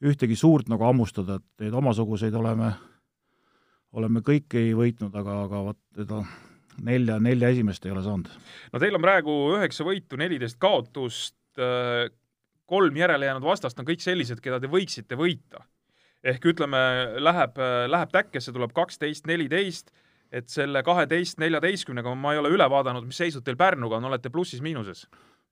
ühtegi 0.03 0.35
suurt 0.35 0.69
nagu 0.71 0.83
hammustada, 0.87 1.39
et 1.39 1.65
neid 1.65 1.79
omasuguseid 1.79 2.35
oleme, 2.37 2.73
oleme 3.97 4.23
kõiki 4.25 4.71
võitnud, 4.77 5.15
aga, 5.15 5.41
aga 5.47 5.65
vot 5.71 5.79
seda 5.97 6.21
nelja, 6.85 7.19
nelja 7.19 7.51
esimest 7.51 7.85
ei 7.85 7.93
ole 7.95 8.05
saanud. 8.05 8.31
no 8.71 8.79
teil 8.79 8.95
on 8.95 9.03
praegu 9.03 9.37
üheksa 9.57 9.85
võitu, 9.87 10.19
neliteist 10.19 10.59
kaotust, 10.61 11.37
äh, 11.59 12.07
kolm 12.71 12.95
järelejäänud 12.95 13.43
vastast 13.43 13.79
on 13.79 13.87
kõik 13.87 14.03
sellised, 14.03 14.39
keda 14.39 14.61
te 14.61 14.71
võiksite 14.71 15.19
võita 15.19 15.65
ehk 16.23 16.45
ütleme, 16.53 16.79
läheb, 17.21 17.57
läheb 17.89 18.13
täkkesse, 18.13 18.53
tuleb 18.53 18.73
kaksteist, 18.77 19.25
neliteist, 19.29 19.91
et 20.31 20.47
selle 20.53 20.83
kaheteist, 20.85 21.39
neljateistkümnega 21.41 22.13
ma 22.15 22.35
ei 22.35 22.41
ole 22.41 22.53
üle 22.53 22.67
vaadanud, 22.71 23.07
mis 23.07 23.19
seisud 23.19 23.43
teil 23.45 23.57
Pärnuga 23.59 23.97
on, 23.97 24.07
olete 24.11 24.31
plussis-miinuses? 24.33 25.07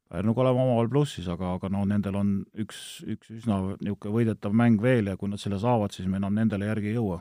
Pärnuga 0.09 0.45
oleme 0.45 0.63
omavahel 0.63 0.91
plussis, 0.93 1.27
aga, 1.29 1.55
aga 1.57 1.69
no 1.73 1.83
nendel 1.89 2.15
on 2.17 2.31
üks, 2.57 3.01
üks 3.05 3.33
üsna 3.33 3.59
niisugune 3.81 4.15
võidetav 4.15 4.55
mäng 4.55 4.81
veel 4.81 5.11
ja 5.11 5.17
kui 5.17 5.29
nad 5.29 5.41
selle 5.41 5.59
saavad, 5.61 5.93
siis 5.93 6.07
me 6.09 6.21
enam 6.21 6.37
nendele 6.37 6.69
järgi 6.69 6.93
ei 6.93 6.97
jõua 6.97 7.19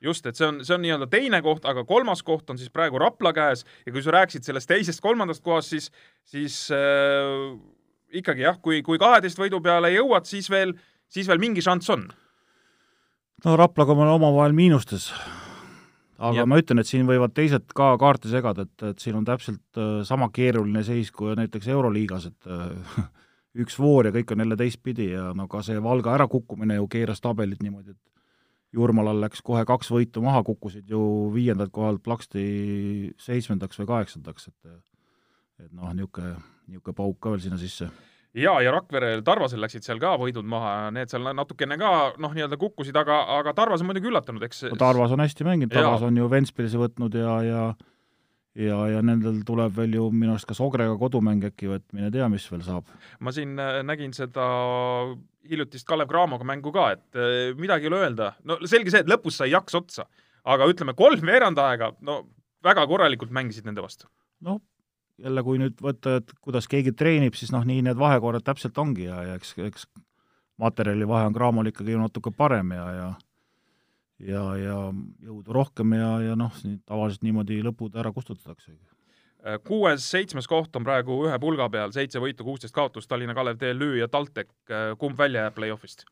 just, 0.00 0.26
et 0.26 0.36
see 0.36 0.46
on, 0.46 0.62
see 0.64 0.76
on 0.76 0.84
nii-öelda 0.84 1.10
teine 1.10 1.42
koht, 1.44 1.66
aga 1.68 1.84
kolmas 1.88 2.22
koht 2.26 2.50
on 2.50 2.58
siis 2.60 2.72
praegu 2.72 2.98
Rapla 3.00 3.34
käes 3.36 3.66
ja 3.86 3.92
kui 3.92 4.02
sa 4.04 4.14
rääkisid 4.16 4.46
sellest 4.46 4.70
teisest-kolmandast 4.70 5.44
kohast, 5.44 5.74
siis, 5.74 5.90
siis 6.24 6.62
äh, 6.74 7.58
ikkagi 8.20 8.46
jah, 8.46 8.58
kui, 8.62 8.80
kui 8.86 8.98
kaheteist 8.98 9.38
võidu 9.40 9.60
peale 9.64 9.92
jõuad, 9.94 10.26
siis 10.28 10.50
veel, 10.50 10.74
siis 11.10 11.28
veel 11.28 11.42
mingi 11.42 11.64
šanss 11.64 11.92
on 11.96 12.08
no 13.44 13.56
Raplaga 13.56 13.94
me 13.94 14.04
oleme 14.04 14.18
omavahel 14.18 14.56
miinustes. 14.56 15.10
aga 16.20 16.42
ja. 16.42 16.46
ma 16.46 16.58
ütlen, 16.60 16.82
et 16.82 16.88
siin 16.88 17.08
võivad 17.08 17.32
teised 17.36 17.70
ka 17.76 17.94
kaarte 18.00 18.28
segada, 18.28 18.66
et, 18.68 18.84
et 18.90 19.00
siin 19.00 19.16
on 19.16 19.24
täpselt 19.24 19.80
äh, 19.80 20.02
sama 20.06 20.28
keeruline 20.32 20.82
seis 20.84 21.12
kui 21.14 21.32
näiteks 21.38 21.70
Euroliigas, 21.72 22.28
et 22.28 22.50
äh, 22.50 23.04
üks 23.64 23.78
voor 23.80 24.08
ja 24.08 24.14
kõik 24.14 24.34
on 24.34 24.44
jälle 24.44 24.58
teistpidi 24.60 25.10
ja 25.14 25.30
no 25.36 25.48
ka 25.50 25.62
see 25.66 25.80
Valga 25.82 26.14
ärakukkumine 26.18 26.76
ju 26.76 26.88
keeras 26.92 27.24
tabelit 27.24 27.62
niimoodi, 27.64 27.96
et 27.96 28.19
Jurmalal 28.76 29.18
läks 29.24 29.42
kohe 29.42 29.64
kaks 29.66 29.90
võitu 29.90 30.22
maha, 30.22 30.44
kukkusid 30.46 30.90
ju 30.90 31.00
viiendalt 31.34 31.72
kohalt 31.74 32.04
plaksti 32.06 32.44
seitsmendaks 33.18 33.80
või 33.82 33.90
kaheksandaks, 33.94 34.48
et 34.52 34.78
et 35.60 35.72
noh, 35.76 35.90
niisugune, 35.92 36.38
niisugune 36.70 36.96
pauk 36.96 37.18
ka 37.20 37.34
veel 37.34 37.42
sinna 37.44 37.58
sisse 37.60 37.90
ja, 38.34 38.54
ja 38.62 38.72
Rakverel, 38.74 39.24
Tarvasel 39.26 39.62
läksid 39.62 39.86
seal 39.86 40.00
ka 40.02 40.14
võidud 40.20 40.46
maha, 40.48 40.90
need 40.94 41.10
seal 41.12 41.26
natukene 41.36 41.78
ka 41.80 41.92
noh, 42.22 42.34
nii-öelda 42.36 42.58
kukkusid, 42.60 42.96
aga, 42.96 43.22
aga 43.40 43.54
Tarvas 43.58 43.82
on 43.82 43.90
muidugi 43.90 44.10
üllatanud, 44.10 44.44
eks 44.46 44.68
no 44.70 44.78
Tarvas 44.80 45.14
on 45.16 45.24
hästi 45.24 45.46
mänginud, 45.46 45.74
Tarvas 45.74 46.04
ja. 46.04 46.10
on 46.10 46.20
ju 46.20 46.30
Ventspilsi 46.30 46.80
võtnud 46.80 47.16
ja, 47.18 47.36
ja 47.46 47.64
ja, 48.58 48.78
ja 48.90 49.02
nendel 49.04 49.42
tuleb 49.46 49.74
veel 49.76 49.94
ju 49.94 50.06
minu 50.14 50.34
arust 50.34 50.48
kas 50.48 50.60
Ogrega 50.64 50.96
kodumäng 50.98 51.44
äkki 51.50 51.70
et 51.76 51.84
mine 51.96 52.10
tea, 52.14 52.28
mis 52.32 52.46
veel 52.50 52.64
saab. 52.66 52.88
ma 53.20 53.32
siin 53.34 53.58
äh, 53.58 53.80
nägin 53.86 54.14
seda 54.16 54.46
hiljutist 55.50 55.86
Kalev 55.88 56.10
Cramoga 56.10 56.46
mängu 56.46 56.72
ka, 56.74 56.90
et 56.96 57.20
äh, 57.20 57.52
midagi 57.58 57.86
ei 57.86 57.92
ole 57.92 58.02
öelda, 58.04 58.32
no 58.44 58.58
selge 58.66 58.92
see, 58.92 59.04
et 59.04 59.10
lõpus 59.10 59.40
sai 59.40 59.52
jaks 59.52 59.78
otsa, 59.78 60.08
aga 60.44 60.68
ütleme, 60.70 60.96
kolm 60.98 61.22
veerand 61.26 61.60
aega, 61.62 61.92
no 62.06 62.24
väga 62.64 62.86
korralikult 62.90 63.32
mängisid 63.34 63.68
nende 63.68 63.84
vastu. 63.84 64.10
noh, 64.44 64.60
jälle, 65.20 65.42
kui 65.44 65.60
nüüd 65.60 65.80
võtta, 65.84 66.18
et 66.20 66.34
kuidas 66.40 66.68
keegi 66.70 66.94
treenib, 66.96 67.36
siis 67.38 67.52
noh, 67.54 67.64
nii 67.66 67.84
need 67.86 67.98
vahekorrad 68.00 68.44
täpselt 68.44 68.78
ongi 68.78 69.06
ja, 69.08 69.22
ja 69.28 69.40
eks, 69.40 69.54
eks 69.62 69.86
materjali 70.60 71.08
vahe 71.08 71.28
on 71.28 71.36
Cramol 71.36 71.70
ikkagi 71.70 71.94
ju 71.94 72.00
natuke 72.00 72.32
parem 72.36 72.72
ja, 72.76 72.86
ja 72.96 73.10
ja, 74.26 74.44
ja 74.60 74.76
jõudu 75.24 75.54
rohkem 75.54 75.94
ja, 75.96 76.12
ja 76.30 76.38
noh, 76.38 76.54
tavaliselt 76.88 77.24
niimoodi 77.26 77.60
lõpud 77.64 77.96
ära 78.00 78.12
kustutatakse. 78.12 78.74
kuues-seitsmes 79.66 80.48
koht 80.50 80.76
on 80.76 80.86
praegu 80.86 81.22
ühe 81.26 81.38
pulga 81.40 81.68
peal, 81.72 81.92
seitse 81.96 82.20
võitu, 82.22 82.44
kuusteist 82.44 82.74
kaotust, 82.76 83.08
Tallinna 83.08 83.34
Kalev, 83.34 83.60
TLÜ 83.60 83.94
ja 84.00 84.08
TalTech, 84.08 84.52
kumb 84.98 85.18
välja 85.18 85.46
jääb 85.46 85.56
play-off'ist? 85.58 86.06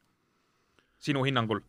sinu 0.99 1.23
hinnangul? 1.27 1.61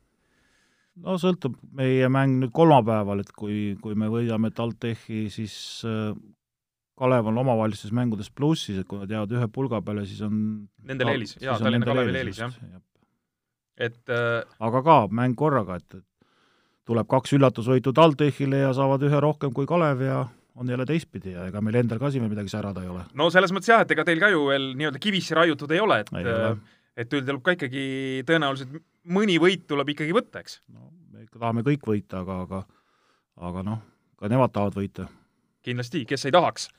no 1.05 1.15
sõltub 1.21 1.55
meie 1.75 2.09
mäng 2.11 2.39
nüüd 2.41 2.53
kolmapäeval, 2.55 3.23
et 3.23 3.31
kui, 3.35 3.77
kui 3.83 3.95
me 3.95 4.09
võidame 4.11 4.51
TalTechi, 4.55 5.27
siis 5.33 5.55
Kalev 6.99 7.29
on 7.31 7.39
omavahelistes 7.39 7.93
mängudes 7.95 8.27
plussis, 8.35 8.81
et 8.81 8.87
kui 8.87 8.99
nad 8.99 9.11
jäävad 9.11 9.35
ühe 9.37 9.47
pulga 9.55 9.79
peale, 9.85 10.03
siis 10.07 10.19
on 10.25 10.35
Nendel 10.83 11.13
eelis, 11.13 11.37
jaa, 11.39 11.59
Tallinna 11.61 11.87
Kalevil 11.87 12.19
eelis, 12.19 12.41
jah. 12.41 12.55
et 13.79 14.11
äh... 14.11 14.43
aga 14.59 14.83
ka 14.83 14.97
mäng 15.15 15.37
korraga, 15.39 15.79
et, 15.79 16.01
et 16.01 16.08
tuleb 16.89 17.07
kaks 17.09 17.35
üllatusvõitu 17.37 17.93
TalTechile 17.95 18.65
ja 18.65 18.73
saavad 18.77 19.05
ühe 19.05 19.21
rohkem 19.21 19.53
kui 19.55 19.69
Kalev 19.69 20.01
ja 20.05 20.23
on 20.59 20.69
jälle 20.69 20.85
teistpidi 20.89 21.35
ja 21.35 21.45
ega 21.47 21.61
meil 21.63 21.79
endal 21.79 22.01
ka 22.01 22.11
siin 22.11 22.25
veel 22.25 22.33
midagi 22.33 22.51
särada 22.51 22.83
ei 22.83 22.91
ole. 22.91 23.05
no 23.13 23.29
selles 23.33 23.53
mõttes 23.55 23.71
jah, 23.71 23.85
et 23.85 23.93
ega 23.95 24.05
teil 24.07 24.21
ka 24.21 24.31
ju 24.33 24.47
veel 24.49 24.71
nii-öelda 24.79 25.01
kivisse 25.01 25.37
raiutud 25.37 25.71
ei 25.75 25.83
ole, 25.83 26.01
et 26.03 26.11
ei 26.19 26.27
ole. 26.33 26.55
et 26.99 27.11
teil 27.11 27.23
tuleb 27.23 27.45
ka 27.45 27.55
ikkagi 27.55 27.85
tõenäoliselt 28.27 28.81
mõni 29.15 29.37
võit 29.41 29.63
tuleb 29.69 29.93
ikkagi 29.95 30.15
võtta, 30.17 30.43
eks? 30.43 30.59
no 30.73 30.91
me 31.13 31.23
ikka 31.27 31.39
tahame 31.39 31.63
kõik 31.67 31.87
võita, 31.93 32.25
aga, 32.25 32.41
aga 32.47 32.65
aga 33.49 33.63
noh, 33.63 33.79
ka 34.19 34.31
nemad 34.31 34.51
tahavad 34.55 34.81
võita 34.81 35.07
kindlasti, 35.65 36.03
kes 36.07 36.27
ei 36.27 36.35
tahaks. 36.35 36.69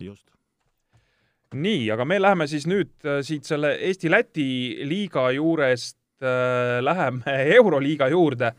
nii, 1.54 1.86
aga 1.90 2.04
me 2.06 2.20
läheme 2.20 2.46
siis 2.50 2.66
nüüd 2.70 2.92
äh, 3.06 3.22
siit 3.26 3.48
selle 3.48 3.72
Eesti-Läti 3.88 4.84
liiga 4.86 5.30
juurest 5.34 5.98
äh, 6.22 6.78
läheme 6.84 7.38
Euroliiga 7.56 8.10
juurde 8.12 8.52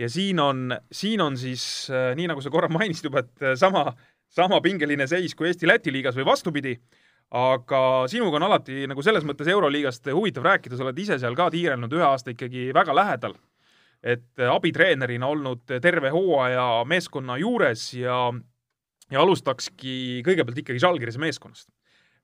ja 0.00 0.08
siin 0.08 0.40
on, 0.40 0.78
siin 0.92 1.20
on 1.20 1.36
siis 1.38 1.64
äh, 1.92 2.14
nii, 2.16 2.30
nagu 2.30 2.42
sa 2.42 2.52
korra 2.52 2.70
mainisid 2.78 3.10
juba, 3.10 3.24
et 3.24 3.44
äh, 3.44 3.56
sama, 3.58 3.90
sama 4.32 4.60
pingeline 4.64 5.06
seis 5.10 5.36
kui 5.36 5.50
Eesti-Läti 5.50 5.92
liigas 5.94 6.18
või 6.18 6.28
vastupidi, 6.28 6.76
aga 7.36 7.82
sinuga 8.10 8.40
on 8.40 8.48
alati 8.48 8.86
nagu 8.90 9.04
selles 9.06 9.26
mõttes 9.26 9.50
Euroliigast 9.52 10.08
huvitav 10.10 10.48
rääkida, 10.48 10.78
sa 10.78 10.86
oled 10.86 10.98
ise 10.98 11.20
seal 11.22 11.36
ka 11.38 11.50
tiirelnud 11.54 11.92
ühe 11.94 12.06
aasta 12.06 12.34
ikkagi 12.34 12.70
väga 12.74 12.96
lähedal. 12.96 13.36
et 14.02 14.40
äh, 14.40 14.48
abitreenerina 14.48 15.26
olnud 15.26 15.66
terve 15.82 16.10
hooaja 16.10 16.84
meeskonna 16.88 17.36
juures 17.36 17.92
ja 17.94 18.32
ja 19.10 19.20
alustakski 19.20 20.22
kõigepealt 20.24 20.58
ikkagi 20.62 20.80
Žalgirise 20.80 21.18
meeskonnast. 21.18 21.68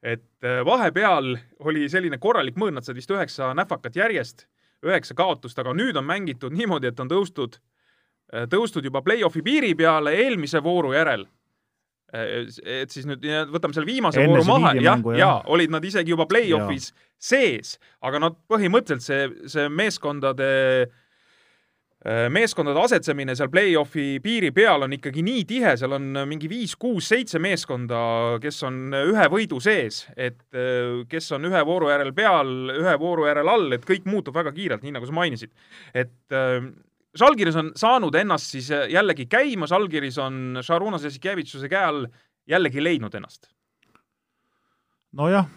et 0.03 0.47
vahepeal 0.65 1.37
oli 1.59 1.89
selline 1.89 2.19
korralik 2.19 2.57
mõõn, 2.57 2.79
nad 2.79 2.85
said 2.85 2.97
vist 2.97 3.11
üheksa 3.11 3.53
nähvakat 3.55 3.97
järjest, 3.97 4.47
üheksa 4.89 5.17
kaotust, 5.19 5.59
aga 5.59 5.75
nüüd 5.77 5.97
on 5.97 6.07
mängitud 6.07 6.55
niimoodi, 6.57 6.93
et 6.93 7.01
on 7.01 7.11
tõustud, 7.11 7.59
äh, 8.33 8.47
tõustud 8.53 8.85
juba 8.87 9.03
play-off'i 9.07 9.43
piiri 9.47 9.75
peale 9.79 10.15
eelmise 10.25 10.63
vooru 10.65 10.95
järel. 10.97 11.27
Äh, 12.15 12.47
et 12.83 12.95
siis 12.95 13.09
nüüd 13.09 13.25
võtame 13.53 13.77
selle 13.77 13.89
viimase 13.89 14.23
Enne 14.23 14.37
vooru 14.37 14.47
maha, 14.53 14.77
jah, 14.81 15.03
ja 15.19 15.33
olid 15.53 15.75
nad 15.75 15.85
isegi 15.85 16.15
juba 16.15 16.29
play-off'is 16.31 16.93
sees, 17.19 17.77
aga 18.05 18.23
nad 18.23 18.39
põhimõtteliselt 18.51 19.05
see, 19.05 19.51
see 19.51 19.69
meeskondade 19.73 20.47
Äh, 20.87 21.06
meeskondade 22.31 22.79
asetsemine 22.79 23.35
seal 23.35 23.49
play-off'i 23.51 24.21
piiri 24.23 24.53
peal 24.55 24.85
on 24.87 24.95
ikkagi 24.95 25.25
nii 25.27 25.45
tihe, 25.49 25.73
seal 25.79 25.97
on 25.97 26.21
mingi 26.29 26.49
viis, 26.51 26.77
kuus, 26.79 27.09
seitse 27.11 27.41
meeskonda, 27.43 27.99
kes 28.43 28.61
on 28.69 28.95
ühe 28.95 29.27
võidu 29.33 29.59
sees, 29.63 30.05
et 30.15 30.39
äh, 30.55 31.03
kes 31.11 31.33
on 31.35 31.49
ühe 31.49 31.63
vooru 31.67 31.91
järel 31.91 32.13
peal, 32.15 32.53
ühe 32.77 32.95
vooru 33.03 33.27
järel 33.27 33.51
all, 33.51 33.67
et 33.75 33.87
kõik 33.89 34.07
muutub 34.07 34.37
väga 34.37 34.55
kiirelt, 34.55 34.87
nii 34.87 34.95
nagu 34.99 35.09
sa 35.09 35.17
mainisid. 35.19 35.55
et 35.95 36.37
äh, 36.37 36.61
Žalgiris 37.17 37.57
on 37.57 37.71
saanud 37.81 38.15
ennast 38.21 38.51
siis 38.53 38.71
jällegi 38.93 39.25
käima, 39.33 39.67
Žalgiris 39.67 40.19
on 40.21 40.61
Šarunas 40.63 41.07
Jassikevitšuse 41.07 41.71
käe 41.73 41.85
all 41.85 42.07
jällegi 42.47 42.83
leidnud 42.83 43.15
ennast. 43.15 43.49
nojah, 45.17 45.49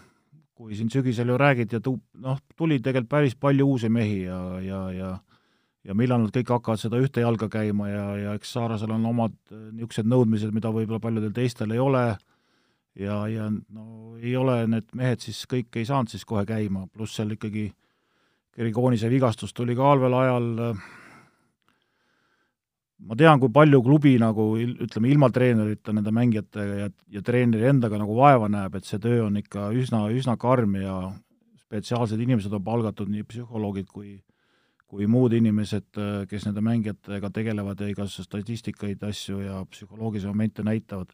kui 0.54 0.74
siin 0.74 0.90
sügisel 0.90 1.28
ju 1.28 1.38
räägiti 1.38 1.76
ja 1.76 1.80
tu-, 1.80 2.00
noh, 2.14 2.38
tuli 2.56 2.80
tegelikult 2.80 3.10
päris 3.10 3.36
palju 3.36 3.66
uusi 3.74 3.88
mehi 3.92 4.22
ja, 4.22 4.40
ja, 4.64 4.80
ja 4.92 5.18
ja 5.84 5.96
millal 5.96 6.24
nad 6.24 6.34
kõik 6.34 6.50
hakkavad 6.52 6.80
seda 6.80 7.00
ühte 7.00 7.22
jalga 7.24 7.48
käima 7.52 7.88
ja, 7.88 8.06
ja 8.20 8.34
eks 8.38 8.52
Saarasel 8.56 8.92
on 8.94 9.06
omad 9.08 9.36
äh, 9.52 9.70
niisugused 9.72 10.08
nõudmised, 10.08 10.52
mida 10.54 10.72
võib-olla 10.74 11.00
paljudel 11.02 11.32
teistel 11.36 11.72
ei 11.74 11.82
ole, 11.82 12.04
ja, 13.00 13.22
ja 13.30 13.48
no 13.50 14.16
ei 14.20 14.36
ole 14.36 14.62
need 14.70 14.90
mehed 14.96 15.24
siis, 15.24 15.44
kõik 15.50 15.80
ei 15.80 15.88
saanud 15.88 16.12
siis 16.12 16.26
kohe 16.28 16.44
käima, 16.48 16.86
pluss 16.92 17.16
seal 17.16 17.32
ikkagi 17.36 17.70
Gerigonise 18.56 19.08
vigastus 19.08 19.54
tuli 19.54 19.76
ka 19.78 19.86
halvel 19.92 20.14
ajal, 20.18 20.48
ma 23.06 23.16
tean, 23.16 23.38
kui 23.40 23.52
palju 23.54 23.78
klubi 23.86 24.16
nagu 24.20 24.50
ütleme, 24.58 25.08
ilma 25.08 25.30
treenerita 25.32 25.94
nende 25.96 26.12
mängijatega 26.12 26.80
ja, 26.82 26.88
ja 27.14 27.22
treeneri 27.24 27.70
endaga 27.70 28.00
nagu 28.02 28.16
vaeva 28.18 28.50
näeb, 28.52 28.74
et 28.76 28.88
see 28.88 29.00
töö 29.00 29.22
on 29.28 29.38
ikka 29.40 29.70
üsna, 29.78 30.02
üsna 30.12 30.36
karm 30.40 30.76
ja 30.82 30.96
spetsiaalsed 31.62 32.20
inimesed 32.20 32.52
on 32.52 32.66
palgatud, 32.66 33.08
nii 33.08 33.24
psühholoogid 33.30 33.88
kui 33.94 34.18
kui 34.90 35.06
muud 35.06 35.32
inimesed, 35.38 35.86
kes 36.26 36.46
nende 36.48 36.62
mängijatega 36.66 37.30
tegelevad 37.30 37.78
ja 37.78 37.90
igasuguseid 37.92 38.26
statistikaid, 38.26 39.02
asju 39.06 39.38
ja 39.44 39.60
psühholoogilisi 39.70 40.26
momente 40.26 40.66
näitavad. 40.66 41.12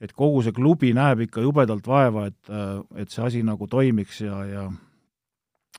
et 0.00 0.12
kogu 0.12 0.42
see 0.42 0.52
klubi 0.52 0.90
näeb 0.92 1.20
ikka 1.24 1.40
jubedalt 1.40 1.86
vaeva, 1.86 2.26
et, 2.26 2.48
et 2.96 3.10
see 3.10 3.22
asi 3.24 3.42
nagu 3.46 3.66
toimiks 3.70 4.20
ja, 4.20 4.40
ja 4.44 4.64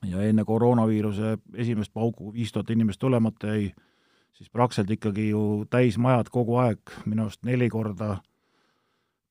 ja 0.04 0.22
enne 0.22 0.44
koroonaviiruse 0.44 1.36
esimest 1.54 1.92
pauku 1.92 2.32
viis 2.32 2.52
tuhat 2.52 2.70
inimest 2.70 3.00
tulemata 3.00 3.46
jäi, 3.46 3.70
siis 4.32 4.50
praktiliselt 4.50 4.90
ikkagi 4.90 5.28
ju 5.28 5.64
täismajad 5.70 6.28
kogu 6.32 6.58
aeg, 6.60 6.80
minu 7.06 7.26
arust 7.26 7.44
neli 7.44 7.68
korda 7.72 8.18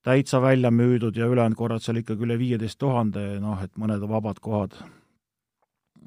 täitsa 0.05 0.41
välja 0.41 0.71
müüdud 0.71 1.17
ja 1.17 1.27
ülejäänud 1.27 1.57
korrad 1.57 1.85
seal 1.85 2.01
ikkagi 2.01 2.25
üle 2.25 2.37
viieteist 2.39 2.79
tuhande, 2.81 3.39
noh, 3.41 3.61
et 3.63 3.73
mõned 3.77 4.05
vabad 4.09 4.41
kohad 4.41 4.77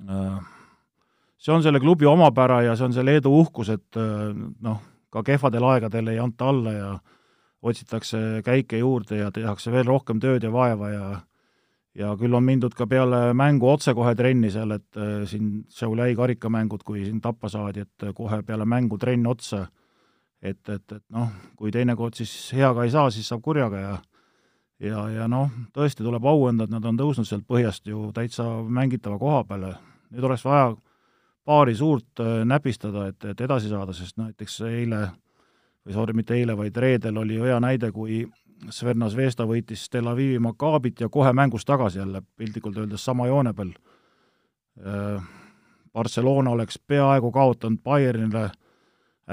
äh, 0.09 0.39
see 1.39 1.55
on 1.55 1.63
selle 1.63 1.81
klubi 1.81 2.07
omapära 2.07 2.63
ja 2.67 2.77
see 2.77 2.89
on 2.89 2.97
selle 2.97 3.13
Leedu 3.13 3.33
uhkus, 3.41 3.71
et 3.75 3.97
äh, 3.97 4.35
noh, 4.61 4.83
ka 5.11 5.23
kehvadel 5.25 5.65
aegadel 5.65 6.13
ei 6.13 6.19
anta 6.23 6.51
alla 6.51 6.73
ja 6.73 6.91
otsitakse 7.63 8.43
käike 8.47 8.79
juurde 8.79 9.23
ja 9.23 9.31
tehakse 9.35 9.73
veel 9.75 9.87
rohkem 9.89 10.21
tööd 10.23 10.45
ja 10.45 10.53
vaeva 10.53 10.91
ja 10.91 11.09
ja 11.99 12.13
küll 12.19 12.35
on 12.37 12.45
mindud 12.47 12.75
ka 12.79 12.87
peale 12.87 13.33
mängu 13.35 13.67
otsekohe 13.73 14.15
trenni 14.15 14.51
seal, 14.55 14.77
et 14.77 14.99
äh, 14.99 15.25
siin 15.27 15.65
Šiauliai 15.75 16.15
karikamängud, 16.19 16.85
kui 16.87 17.05
siin 17.05 17.21
tappa 17.21 17.51
saadi, 17.51 17.87
et 17.87 18.07
äh, 18.07 18.15
kohe 18.15 18.43
peale 18.47 18.67
mängu 18.69 18.99
trenn 18.99 19.27
otsa, 19.27 19.65
et, 20.43 20.61
et, 20.69 20.85
et 20.93 21.05
noh, 21.15 21.33
kui 21.59 21.73
teinekord 21.75 22.15
siis 22.15 22.53
heaga 22.55 22.85
ei 22.87 22.95
saa, 22.95 23.11
siis 23.11 23.27
saab 23.29 23.43
kurjaga 23.43 23.83
ja 23.83 23.97
ja, 24.79 25.09
ja 25.11 25.27
noh, 25.31 25.51
tõesti 25.75 26.05
tuleb 26.07 26.27
au 26.31 26.47
anda, 26.47 26.69
et 26.69 26.75
nad 26.75 26.85
on 26.87 26.99
tõusnud 26.99 27.27
sealt 27.27 27.47
põhjast 27.49 27.89
ju 27.91 28.13
täitsa 28.15 28.47
mängitava 28.63 29.19
koha 29.19 29.43
peale. 29.49 29.75
nüüd 30.15 30.25
oleks 30.25 30.45
vaja 30.47 30.77
paari 31.49 31.75
suurt 31.75 32.21
äh, 32.21 32.43
näpistada, 32.45 33.07
et, 33.09 33.25
et 33.25 33.41
edasi 33.41 33.71
saada, 33.73 33.95
sest 33.97 34.19
näiteks 34.21 34.61
eile, 34.69 35.07
või 35.87 35.97
sorry, 35.97 36.17
mitte 36.17 36.37
eile, 36.37 36.57
vaid 36.59 36.77
reedel 36.77 37.23
oli 37.23 37.41
hea 37.41 37.57
näide, 37.65 37.89
kui 37.93 38.27
Sverna 38.75 39.09
Zvezda 39.09 39.47
võitis 39.49 39.87
Tel 39.89 40.11
Avivi 40.11 40.39
Makaabit 40.43 41.01
ja 41.01 41.09
kohe 41.09 41.33
mängus 41.33 41.65
tagasi 41.65 42.03
jälle, 42.03 42.23
piltlikult 42.37 42.77
öeldes 42.77 43.05
sama 43.05 43.31
joone 43.31 43.55
peal. 43.57 43.73
Äh, 44.85 45.29
Barcelona 45.93 46.51
oleks 46.51 46.77
peaaegu 46.87 47.33
kaotanud 47.33 47.81
Bayernile 47.83 48.51
hea 48.51 48.68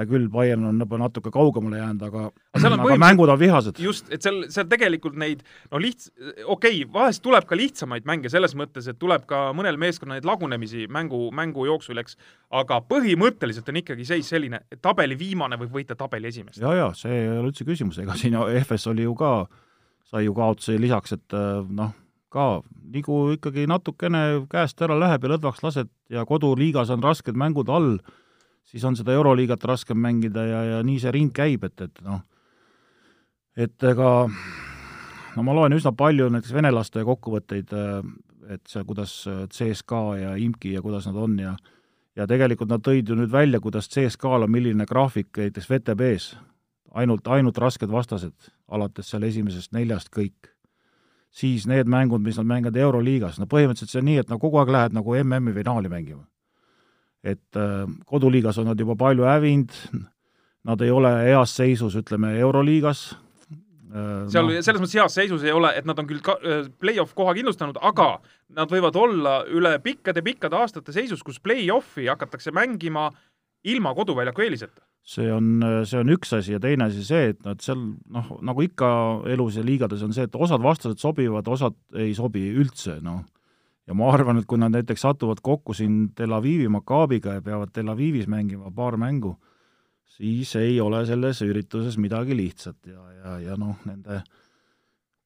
küll, 0.09 0.27
Bayern 0.31 0.65
on 0.67 0.79
juba 0.83 0.97
natuke 0.99 1.31
kaugemale 1.31 1.79
jäänud, 1.79 2.03
aga 2.03 2.23
aga, 2.27 2.71
aga 2.75 2.97
mängud 2.99 3.31
on 3.31 3.39
vihased. 3.39 3.79
just, 3.79 4.09
et 4.11 4.25
seal, 4.25 4.43
seal 4.51 4.67
tegelikult 4.71 5.15
neid 5.19 5.43
no 5.71 5.79
liht-, 5.79 6.09
okei 6.43 6.81
okay,, 6.83 6.93
vahest 6.93 7.23
tuleb 7.23 7.47
ka 7.47 7.55
lihtsamaid 7.55 8.07
mänge 8.07 8.31
selles 8.33 8.57
mõttes, 8.59 8.89
et 8.91 8.99
tuleb 8.99 9.27
ka 9.29 9.47
mõnel 9.55 9.79
meeskonnal 9.79 10.19
neid 10.19 10.27
lagunemisi 10.27 10.89
mängu, 10.91 11.29
mängu 11.35 11.67
jooksul, 11.69 12.01
eks, 12.03 12.19
aga 12.51 12.81
põhimõtteliselt 12.89 13.71
on 13.71 13.81
ikkagi 13.81 14.07
seis 14.07 14.31
selline, 14.31 14.65
et 14.71 14.81
tabeli 14.83 15.17
viimane 15.19 15.59
võib 15.61 15.79
võita 15.79 15.95
tabeli 15.99 16.31
esimest. 16.33 16.59
jaa, 16.59 16.75
jaa, 16.75 16.91
see 16.97 17.21
ei 17.21 17.29
ole 17.31 17.51
üldse 17.51 17.67
küsimus, 17.67 18.01
ega 18.03 18.17
siin 18.19 18.35
EFS 18.59 18.89
oli 18.91 19.07
ju 19.07 19.15
ka, 19.19 19.37
sai 20.11 20.27
ju 20.27 20.35
kaotusi 20.35 20.75
lisaks, 20.81 21.15
et 21.15 21.39
noh, 21.71 21.95
ka 22.35 22.59
nagu 22.91 23.21
ikkagi 23.35 23.63
natukene 23.69 24.45
käest 24.51 24.81
ära 24.83 24.97
läheb 24.99 25.23
ja 25.23 25.35
lõdvaks 25.35 25.63
lased 25.63 25.89
ja 26.11 26.25
koduliigas 26.27 26.91
on 26.93 27.03
rasked 27.03 27.37
mängud 27.39 27.71
all 27.71 27.95
siis 28.65 28.83
on 28.83 28.95
seda 28.97 29.13
Euroliigat 29.13 29.63
raskem 29.63 29.99
mängida 30.01 30.45
ja, 30.45 30.63
ja 30.63 30.83
nii 30.83 30.99
see 31.01 31.13
ring 31.15 31.33
käib, 31.35 31.63
et, 31.67 31.87
et 31.87 32.01
noh, 32.05 32.21
et 33.55 33.87
ega 33.91 34.11
no 35.35 35.45
ma 35.45 35.55
loen 35.55 35.75
üsna 35.77 35.93
palju 35.95 36.29
näiteks 36.33 36.53
venelaste 36.55 37.03
kokkuvõtteid, 37.07 37.71
et 38.55 38.65
see, 38.69 38.83
kuidas 38.87 39.13
CSKA 39.53 40.03
ja 40.21 40.35
IMK 40.39 40.69
ja 40.75 40.83
kuidas 40.85 41.07
nad 41.09 41.21
on 41.21 41.39
ja 41.39 41.55
ja 42.15 42.27
tegelikult 42.27 42.71
nad 42.71 42.83
tõid 42.83 43.09
ju 43.11 43.15
nüüd 43.19 43.31
välja, 43.31 43.59
kuidas 43.59 43.89
CSKA-l 43.91 44.47
on 44.47 44.51
milline 44.51 44.85
graafik 44.87 45.35
näiteks 45.35 45.67
VTB-s, 45.67 46.37
ainult, 46.95 47.27
ainult 47.27 47.57
rasked 47.59 47.91
vastased, 47.91 48.51
alates 48.71 49.09
seal 49.11 49.25
esimesest 49.27 49.73
neljast 49.75 50.13
kõik. 50.15 50.51
siis 51.35 51.65
need 51.67 51.89
mängud, 51.91 52.21
mis 52.23 52.37
nad 52.39 52.47
mängivad 52.47 52.77
Euroliigas, 52.79 53.41
no 53.41 53.45
põhimõtteliselt 53.51 53.91
see 53.91 53.99
on 53.99 54.05
nii, 54.07 54.21
et 54.21 54.29
no 54.31 54.37
kogu 54.39 54.55
aeg 54.61 54.69
lähed 54.71 54.93
nagu 54.95 55.17
MM-i 55.19 55.51
finaali 55.53 55.91
mängima 55.91 56.23
et 57.25 57.59
äh, 57.59 57.83
koduliigas 58.05 58.59
on 58.61 58.69
nad 58.69 58.79
juba 58.79 58.95
palju 58.99 59.25
hävinud, 59.25 59.73
nad 60.65 60.81
ei 60.81 60.93
ole 60.93 61.11
heas 61.25 61.55
seisus, 61.57 61.97
ütleme, 61.97 62.35
Euroliigas. 62.41 63.05
Äh, 63.95 64.25
seal 64.31 64.49
no. 64.49 64.63
selles 64.65 64.81
mõttes 64.81 64.97
heas 64.99 65.17
seisus 65.17 65.45
ei 65.45 65.53
ole, 65.55 65.73
et 65.77 65.87
nad 65.89 65.99
on 66.01 66.09
küll 66.09 66.23
ka, 66.25 66.37
äh, 66.41 66.65
play-off 66.81 67.15
koha 67.17 67.35
kindlustanud, 67.37 67.79
aga 67.81 68.15
nad 68.55 68.71
võivad 68.71 68.97
olla 68.99 69.39
üle 69.49 69.75
pikkade-pikkade 69.83 70.57
aastate 70.59 70.95
seisus, 70.95 71.23
kus 71.25 71.41
play-off'i 71.41 72.09
hakatakse 72.11 72.53
mängima 72.55 73.09
ilma 73.65 73.95
koduväljaku 73.97 74.45
eeliseta 74.45 74.85
see 75.05 75.29
on, 75.29 75.61
see 75.85 75.99
on 76.01 76.09
üks 76.09 76.31
asi 76.33 76.55
ja 76.55 76.59
teine 76.61 76.87
asi 76.89 77.03
see, 77.05 77.27
et 77.35 77.43
nad 77.45 77.61
seal 77.61 77.77
noh, 77.77 78.31
nagu 78.41 78.63
ikka 78.65 78.87
elus 79.29 79.59
ja 79.59 79.63
liigades 79.65 80.01
on 80.01 80.15
see, 80.17 80.25
et 80.25 80.33
osad 80.33 80.63
vastased 80.65 80.97
sobivad, 80.97 81.45
osad 81.45 81.77
ei 81.93 82.15
sobi 82.17 82.47
üldse, 82.57 82.97
noh 83.05 83.21
ja 83.87 83.93
ma 83.97 84.09
arvan, 84.13 84.39
et 84.41 84.47
kui 84.49 84.59
nad 84.61 84.73
näiteks 84.73 85.05
satuvad 85.05 85.41
kokku 85.45 85.73
siin 85.77 86.09
Tel 86.15 86.33
Avivi 86.33 86.67
Makaabiga 86.71 87.37
ja 87.37 87.43
peavad 87.45 87.73
Tel 87.73 87.89
Avivis 87.91 88.27
mängima 88.31 88.71
paar 88.75 88.97
mängu, 88.97 89.35
siis 90.17 90.55
ei 90.55 90.79
ole 90.81 91.05
selles 91.05 91.41
ürituses 91.45 91.97
midagi 92.01 92.37
lihtsat 92.37 92.89
ja, 92.89 93.03
ja, 93.19 93.37
ja 93.49 93.59
noh, 93.59 93.77
nende 93.85 94.23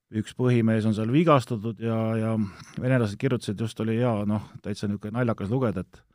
üks 0.09 0.33
põhimees 0.37 0.87
on 0.89 0.95
seal 0.97 1.11
vigastatud 1.13 1.79
ja, 1.83 1.97
ja 2.17 2.33
venelased 2.81 3.19
kirjutasid, 3.21 3.59
just 3.61 3.79
oli 3.83 3.99
hea, 3.99 4.13
noh, 4.29 4.49
täitsa 4.63 4.89
niisugune 4.89 5.19
naljakas 5.19 5.51
lugeda, 5.53 5.85
et 5.85 6.05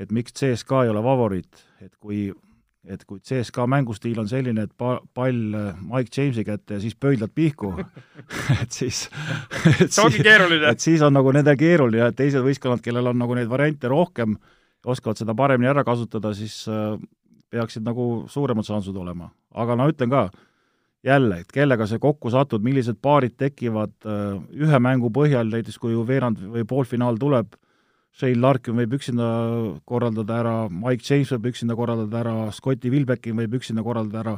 et 0.00 0.12
miks 0.14 0.32
CSKA 0.32 0.86
ei 0.86 0.90
ole 0.90 1.02
favoriit, 1.04 1.58
et 1.84 1.92
kui 2.00 2.30
et 2.90 3.04
kui 3.06 3.20
CSKA 3.22 3.68
mängustiil 3.70 4.18
on 4.18 4.28
selline, 4.30 4.64
et 4.66 4.72
pa-, 4.78 4.98
pall 5.14 5.54
äh, 5.54 5.82
Mike 5.86 6.10
Jamesi 6.16 6.42
kätte 6.46 6.78
ja 6.78 6.82
siis 6.82 6.96
pöidlad 6.98 7.30
pihku 7.34 7.70
et 8.62 8.74
siis 8.74 9.04
et 9.78 9.94
keeruline. 10.18 10.66
et 10.72 10.82
siis 10.82 11.02
on 11.02 11.14
nagu 11.14 11.32
nendel 11.34 11.58
keeruline 11.58 12.02
ja 12.02 12.12
teised 12.16 12.42
võistkonnad, 12.42 12.82
kellel 12.82 13.12
on 13.12 13.20
nagu 13.22 13.38
neid 13.38 13.50
variante 13.50 13.90
rohkem, 13.90 14.34
oskavad 14.82 15.20
seda 15.20 15.36
paremini 15.38 15.70
ära 15.70 15.84
kasutada, 15.86 16.34
siis 16.34 16.64
äh, 16.70 16.96
peaksid 17.52 17.86
nagu 17.86 18.24
suuremad 18.32 18.66
šansid 18.66 18.96
olema. 18.98 19.30
aga 19.54 19.76
no 19.78 19.86
ütlen 19.92 20.10
ka, 20.10 20.26
jälle, 21.06 21.42
et 21.42 21.54
kellega 21.54 21.86
see 21.86 22.02
kokku 22.02 22.30
satud, 22.34 22.62
millised 22.64 22.98
paarid 23.02 23.36
tekivad 23.38 23.94
äh, 24.06 24.38
ühe 24.58 24.82
mängu 24.82 25.12
põhjal, 25.14 25.50
näiteks 25.54 25.78
kui 25.78 25.94
ju 25.94 26.06
veerand 26.08 26.42
või 26.50 26.66
poolfinaal 26.66 27.18
tuleb, 27.20 27.54
Shane 28.12 28.40
Larkin 28.40 28.76
võib 28.76 28.92
üksinda 28.98 29.26
korraldada 29.88 30.40
ära, 30.42 30.56
Mike 30.68 31.06
James 31.06 31.30
võib 31.32 31.52
üksinda 31.52 31.76
korraldada 31.76 32.18
ära, 32.20 32.34
Scotti 32.52 32.90
Wilbeckin 32.92 33.38
võib 33.38 33.56
üksinda 33.56 33.84
korraldada 33.84 34.20
ära, 34.20 34.34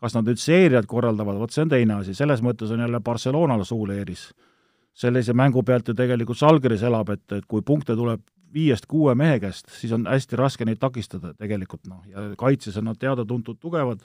kas 0.00 0.16
nad 0.16 0.28
nüüd 0.28 0.40
seeriad 0.40 0.88
korraldavad, 0.88 1.36
vot 1.42 1.52
see 1.52 1.66
on 1.66 1.72
teine 1.72 1.98
asi, 2.00 2.14
selles 2.16 2.40
mõttes 2.44 2.72
on 2.72 2.80
jälle 2.80 3.00
Barcelonal 3.04 3.64
suuleeris. 3.68 4.30
sellise 5.00 5.32
mängu 5.32 5.62
pealt 5.62 5.88
ju 5.88 5.94
tegelikult 5.94 6.38
Žalgiris 6.38 6.82
elab, 6.82 7.10
et, 7.10 7.32
et 7.32 7.44
kui 7.46 7.62
punkte 7.62 7.94
tuleb 7.96 8.20
viiest 8.52 8.86
kuue 8.90 9.14
mehe 9.14 9.38
käest, 9.40 9.68
siis 9.70 9.92
on 9.92 10.06
hästi 10.10 10.36
raske 10.36 10.64
neid 10.64 10.80
takistada 10.80 11.34
tegelikult 11.38 11.86
noh, 11.86 12.00
ja 12.08 12.24
kaitses 12.36 12.76
on 12.76 12.88
nad 12.90 12.98
teada-tuntud 12.98 13.60
tugevad, 13.60 14.00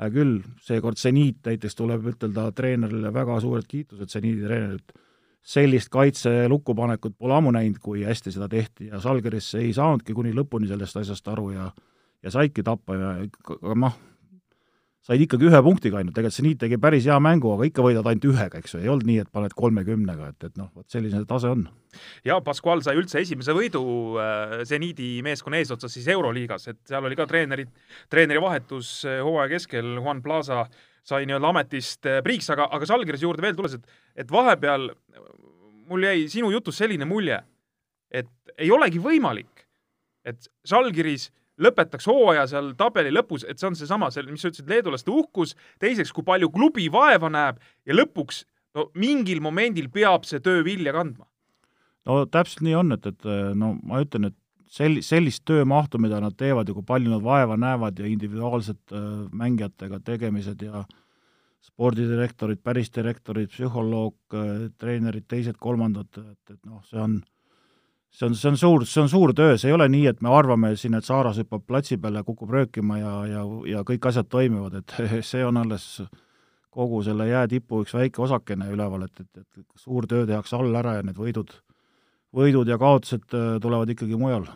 hea 0.00 0.10
küll, 0.10 0.40
seekord 0.64 0.98
seniit 0.98 1.44
näiteks 1.46 1.76
tuleb 1.78 2.08
ütelda 2.14 2.48
treenerile 2.52 3.12
väga 3.14 3.38
suured 3.44 3.68
kiitused, 3.68 4.08
seniidi 4.10 4.46
treenerilt 4.46 4.96
sellist 5.42 5.88
kaitselukku 5.92 6.74
panekut 6.74 7.14
pole 7.18 7.36
ammu 7.36 7.52
näinud, 7.54 7.78
kui 7.82 8.04
hästi 8.04 8.34
seda 8.34 8.48
tehti 8.48 8.90
ja 8.92 9.00
Žalgiris 9.00 9.54
ei 9.60 9.72
saanudki 9.76 10.16
kuni 10.16 10.34
lõpuni 10.36 10.68
sellest 10.68 11.00
asjast 11.00 11.28
aru 11.28 11.50
ja 11.54 11.70
ja 12.22 12.30
saidki 12.34 12.64
tappa 12.66 12.96
ja 12.98 13.10
aga 13.22 13.74
noh, 13.78 13.98
said 15.08 15.22
ikkagi 15.24 15.48
ühe 15.48 15.60
punktiga 15.64 16.00
ainult, 16.00 16.12
tegelikult 16.16 16.36
Zeniit 16.36 16.58
tegi 16.60 16.78
päris 16.82 17.06
hea 17.08 17.16
mängu, 17.22 17.52
aga 17.54 17.68
ikka 17.68 17.84
võidad 17.84 18.08
ainult 18.10 18.26
ühega, 18.28 18.60
eks 18.60 18.74
ju, 18.74 18.82
ei 18.82 18.90
olnud 18.92 19.08
nii, 19.08 19.22
et 19.24 19.30
paned 19.32 19.54
kolmekümnega, 19.56 20.32
et, 20.34 20.48
et 20.50 20.58
noh, 20.60 20.68
vot 20.74 20.84
selline 20.90 21.16
see 21.16 21.28
tase 21.30 21.52
on. 21.54 21.64
ja 22.26 22.40
Pascual 22.44 22.82
sai 22.84 22.98
üldse 23.00 23.22
esimese 23.22 23.54
võidu 23.56 23.82
äh, 24.20 24.58
Zeniidi 24.68 25.14
meeskonna 25.24 25.62
eesotsas 25.62 25.94
siis 25.96 26.10
Euroliigas, 26.12 26.68
et 26.74 26.82
seal 26.90 27.08
oli 27.08 27.16
ka 27.18 27.28
treenerid, 27.30 27.72
treeneri 28.12 28.42
vahetus 28.44 28.92
äh, 29.08 29.22
hooaja 29.24 29.54
keskel, 29.54 29.94
Juan 30.02 30.20
Plaza 30.24 30.66
sai 31.06 31.26
nii-öelda 31.28 31.52
ametist 31.52 32.06
äh, 32.06 32.20
priiks, 32.24 32.50
aga, 32.54 32.68
aga 32.74 32.88
Žalgirise 32.88 33.26
juurde 33.26 33.44
veel 33.44 33.56
tulles, 33.58 33.78
et, 33.78 33.98
et 34.24 34.32
vahepeal 34.32 34.90
mul 35.88 36.04
jäi 36.04 36.28
sinu 36.32 36.52
jutust 36.52 36.82
selline 36.82 37.08
mulje, 37.08 37.40
et 38.10 38.30
ei 38.58 38.70
olegi 38.74 39.00
võimalik, 39.02 39.66
et 40.28 40.50
Žalgiris 40.68 41.30
lõpetaks 41.58 42.06
hooaja 42.06 42.46
seal 42.50 42.72
tabeli 42.78 43.10
lõpus, 43.14 43.44
et 43.48 43.58
see 43.58 43.68
on 43.70 43.76
seesama, 43.78 44.10
see, 44.14 44.22
mis 44.30 44.44
sa 44.44 44.52
ütlesid, 44.52 44.68
leedulaste 44.70 45.10
uhkus, 45.10 45.56
teiseks, 45.82 46.12
kui 46.14 46.26
palju 46.26 46.50
klubi 46.54 46.86
vaeva 46.92 47.30
näeb 47.32 47.58
ja 47.88 47.96
lõpuks 47.96 48.44
no 48.76 48.88
mingil 48.98 49.42
momendil 49.44 49.88
peab 49.92 50.26
see 50.28 50.42
töö 50.44 50.62
vilja 50.66 50.94
kandma. 50.94 51.26
no 52.06 52.24
täpselt 52.30 52.62
nii 52.66 52.76
on, 52.78 52.94
et, 52.94 53.08
et 53.10 53.30
no 53.58 53.74
ma 53.82 54.02
ütlen, 54.04 54.30
et 54.30 54.36
sel-, 54.72 55.00
sellist 55.04 55.44
töömahtu, 55.48 56.00
mida 56.02 56.20
nad 56.22 56.36
teevad 56.38 56.68
ja 56.68 56.76
kui 56.76 56.86
palju 56.86 57.12
nad 57.12 57.24
vaeva 57.24 57.56
näevad 57.60 57.98
ja 57.98 58.06
individuaalsed 58.08 58.94
mängijatega 59.32 60.00
tegemised 60.04 60.62
ja 60.62 60.84
spordidirektorid, 61.68 62.60
päris 62.64 62.92
direktorid, 62.94 63.50
psühholoog 63.52 64.36
treenerid, 64.78 65.26
teised-kolmandad, 65.28 66.20
et, 66.22 66.54
et 66.54 66.62
noh, 66.66 66.82
see 66.86 67.00
on 67.02 67.18
see 68.10 68.26
on, 68.26 68.34
see 68.34 68.48
on 68.48 68.56
suur, 68.56 68.84
see 68.86 69.02
on 69.02 69.10
suur 69.10 69.32
töö, 69.36 69.56
see 69.58 69.70
ei 69.70 69.76
ole 69.76 69.88
nii, 69.92 70.06
et 70.10 70.22
me 70.24 70.32
arvame 70.32 70.72
siin, 70.80 70.96
et 70.98 71.06
Saaras 71.06 71.38
hüppab 71.42 71.66
platsi 71.68 71.98
peale, 72.00 72.24
kukub 72.26 72.50
röökima 72.54 72.98
ja, 73.00 73.12
ja, 73.28 73.44
ja 73.68 73.84
kõik 73.86 74.08
asjad 74.10 74.30
toimivad, 74.32 74.80
et 74.80 74.96
see 75.30 75.44
on 75.46 75.60
alles 75.60 75.86
kogu 76.74 77.02
selle 77.06 77.28
jäätipu 77.28 77.82
üks 77.84 77.94
väike 77.96 78.22
osakene 78.24 78.70
üleval, 78.72 79.06
et, 79.08 79.24
et, 79.24 79.46
et 79.60 79.66
suur 79.80 80.06
töö 80.08 80.26
tehakse 80.28 80.56
all 80.58 80.74
ära 80.78 80.98
ja 80.98 81.06
need 81.06 81.18
võidud, 81.18 81.52
võidud 82.36 82.68
ja 82.68 82.78
kaotused 82.80 83.28
äh, 83.34 83.54
tulevad 83.62 83.90
ikkagi 83.94 84.18
mujal 84.20 84.48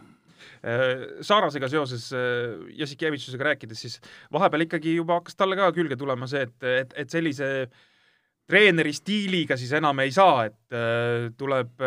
Äh, 0.63 1.23
Saarasega 1.27 1.67
seoses 1.67 2.05
äh, 2.15 2.53
Jassikevitsusega 2.79 3.49
rääkides, 3.49 3.81
siis 3.83 3.97
vahepeal 4.33 4.63
ikkagi 4.69 4.93
juba 4.95 5.17
hakkas 5.19 5.35
talle 5.35 5.57
ka 5.59 5.73
külge 5.75 5.97
tulema 5.99 6.29
see, 6.31 6.45
et, 6.47 6.55
et, 6.63 6.93
et 7.03 7.11
sellise 7.11 7.49
treeneri 8.47 8.93
stiiliga 8.95 9.59
siis 9.59 9.73
enam 9.75 9.99
ei 10.05 10.15
saa, 10.15 10.47
et 10.47 11.35
tuleb 11.39 11.83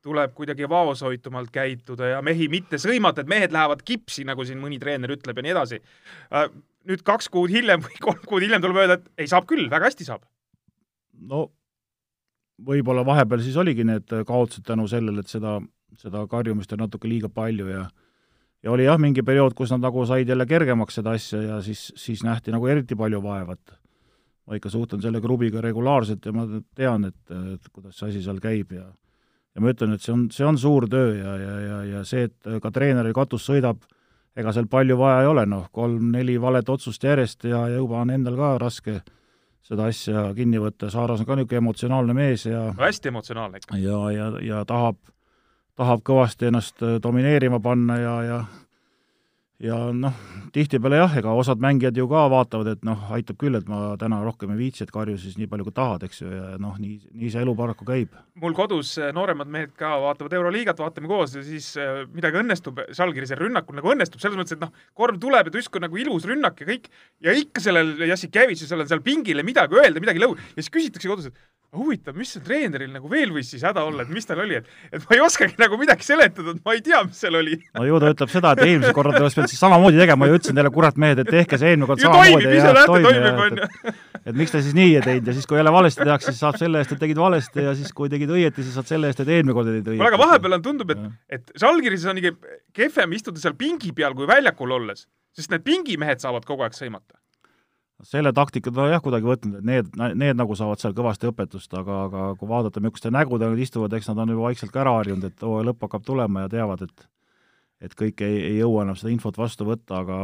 tuleb 0.00 0.32
kuidagi 0.34 0.68
vaoshoitumalt 0.68 1.50
käituda 1.54 2.14
ja 2.14 2.22
mehi 2.24 2.48
mitte 2.50 2.78
sõimata, 2.82 3.22
et 3.22 3.30
mehed 3.30 3.54
lähevad 3.54 3.82
kipsi, 3.86 4.24
nagu 4.28 4.46
siin 4.46 4.62
mõni 4.62 4.78
treener 4.82 5.12
ütleb 5.14 5.38
ja 5.38 5.44
nii 5.46 5.54
edasi. 5.54 5.80
nüüd 6.90 7.02
kaks 7.06 7.30
kuud 7.30 7.50
hiljem 7.50 7.82
või 7.84 7.98
kolm 8.06 8.22
kuud 8.26 8.46
hiljem 8.46 8.62
tuleb 8.62 8.82
öelda, 8.82 8.98
et 9.00 9.24
ei, 9.24 9.30
saab 9.30 9.46
küll, 9.50 9.66
väga 9.70 9.90
hästi 9.90 10.06
saab. 10.06 10.26
no 11.30 11.48
võib-olla 12.66 13.04
vahepeal 13.06 13.42
siis 13.44 13.56
oligi 13.56 13.84
need 13.84 14.10
kaotused 14.26 14.66
tänu 14.66 14.86
sellele, 14.88 15.24
et 15.24 15.32
seda 15.32 15.58
seda 15.98 16.22
karjumist 16.30 16.72
on 16.74 16.84
natuke 16.84 17.08
liiga 17.08 17.28
palju 17.32 17.68
ja 17.70 17.88
ja 18.62 18.72
oli 18.72 18.84
jah, 18.84 18.98
mingi 19.00 19.22
periood, 19.24 19.54
kus 19.56 19.70
nad 19.72 19.80
nagu 19.80 20.04
said 20.06 20.28
jälle 20.28 20.44
kergemaks 20.46 20.98
seda 21.00 21.14
asja 21.16 21.40
ja 21.42 21.60
siis, 21.64 21.90
siis 21.96 22.24
nähti 22.24 22.52
nagu 22.52 22.66
eriti 22.68 22.96
palju 22.96 23.22
vaevat. 23.22 23.76
ma 24.46 24.56
ikka 24.56 24.70
suhtlen 24.70 25.02
selle 25.02 25.20
klubiga 25.20 25.60
regulaarselt 25.60 26.26
ja 26.26 26.32
ma 26.32 26.46
tean, 26.74 27.04
et, 27.04 27.30
et 27.54 27.68
kuidas 27.72 27.98
see 27.98 28.08
asi 28.08 28.22
seal 28.22 28.40
käib 28.40 28.72
ja 28.72 28.88
ja 29.54 29.60
ma 29.60 29.70
ütlen, 29.72 29.94
et 29.94 30.02
see 30.02 30.12
on, 30.12 30.28
see 30.30 30.46
on 30.46 30.58
suur 30.58 30.86
töö 30.88 31.14
ja, 31.16 31.36
ja, 31.38 31.54
ja, 31.60 31.78
ja 31.84 32.04
see, 32.04 32.28
et 32.28 32.50
ka 32.62 32.70
treeneri 32.70 33.12
katus 33.12 33.46
sõidab, 33.48 33.82
ega 34.36 34.52
seal 34.52 34.68
palju 34.70 34.96
vaja 34.98 35.22
ei 35.22 35.30
ole, 35.30 35.46
noh, 35.46 35.68
kolm-neli 35.72 36.36
valet 36.40 36.68
otsust 36.68 37.04
järjest 37.04 37.44
ja, 37.44 37.64
ja 37.68 37.80
juba 37.80 38.02
on 38.04 38.10
endal 38.14 38.36
ka 38.38 38.52
raske 38.62 39.00
seda 39.66 39.86
asja 39.90 40.28
kinni 40.34 40.60
võtta, 40.62 40.90
Saaras 40.90 41.20
on 41.20 41.28
ka 41.28 41.36
niisugune 41.36 41.64
emotsionaalne 41.64 42.14
mees 42.16 42.46
ja 42.46 42.70
hästi 42.78 43.12
emotsionaalne 43.12 43.62
ikka. 43.62 43.78
ja, 43.78 44.02
ja, 44.14 44.30
ja 44.42 44.64
tahab 44.64 44.98
tahab 45.80 46.02
kõvasti 46.06 46.50
ennast 46.50 46.82
äh, 46.84 46.98
domineerima 47.02 47.60
panna 47.62 47.98
ja, 48.00 48.16
ja 48.26 48.40
ja 49.60 49.76
noh, 49.92 50.16
tihtipeale 50.54 50.98
jah, 51.02 51.14
ega 51.20 51.32
osad 51.36 51.60
mängijad 51.62 51.98
ju 51.98 52.06
ka 52.10 52.24
vaatavad, 52.32 52.70
et 52.72 52.86
noh, 52.86 53.02
aitab 53.14 53.36
küll, 53.40 53.58
et 53.58 53.68
ma 53.68 53.94
täna 54.00 54.22
rohkem 54.24 54.54
ei 54.54 54.60
viitsi, 54.62 54.86
et 54.86 54.92
karju 54.94 55.18
siis 55.20 55.36
nii 55.38 55.50
palju, 55.50 55.66
kui 55.68 55.76
tahad, 55.76 56.04
eks 56.06 56.22
ju, 56.22 56.30
ja 56.32 56.56
noh, 56.62 56.78
nii, 56.80 56.96
nii 57.20 57.32
see 57.32 57.44
elu 57.44 57.54
paraku 57.58 57.86
käib. 57.88 58.16
mul 58.40 58.56
kodus 58.56 58.94
äh, 58.98 59.12
nooremad 59.12 59.50
mehed 59.52 59.74
ka 59.76 59.92
vaatavad 60.00 60.32
Euroliigat, 60.38 60.80
vaatame 60.80 61.10
koos 61.10 61.36
ja 61.36 61.44
siis 61.44 61.74
äh, 61.76 62.02
midagi 62.14 62.40
õnnestub, 62.40 62.80
Žalgirise 62.96 63.36
rünnakul 63.36 63.76
nagu 63.76 63.92
õnnestub, 63.92 64.22
selles 64.22 64.40
mõttes, 64.40 64.56
et 64.56 64.64
noh, 64.64 64.72
korv 64.96 65.20
tuleb 65.20 65.50
ja 65.50 65.56
tusk 65.58 65.76
on 65.76 65.86
nagu 65.86 66.00
ilus 66.00 66.24
rünnak 66.30 66.64
ja 66.64 66.70
kõik, 66.72 66.88
ja 67.20 67.36
ikka 67.36 67.64
sellel 67.64 67.94
Jassikevitšusel 68.08 68.86
on 68.86 68.90
seal 68.90 69.04
pingile 69.04 69.44
midagi 69.46 69.76
öelda, 69.76 70.00
midagi 70.00 70.24
lõu- 70.24 70.38
ja 70.40 70.62
siis 70.62 70.72
küsitakse 70.72 71.12
kodus, 71.12 71.28
et 71.28 71.48
huvitav, 71.76 72.16
mis 72.18 72.32
see 72.34 72.42
treeneril 72.42 72.90
nagu 72.90 73.08
veel 73.10 73.30
võis 73.34 73.50
siis 73.52 73.62
häda 73.62 73.84
olla, 73.86 74.02
et 74.02 74.10
mis 74.10 74.26
tal 74.26 74.40
oli, 74.42 74.56
et, 74.58 74.70
et 74.90 75.04
ma 75.06 75.14
ei 75.14 75.20
oskagi 75.22 75.54
nagu 75.60 75.76
midagi 75.78 76.02
seletada, 76.06 76.54
et 76.56 76.64
ma 76.66 76.74
ei 76.74 76.82
tea, 76.82 77.02
mis 77.06 77.20
seal 77.22 77.38
oli. 77.38 77.58
no 77.78 77.84
ju 77.86 78.00
ta 78.02 78.10
ütleb 78.14 78.32
seda, 78.32 78.54
et 78.56 78.62
eelmisel 78.64 78.96
korral 78.96 79.14
te 79.14 79.22
oleks 79.22 79.36
pidanud 79.38 79.52
siis 79.52 79.62
samamoodi 79.62 80.00
tegema, 80.02 80.24
ma 80.24 80.30
ju 80.30 80.40
ütlesin 80.40 80.58
teile, 80.58 80.72
kurat 80.74 80.98
mehed, 80.98 81.22
et 81.22 81.30
tehke 81.30 81.60
see 81.60 81.70
eelmine 81.70 81.90
kord 81.90 82.02
samamoodi. 82.02 82.50
ise 82.56 82.72
näete, 82.74 82.86
toimib, 82.90 83.38
on 83.44 83.62
ju. 83.62 83.94
et 84.24 84.40
miks 84.42 84.56
te 84.56 84.64
siis 84.66 84.74
nii 84.80 84.96
ei 84.96 85.04
teinud 85.06 85.30
ja 85.30 85.36
siis, 85.38 85.46
kui 85.46 85.60
jälle 85.60 85.74
valesti 85.76 86.02
tehakse, 86.02 86.34
siis 86.34 86.42
saab 86.42 86.58
selle 86.58 86.82
eest, 86.82 86.96
et 86.96 87.02
tegid 87.06 87.22
valesti 87.22 87.68
ja 87.68 87.76
siis, 87.78 87.94
kui 87.94 88.10
tegid 88.10 88.34
õieti, 88.34 88.66
siis 88.66 88.74
saad 88.74 88.90
selle 88.90 89.12
eest, 89.12 89.22
et 89.22 89.30
eelmine 89.30 89.54
kord 89.54 89.70
tegid 89.70 89.94
õieti. 89.94 90.06
aga 90.10 90.22
vahepeal 90.24 90.58
on, 90.58 90.66
tundub, 90.66 90.90
et, 90.96 91.06
et 91.38 91.54
Žalgirises 91.60 92.10
on 92.10 92.18
ikka 92.18 92.58
kehvem 92.82 93.14
istuda 93.14 93.42
seal 93.42 93.54
pingi 93.58 93.94
peal 93.94 94.18
kui 94.18 94.26
väljakul 94.30 94.74
olles, 94.80 95.06
sest 95.38 95.54
need 95.54 95.62
pingimehed 95.62 96.18
saavad 96.18 96.42
kogu 96.48 96.66
aeg 96.66 96.74
sõimata 96.74 97.19
selle 98.06 98.32
taktika 98.36 98.72
ta 98.74 98.88
jah, 98.90 99.02
kuidagi 99.04 99.28
võtnud, 99.28 99.60
et 99.60 99.66
need, 99.66 99.88
need 100.18 100.38
nagu 100.38 100.56
saavad 100.56 100.80
seal 100.82 100.94
kõvasti 100.96 101.30
õpetust, 101.30 101.72
aga, 101.76 102.02
aga 102.08 102.26
kui 102.40 102.48
vaadata, 102.50 102.82
millistel 102.82 103.14
nägudel 103.14 103.54
nad 103.54 103.62
istuvad, 103.62 103.94
eks 103.96 104.10
nad 104.10 104.22
on 104.24 104.34
juba 104.34 104.48
vaikselt 104.48 104.72
ka 104.74 104.84
ära 104.84 104.94
harjunud, 104.98 105.26
et 105.28 105.44
hooaja 105.44 105.68
lõpp 105.70 105.86
hakkab 105.86 106.06
tulema 106.06 106.46
ja 106.46 106.52
teavad, 106.52 106.86
et 106.88 107.08
et 107.80 107.94
kõik 107.96 108.20
ei, 108.20 108.40
ei 108.44 108.56
jõua 108.58 108.84
enam 108.84 108.96
seda 108.98 109.08
infot 109.08 109.38
vastu 109.40 109.64
võtta, 109.64 110.02
aga 110.02 110.16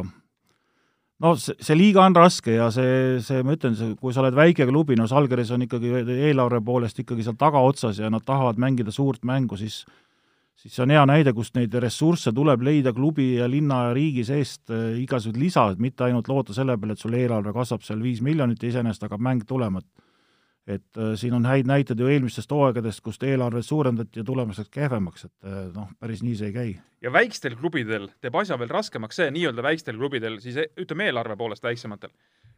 no 1.24 1.32
see, 1.40 1.56
see 1.64 1.76
liiga 1.78 2.02
on 2.04 2.16
raske 2.16 2.52
ja 2.52 2.66
see, 2.74 3.16
see, 3.24 3.40
ma 3.46 3.54
ütlen, 3.56 3.76
see, 3.78 3.94
kui 4.00 4.12
sa 4.12 4.20
oled 4.20 4.36
väike 4.36 4.66
klubi, 4.68 4.96
no 4.98 5.06
Žalgiris 5.08 5.54
on 5.56 5.64
ikkagi 5.64 5.92
eelarve 6.28 6.60
poolest 6.64 7.00
ikkagi 7.00 7.24
seal 7.24 7.38
tagaotsas 7.40 8.02
ja 8.02 8.10
nad 8.12 8.26
tahavad 8.28 8.60
mängida 8.60 8.92
suurt 8.92 9.24
mängu, 9.24 9.56
siis 9.60 9.84
siis 10.56 10.74
see 10.74 10.84
on 10.86 10.94
hea 10.94 11.04
näide, 11.08 11.32
kust 11.36 11.56
neid 11.58 11.74
ressursse 11.82 12.32
tuleb 12.34 12.64
leida 12.64 12.92
klubi 12.96 13.34
ja 13.36 13.48
linna 13.50 13.86
ja 13.88 13.94
riigi 13.96 14.24
seest 14.26 14.72
äh, 14.72 14.96
igasugused 15.02 15.40
lisad, 15.40 15.80
mitte 15.82 16.06
ainult 16.08 16.28
loota 16.32 16.56
selle 16.56 16.78
peale, 16.80 16.96
et 16.96 17.02
sul 17.02 17.16
eelarve 17.18 17.52
kasvab 17.56 17.84
seal 17.86 18.02
viis 18.02 18.22
miljonit 18.24 18.62
ja 18.62 18.72
iseenesest 18.72 19.06
hakkab 19.06 19.24
mäng 19.24 19.46
tulema, 19.48 19.84
et 19.84 20.04
et 20.66 20.98
äh, 20.98 21.12
siin 21.14 21.34
on 21.34 21.44
häid 21.46 21.68
näiteid 21.70 22.00
ju 22.02 22.08
eelmistest 22.10 22.50
hooaegadest, 22.50 23.00
kust 23.00 23.22
eelarvet 23.22 23.66
suurendati 23.66 24.18
ja 24.18 24.24
tulemus 24.26 24.58
läks 24.58 24.72
kehvemaks, 24.74 25.28
et 25.28 25.46
äh, 25.46 25.60
noh, 25.74 25.92
päris 26.00 26.24
nii 26.26 26.34
see 26.34 26.48
ei 26.50 26.56
käi. 26.56 26.72
ja 27.02 27.12
väikstel 27.12 27.54
klubidel 27.60 28.08
teeb 28.20 28.34
asja 28.34 28.58
veel 28.58 28.72
raskemaks 28.74 29.20
see, 29.22 29.30
nii-öelda 29.30 29.62
väikstel 29.62 29.98
klubidel, 30.00 30.40
siis 30.42 30.58
ütleme 30.74 31.06
eelarve 31.06 31.36
poolest 31.38 31.62
väiksematel, 31.62 32.10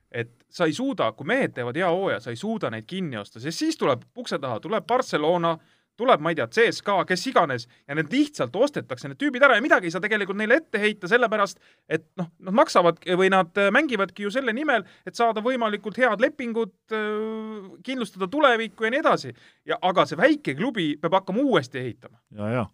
et 0.09 0.33
sa 0.49 0.65
ei 0.65 0.73
suuda, 0.73 1.11
kui 1.13 1.29
mehed 1.29 1.53
teevad 1.59 1.77
hea 1.77 1.91
hooaja, 1.91 2.23
sa 2.25 2.33
ei 2.33 2.41
suuda 2.41 2.71
neid 2.73 2.89
kinni 2.89 3.21
osta, 3.21 3.43
sest 3.45 3.61
siis 3.61 3.77
tuleb 3.77 4.09
ukse 4.17 4.39
taha, 4.41 4.61
tuleb 4.65 4.89
Barcelona, 4.89 5.59
tuleb, 5.99 6.23
ma 6.23 6.33
ei 6.33 6.39
tea, 6.39 6.47
CSKA, 6.55 7.03
kes 7.09 7.27
iganes, 7.31 7.67
ja 7.89 7.97
need 7.99 8.13
lihtsalt 8.15 8.57
ostetakse, 8.57 9.11
need 9.11 9.21
tüübid 9.21 9.45
ära 9.45 9.59
ja 9.59 9.65
midagi 9.65 9.89
ei 9.89 9.95
saa 9.95 10.05
tegelikult 10.05 10.39
neile 10.39 10.61
ette 10.63 10.81
heita, 10.83 11.11
sellepärast 11.11 11.61
et 11.91 12.07
noh, 12.21 12.31
nad 12.47 12.59
maksavad 12.61 13.01
või 13.19 13.31
nad 13.35 13.59
äh, 13.59 13.73
mängivadki 13.75 14.27
ju 14.27 14.33
selle 14.35 14.55
nimel, 14.57 14.87
et 15.09 15.19
saada 15.19 15.43
võimalikult 15.45 15.99
head 16.01 16.23
lepingud, 16.23 16.75
äh, 16.95 17.71
kindlustada 17.87 18.31
tulevikku 18.31 18.87
ja 18.87 18.95
nii 18.95 19.03
edasi. 19.03 19.35
ja 19.69 19.79
aga 19.83 20.07
see 20.07 20.19
väike 20.19 20.55
klubi 20.59 20.93
peab 21.01 21.21
hakkama 21.21 21.43
uuesti 21.45 21.83
ehitama. 21.83 22.19
ja, 22.39 22.53
ja 22.55 22.67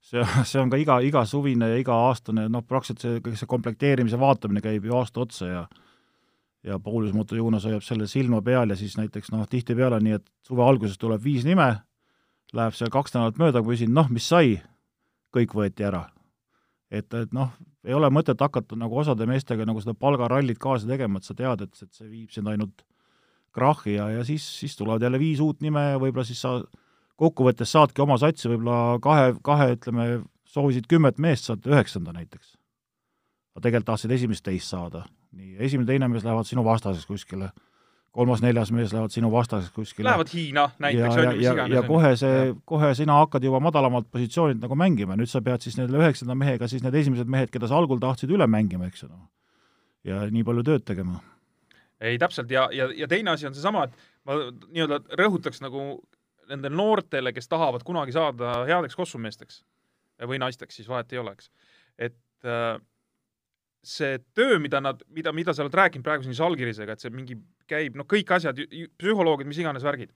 see, 0.00 0.24
see 0.48 0.60
on 0.62 0.72
ka 0.72 0.80
iga, 0.80 0.98
igasuvine 1.04 1.72
ja 1.74 1.78
iga-aastane, 1.80 2.48
noh, 2.52 2.64
praktiliselt 2.66 3.04
see, 3.04 3.22
kõik 3.24 3.40
see 3.40 3.50
komplekteerimise 3.50 4.20
vaatamine 4.20 4.64
käib 4.64 4.88
ju 4.88 4.98
aasta 4.98 5.26
otsa 5.26 5.50
ja 5.52 5.64
ja 6.62 6.78
Paulus 6.78 7.10
Motojunas 7.10 7.64
hoiab 7.66 7.82
selle 7.82 8.06
silma 8.06 8.38
peal 8.42 8.70
ja 8.70 8.76
siis 8.78 8.94
näiteks 8.94 9.32
noh, 9.34 9.46
tihtipeale 9.50 9.98
on 9.98 10.04
nii, 10.06 10.18
et 10.20 10.28
suve 10.46 10.62
alguses 10.62 10.98
tuleb 11.00 11.22
viis 11.24 11.42
nime, 11.42 11.66
läheb 12.56 12.76
seal 12.76 12.92
kaks 12.92 13.14
nädalat 13.14 13.40
mööda, 13.40 13.62
küsin, 13.64 13.92
noh, 13.96 14.08
mis 14.12 14.26
sai, 14.28 14.58
kõik 15.34 15.54
võeti 15.56 15.86
ära. 15.88 16.06
et, 16.92 17.08
et 17.16 17.32
noh, 17.32 17.52
ei 17.84 17.94
ole 17.96 18.10
mõtet 18.12 18.40
hakata 18.40 18.76
nagu 18.76 18.98
osade 19.00 19.26
meestega 19.26 19.64
nagu 19.66 19.80
seda 19.80 19.94
palgarallit 19.96 20.58
kaasa 20.60 20.86
tegema, 20.86 21.18
et 21.18 21.24
sa 21.28 21.34
tead, 21.34 21.64
et, 21.64 21.82
et 21.82 21.94
see 21.96 22.08
viib 22.10 22.30
sind 22.30 22.50
ainult 22.52 22.84
krahhi 23.52 23.96
ja, 23.96 24.08
ja 24.12 24.24
siis, 24.24 24.44
siis 24.60 24.76
tulevad 24.76 25.02
jälle 25.02 25.20
viis 25.20 25.40
uut 25.40 25.60
nime 25.64 25.82
ja 25.92 26.00
võib-olla 26.00 26.24
siis 26.28 26.40
sa 26.44 26.58
kokkuvõttes 27.20 27.72
saadki 27.72 28.04
oma 28.04 28.18
satsi 28.20 28.50
võib-olla 28.50 28.98
kahe, 29.02 29.32
kahe, 29.44 29.72
ütleme, 29.76 30.06
soovisid 30.48 30.88
kümmet 30.90 31.20
meest, 31.22 31.48
saad 31.48 31.66
üheksanda 31.68 32.14
näiteks. 32.16 32.56
aga 33.56 33.66
tegelikult 33.66 33.90
tahtsid 33.92 34.14
esimest 34.18 34.44
teist 34.44 34.68
saada. 34.68 35.04
nii, 35.32 35.56
esimene, 35.64 35.86
teine 35.88 36.08
mees 36.08 36.24
lähevad 36.24 36.48
sinu 36.48 36.64
vastaseks 36.64 37.08
kuskile 37.08 37.52
kolmas-neljas 38.12 38.70
mees 38.76 38.92
lähevad 38.92 39.12
sinu 39.14 39.30
vastaseks 39.32 39.72
kuskile. 39.72 40.06
Lähevad 40.10 40.30
Hiina 40.32 40.66
näiteks, 40.78 41.16
on 41.16 41.24
ju, 41.24 41.30
mis 41.36 41.46
iganes. 41.46 41.76
ja 41.76 41.82
kohe 41.86 42.12
see, 42.20 42.40
kohe 42.68 42.92
sina 42.94 43.16
hakkad 43.22 43.44
juba 43.48 43.60
madalamalt 43.64 44.10
positsioonilt 44.12 44.60
nagu 44.60 44.76
mängima, 44.76 45.16
nüüd 45.16 45.30
sa 45.32 45.40
pead 45.44 45.64
siis 45.64 45.78
nende 45.80 45.96
üheksanda 45.96 46.36
mehega 46.36 46.68
siis 46.68 46.84
need 46.84 46.98
esimesed 47.00 47.30
mehed, 47.32 47.52
keda 47.54 47.70
sa 47.70 47.78
algul 47.80 48.00
tahtsid 48.02 48.32
üle 48.36 48.48
mängima, 48.50 48.90
eks 48.92 49.06
ju 49.06 49.08
noh. 49.08 49.24
ja 50.04 50.26
nii 50.28 50.44
palju 50.44 50.64
tööd 50.68 50.84
tegema. 50.88 51.22
ei, 52.00 52.18
täpselt, 52.20 52.52
ja, 52.52 52.68
ja, 52.74 52.90
ja 52.96 53.08
teine 53.08 53.32
asi 53.32 53.48
on 53.48 53.56
seesama, 53.56 53.86
et 53.88 53.96
ma 54.28 54.36
nii-öelda 54.68 55.00
rõhutaks 55.18 55.64
nagu 55.64 56.02
nendele 56.50 56.76
noortele, 56.76 57.32
kes 57.32 57.48
tahavad 57.48 57.84
kunagi 57.86 58.12
saada 58.12 58.58
headeks 58.68 58.98
kossumeesteks 58.98 59.62
või 60.28 60.42
naisteks, 60.42 60.76
siis 60.76 60.88
vahet 60.90 61.12
ei 61.14 61.22
ole, 61.22 61.32
eks. 61.32 61.48
et 61.96 62.44
äh, 62.44 62.76
see 63.82 64.18
töö, 64.34 64.58
mida 64.62 64.80
nad, 64.80 65.00
mida, 65.10 65.32
mida 65.34 65.54
sa 65.54 65.64
oled 65.64 65.74
rääkinud 65.74 66.04
praegu 66.06 66.26
siin 66.26 66.36
Žalgirisega, 66.38 66.94
et 66.94 67.02
see 67.02 67.10
mingi 67.14 67.38
käib, 67.72 67.96
noh, 67.98 68.08
kõik 68.08 68.36
asjad, 68.36 68.60
psühholoogid, 69.00 69.48
mis 69.48 69.62
iganes 69.62 69.86
värgid. 69.86 70.12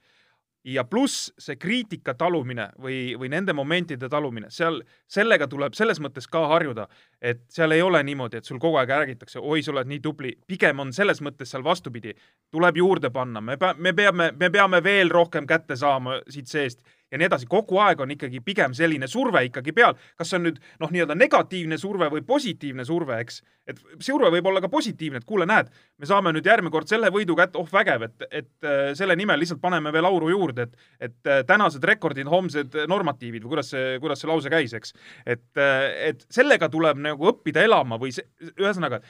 ja 0.67 0.83
pluss 0.83 1.29
see 1.39 1.55
kriitika 1.55 2.11
talumine 2.19 2.65
või, 2.83 3.13
või 3.15 3.29
nende 3.31 3.53
momentide 3.55 4.09
talumine, 4.11 4.49
seal, 4.51 4.81
sellega 5.07 5.47
tuleb 5.47 5.77
selles 5.77 6.01
mõttes 6.03 6.27
ka 6.27 6.41
harjuda, 6.51 6.89
et 7.21 7.45
seal 7.53 7.71
ei 7.71 7.81
ole 7.81 8.01
niimoodi, 8.03 8.41
et 8.41 8.49
sul 8.49 8.59
kogu 8.59 8.75
aeg 8.81 8.91
räägitakse, 8.91 9.39
oi, 9.39 9.61
sa 9.63 9.71
oled 9.71 9.87
nii 9.87 10.01
tubli, 10.03 10.33
pigem 10.47 10.83
on 10.83 10.91
selles 10.93 11.21
mõttes 11.23 11.53
seal 11.53 11.63
vastupidi, 11.63 12.11
tuleb 12.51 12.81
juurde 12.81 13.13
panna, 13.15 13.39
me 13.39 13.55
pea-, 13.55 13.77
me 13.77 13.93
peame, 13.93 14.31
me 14.35 14.49
peame 14.51 14.83
veel 14.83 15.13
rohkem 15.13 15.47
kätte 15.47 15.79
saama 15.79 16.19
siit 16.27 16.51
seest 16.51 16.83
ja 17.11 17.19
nii 17.19 17.27
edasi, 17.27 17.47
kogu 17.49 17.79
aeg 17.81 18.01
on 18.03 18.11
ikkagi 18.13 18.41
pigem 18.43 18.73
selline 18.77 19.07
surve 19.07 19.43
ikkagi 19.47 19.73
peal. 19.75 19.95
kas 20.17 20.31
see 20.31 20.39
on 20.39 20.47
nüüd 20.47 20.59
noh, 20.81 20.91
nii-öelda 20.91 21.15
negatiivne 21.17 21.77
surve 21.79 22.09
või 22.11 22.23
positiivne 22.27 22.85
surve, 22.87 23.19
eks. 23.23 23.41
et 23.67 23.79
surve 24.03 24.31
võib 24.33 24.49
olla 24.51 24.61
ka 24.63 24.69
positiivne, 24.71 25.21
et 25.21 25.27
kuule, 25.27 25.47
näed, 25.49 25.71
me 25.97 26.09
saame 26.09 26.33
nüüd 26.35 26.47
järgmine 26.47 26.73
kord 26.73 26.91
selle 26.91 27.11
võidu 27.13 27.37
kätte, 27.39 27.59
oh 27.61 27.69
vägev, 27.71 28.07
et, 28.09 28.27
et 28.29 28.67
äh, 28.67 28.91
selle 28.99 29.15
nimel 29.19 29.39
lihtsalt 29.41 29.61
paneme 29.63 29.93
veel 29.95 30.09
auru 30.09 30.31
juurde, 30.33 30.67
et, 30.67 30.87
et 31.09 31.31
äh, 31.31 31.43
tänased 31.47 31.83
rekordid, 31.87 32.27
homsed 32.31 32.75
normatiivid 32.91 33.45
või 33.45 33.55
kuidas 33.55 33.71
see, 33.75 33.97
kuidas 34.03 34.23
see 34.23 34.31
lause 34.31 34.51
käis, 34.53 34.75
eks. 34.77 34.95
et, 35.25 35.49
äh, 35.61 35.85
et 36.11 36.27
sellega 36.33 36.69
tuleb 36.73 36.99
nagu 37.07 37.31
õppida 37.31 37.63
elama 37.63 37.99
või 38.01 38.13
see, 38.15 38.27
ühesõnaga, 38.57 39.01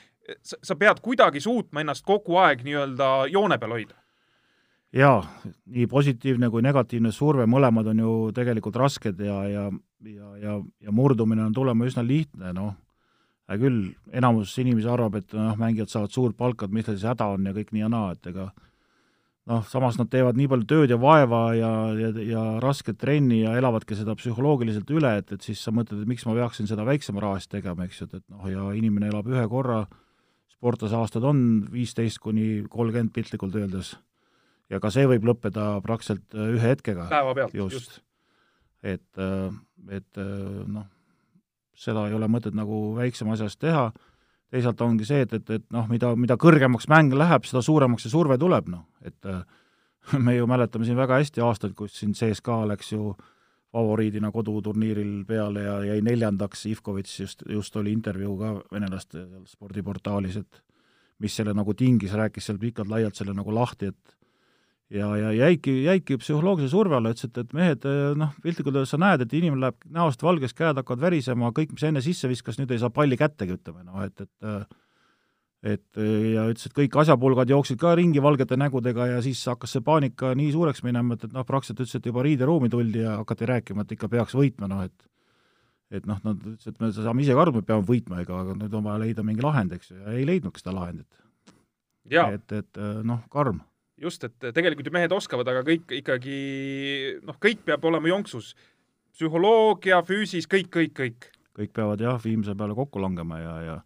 sa 0.44 0.76
pead 0.78 1.00
kuidagi 1.02 1.42
suutma 1.42 1.82
ennast 1.82 2.06
kogu 2.06 2.38
aeg 2.42 2.66
nii-öelda 2.68 3.14
joone 3.32 3.58
peal 3.58 3.80
hoida 3.80 3.98
jaa, 4.98 5.22
nii 5.74 5.88
positiivne 5.92 6.50
kui 6.54 6.64
negatiivne 6.66 7.12
surve, 7.16 7.46
mõlemad 7.50 7.92
on 7.92 8.04
ju 8.04 8.14
tegelikult 8.36 8.78
rasked 8.80 9.20
ja, 9.24 9.38
ja, 9.52 9.66
ja, 10.06 10.36
ja, 10.42 10.60
ja 10.84 10.94
murdumine 10.96 11.46
on 11.46 11.56
tulema 11.56 11.88
üsna 11.88 12.04
lihtne, 12.06 12.54
noh, 12.56 12.74
hea 13.48 13.60
küll, 13.62 13.84
enamus 14.16 14.56
inimesi 14.62 14.90
arvab, 14.92 15.20
et 15.22 15.36
noh, 15.38 15.56
mängijad 15.60 15.92
saavad 15.92 16.14
suurt 16.14 16.38
palka, 16.38 16.68
et 16.68 16.74
mis 16.76 16.88
teil 16.88 16.98
siis 16.98 17.10
häda 17.10 17.30
on 17.36 17.46
ja 17.48 17.54
kõik 17.56 17.76
nii 17.76 17.86
ja 17.86 17.92
naa, 17.92 18.16
et 18.16 18.32
ega 18.32 18.50
noh, 19.48 19.62
samas 19.70 20.00
nad 20.00 20.10
teevad 20.12 20.40
nii 20.40 20.50
palju 20.52 20.68
tööd 20.68 20.92
ja 20.92 20.98
vaeva 21.00 21.44
ja, 21.56 21.72
ja, 21.96 22.10
ja 22.28 22.48
rasket 22.64 23.00
trenni 23.00 23.44
ja 23.46 23.56
elavadki 23.60 23.96
seda 23.96 24.18
psühholoogiliselt 24.20 24.92
üle, 24.96 25.14
et, 25.22 25.32
et 25.32 25.46
siis 25.46 25.62
sa 25.64 25.72
mõtled, 25.76 26.04
et 26.04 26.10
miks 26.10 26.28
ma 26.28 26.36
peaksin 26.36 26.68
seda 26.70 26.88
väiksema 26.88 27.24
raha 27.24 27.40
eest 27.40 27.54
tegema, 27.54 27.88
eks 27.88 28.02
ju, 28.02 28.10
et, 28.10 28.20
et 28.20 28.28
noh, 28.34 28.50
ja 28.52 28.68
inimene 28.76 29.12
elab 29.14 29.30
ühe 29.32 29.46
korra, 29.52 29.86
sportlase 30.58 30.98
aastad 30.98 31.24
on 31.28 31.40
viisteist 31.72 32.20
kuni 32.24 32.66
kolmkümmend 32.72 33.14
piltlikult 33.16 33.56
öeldes 33.56 33.94
ja 34.70 34.82
ka 34.84 34.92
see 34.94 35.08
võib 35.10 35.26
lõppeda 35.30 35.78
praktiliselt 35.86 36.36
äh, 36.36 36.52
ühe 36.58 36.74
hetkega. 36.74 37.08
päevapealt, 37.12 37.56
just, 37.58 37.76
just.. 37.76 38.02
et, 38.84 39.08
äh, 39.22 39.50
et 40.00 40.22
äh, 40.22 40.64
noh, 40.68 40.88
seda 41.78 42.08
ei 42.10 42.18
ole 42.18 42.30
mõtet 42.32 42.58
nagu 42.58 42.96
väiksema 42.98 43.36
asja 43.36 43.50
eest 43.50 43.62
teha, 43.62 43.90
teisalt 44.52 44.82
ongi 44.82 45.06
see, 45.08 45.24
et, 45.28 45.34
et, 45.38 45.56
et 45.60 45.66
noh, 45.76 45.88
mida, 45.92 46.14
mida 46.18 46.38
kõrgemaks 46.40 46.90
mäng 46.92 47.16
läheb, 47.16 47.46
seda 47.48 47.62
suuremaks 47.66 48.08
see 48.08 48.14
surve 48.14 48.40
tuleb, 48.42 48.70
noh, 48.72 48.88
et 49.06 49.32
me 50.26 50.38
ju 50.38 50.48
mäletame 50.50 50.88
siin 50.88 51.00
väga 51.00 51.20
hästi 51.22 51.44
aastaid, 51.44 51.76
kus 51.78 52.00
siin 52.00 52.16
CSKA 52.18 52.64
läks 52.72 52.94
ju 52.96 53.12
favoriidina 53.76 54.32
koduturniiril 54.32 55.26
peale 55.28 55.66
ja 55.66 55.80
jäi 55.92 56.00
neljandaks, 56.02 56.66
Ivkovitš 56.72 57.20
just, 57.20 57.44
just 57.52 57.76
oli 57.76 57.92
intervjuu 57.92 58.38
ka 58.40 58.54
venelaste 58.72 59.26
spordiportaalis, 59.46 60.40
et 60.40 60.62
mis 61.20 61.36
selle 61.36 61.54
nagu 61.58 61.74
tingis, 61.78 62.14
rääkis 62.16 62.48
seal 62.48 62.60
pikalt-laialt 62.62 63.18
selle 63.18 63.36
nagu 63.38 63.54
lahti, 63.54 63.92
et 63.92 64.18
ja, 64.94 65.10
ja 65.20 65.32
jäidki, 65.36 65.74
jäidki 65.84 66.18
psühholoogilise 66.22 66.72
surve 66.72 66.98
alla, 66.98 67.12
ütles, 67.14 67.28
et, 67.28 67.38
et 67.44 67.54
mehed, 67.58 67.88
noh, 68.20 68.34
piltlikult 68.44 68.76
öeldes 68.78 68.94
sa 68.96 69.00
näed, 69.02 69.24
et 69.26 69.38
inimene 69.38 69.68
läheb 69.68 69.88
näost 70.00 70.24
valgeks, 70.24 70.56
käed 70.58 70.80
hakkavad 70.80 71.04
värisema, 71.08 71.52
kõik, 71.56 71.74
mis 71.76 71.88
enne 71.90 72.04
sisse 72.06 72.30
viskas, 72.32 72.60
nüüd 72.62 72.72
ei 72.72 72.82
saa 72.82 72.94
palli 72.94 73.20
kättegi, 73.20 73.58
ütleme, 73.60 73.86
noh, 73.88 74.04
et, 74.08 74.28
et 74.28 74.76
et 75.68 75.98
ja 75.98 76.44
ütles, 76.48 76.68
et 76.70 76.76
kõik 76.78 76.96
asjapulgad 77.02 77.50
jooksid 77.50 77.80
ka 77.82 77.96
ringi 77.98 78.22
valgete 78.24 78.56
nägudega 78.60 79.08
ja 79.10 79.22
siis 79.26 79.42
hakkas 79.50 79.74
see 79.74 79.84
paanika 79.84 80.36
nii 80.38 80.52
suureks 80.54 80.84
minema, 80.86 81.18
et, 81.18 81.26
et 81.28 81.34
noh, 81.34 81.46
praktiliselt 81.48 81.82
ütles, 81.82 81.98
et 81.98 82.10
juba 82.12 82.24
riideruumi 82.24 82.70
tuldi 82.72 83.02
ja 83.02 83.18
hakati 83.24 83.50
rääkima, 83.50 83.84
et 83.84 83.96
ikka 83.98 84.10
peaks 84.12 84.38
võitma, 84.38 84.70
noh 84.72 84.86
et 84.86 85.08
et 85.98 86.04
noh, 86.08 86.20
nad 86.20 86.36
ütlesid, 86.44 86.76
et 86.76 86.82
me 86.84 86.92
saame 86.92 87.24
ise 87.24 87.36
ka 87.36 87.42
aru, 87.42 87.54
et 87.56 87.62
me 87.62 87.68
peame 87.70 87.88
võitma, 87.88 88.20
ega 88.22 88.42
aga 88.44 88.56
nüüd 88.60 88.74
on 88.76 88.84
vaja 88.84 89.00
leida 89.06 89.24
mingi 89.24 89.44
lahend, 89.44 89.72
eks 89.78 89.94
ju, 89.94 89.98
ja 90.02 90.16
ei 90.20 90.26
leidnudki 90.28 90.60
seda 90.60 90.76
lahendit. 90.76 91.22
et, 92.36 92.52
et 92.52 92.80
noh, 93.08 93.24
karm 93.32 93.62
just, 94.02 94.24
et 94.24 94.50
tegelikult 94.54 94.88
ju 94.88 94.94
mehed 94.96 95.14
oskavad, 95.16 95.48
aga 95.52 95.64
kõik 95.68 95.94
ikkagi 96.00 96.38
noh, 97.26 97.38
kõik 97.42 97.64
peab 97.66 97.86
olema 97.86 98.12
jonksus. 98.14 98.56
psühholoogia, 99.18 100.04
füüsis, 100.06 100.46
kõik, 100.46 100.70
kõik, 100.70 100.94
kõik. 100.94 101.30
kõik 101.58 101.72
peavad 101.74 102.02
jah, 102.02 102.20
viimse 102.22 102.54
peale 102.56 102.76
kokku 102.78 103.02
langema 103.02 103.40
ja, 103.40 103.56
ja 103.62 103.78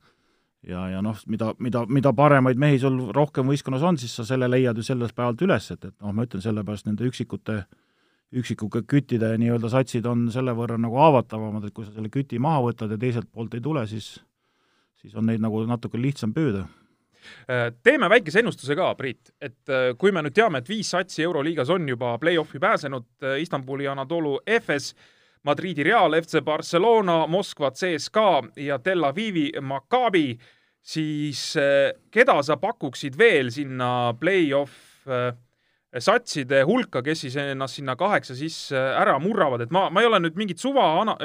ja, 0.67 0.87
ja 0.89 1.01
noh, 1.01 1.17
mida, 1.27 1.53
mida, 1.59 1.85
mida 1.89 2.13
paremaid 2.13 2.59
mehi 2.59 2.79
sul 2.79 3.11
rohkem 3.15 3.47
võistkonnas 3.49 3.81
on, 3.81 3.97
siis 3.97 4.13
sa 4.15 4.25
selle 4.27 4.49
leiad 4.49 4.77
ju 4.77 4.83
sellest 4.85 5.15
päevalt 5.17 5.41
üles, 5.41 5.71
et, 5.73 5.85
et 5.85 5.95
noh, 6.01 6.13
ma 6.13 6.27
ütlen, 6.27 6.43
sellepärast 6.43 6.85
nende 6.89 7.07
üksikute 7.07 7.63
üksikute 8.31 8.83
küttide 8.87 9.33
nii-öelda 9.41 9.71
satsid 9.73 10.05
on 10.07 10.29
selle 10.31 10.53
võrra 10.55 10.77
nagu 10.79 10.95
haavatavamad, 10.95 11.65
et 11.67 11.73
kui 11.75 11.83
sa 11.83 11.91
selle 11.91 12.11
küti 12.11 12.39
maha 12.39 12.61
võtad 12.63 12.93
ja 12.93 12.99
teiselt 12.99 13.27
poolt 13.31 13.57
ei 13.57 13.63
tule, 13.63 13.83
siis 13.87 14.13
siis 15.01 15.15
on 15.17 15.25
neid 15.25 15.41
nagu 15.41 15.63
natuke 15.65 15.99
lihtsam 15.99 16.31
püüda 16.35 16.67
teeme 17.83 18.09
väikese 18.09 18.41
ennustuse 18.41 18.75
ka, 18.77 18.91
Priit, 18.99 19.33
et 19.41 19.71
äh, 19.71 19.91
kui 19.99 20.13
me 20.13 20.23
nüüd 20.25 20.35
teame, 20.35 20.61
et 20.61 20.69
viis 20.69 20.91
satsi 20.93 21.25
Euroliigas 21.25 21.71
on 21.73 21.87
juba 21.89 22.15
play-off'i 22.21 22.61
pääsenud, 22.61 23.07
äh, 23.23 23.39
Istanbuli 23.41 23.87
Anadolu 23.87 24.39
Efes, 24.45 24.93
Madridi 25.43 25.83
Real, 25.83 26.13
FC 26.21 26.43
Barcelona, 26.45 27.25
Moskva 27.27 27.71
CSKA 27.71 28.41
ja 28.61 28.77
Tel 28.79 29.03
Avivi 29.03 29.49
Maccabi, 29.61 30.35
siis 30.81 31.55
keda 32.13 32.35
sa 32.45 32.57
pakuksid 32.61 33.17
veel 33.17 33.49
sinna 33.53 34.13
play-off 34.19 35.01
satside 35.99 36.61
hulka, 36.67 37.01
kes 37.03 37.25
siis 37.25 37.35
ennast 37.41 37.79
sinna 37.79 37.97
kaheksa 37.99 38.35
sisse 38.37 38.77
ära 38.77 39.17
murravad, 39.19 39.65
et 39.65 39.73
ma, 39.75 39.89
ma 39.91 40.03
ei 40.03 40.07
ole 40.07 40.21
nüüd 40.23 40.37
mingit 40.39 40.61
suva 40.61 40.85
ana-, 41.01 41.17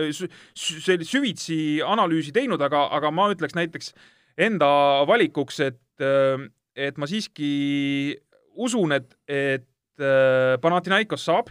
süvitsi 0.57 1.59
analüüsi 1.87 2.35
teinud, 2.35 2.63
aga, 2.67 2.87
aga 2.97 3.13
ma 3.15 3.29
ütleks 3.35 3.55
näiteks 3.59 3.93
enda 4.37 4.69
valikuks, 5.09 5.61
et 5.61 5.81
et, 6.01 6.87
et 6.89 6.99
ma 6.99 7.09
siiski 7.09 8.17
usun, 8.57 8.93
et, 8.97 9.09
et 9.29 10.03
äh, 10.03 10.57
Panathinaikos 10.61 11.27
saab, 11.29 11.51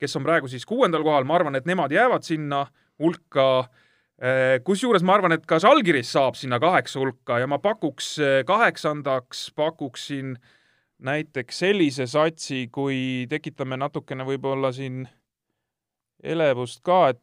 kes 0.00 0.16
on 0.18 0.26
praegu 0.26 0.50
siis 0.50 0.66
kuuendal 0.66 1.04
kohal, 1.06 1.26
ma 1.26 1.38
arvan, 1.38 1.56
et 1.58 1.66
nemad 1.66 1.92
jäävad 1.94 2.26
sinna 2.26 2.64
hulka. 3.02 3.68
Äh, 4.22 4.60
kusjuures 4.66 5.02
ma 5.02 5.16
arvan, 5.18 5.34
et 5.34 5.46
ka 5.46 5.58
Žalgiris 5.62 6.12
saab 6.14 6.38
sinna 6.38 6.60
kaheksa 6.62 7.00
hulka 7.02 7.40
ja 7.42 7.50
ma 7.50 7.58
pakuks 7.62 8.14
äh, 8.22 8.40
kaheksandaks, 8.46 9.48
pakuksin 9.56 10.36
näiteks 11.04 11.58
sellise 11.64 12.06
satsi, 12.06 12.68
kui 12.72 13.26
tekitame 13.30 13.76
natukene 13.76 14.26
võib-olla 14.26 14.70
siin 14.72 15.02
elevust 16.22 16.80
ka, 16.86 17.08
et 17.12 17.20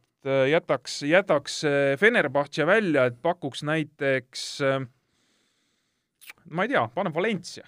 jätaks, 0.52 1.00
jätaks 1.10 1.56
Fenerbahce 1.98 2.68
välja, 2.70 3.08
et 3.10 3.16
pakuks 3.24 3.64
näiteks 3.66 4.44
äh, 4.68 4.84
ma 6.50 6.66
ei 6.66 6.74
tea, 6.74 6.88
pane 6.96 7.14
Valencia 7.14 7.66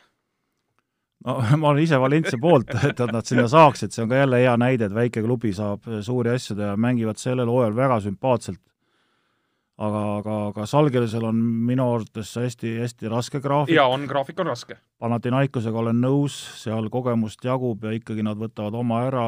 no 1.26 1.38
ma 1.62 1.70
olen 1.70 1.84
ise 1.84 2.00
Valencia 2.00 2.40
poolt, 2.42 2.74
et 2.90 3.00
nad 3.12 3.26
sinna 3.28 3.48
saaksid, 3.52 3.94
see 3.94 4.04
on 4.04 4.12
ka 4.12 4.22
jälle 4.24 4.44
hea 4.44 4.54
näide, 4.60 4.90
et 4.90 4.96
väike 4.96 5.24
klubi 5.24 5.54
saab 5.56 5.88
suuri 6.04 6.34
asju 6.36 6.58
teha, 6.60 6.76
mängivad 6.78 7.22
sellel 7.22 7.52
hooajal 7.52 7.76
väga 7.78 8.00
sümpaatselt. 8.08 8.62
aga, 9.84 10.02
aga, 10.20 10.36
aga 10.52 10.66
Salgerisel 10.70 11.24
on 11.26 11.40
minu 11.68 11.88
arvates 11.96 12.36
hästi, 12.38 12.76
hästi 12.84 13.10
raske 13.10 13.40
graafik. 13.42 13.76
jaa, 13.76 13.88
on, 13.90 14.06
graafik 14.08 14.40
on 14.40 14.52
raske. 14.52 14.78
Panathinaikosega 15.00 15.80
olen 15.80 16.02
nõus, 16.04 16.36
seal 16.62 16.90
kogemust 16.94 17.44
jagub 17.44 17.84
ja 17.84 17.96
ikkagi 17.96 18.24
nad 18.24 18.38
võtavad 18.38 18.78
oma 18.80 19.02
ära 19.08 19.28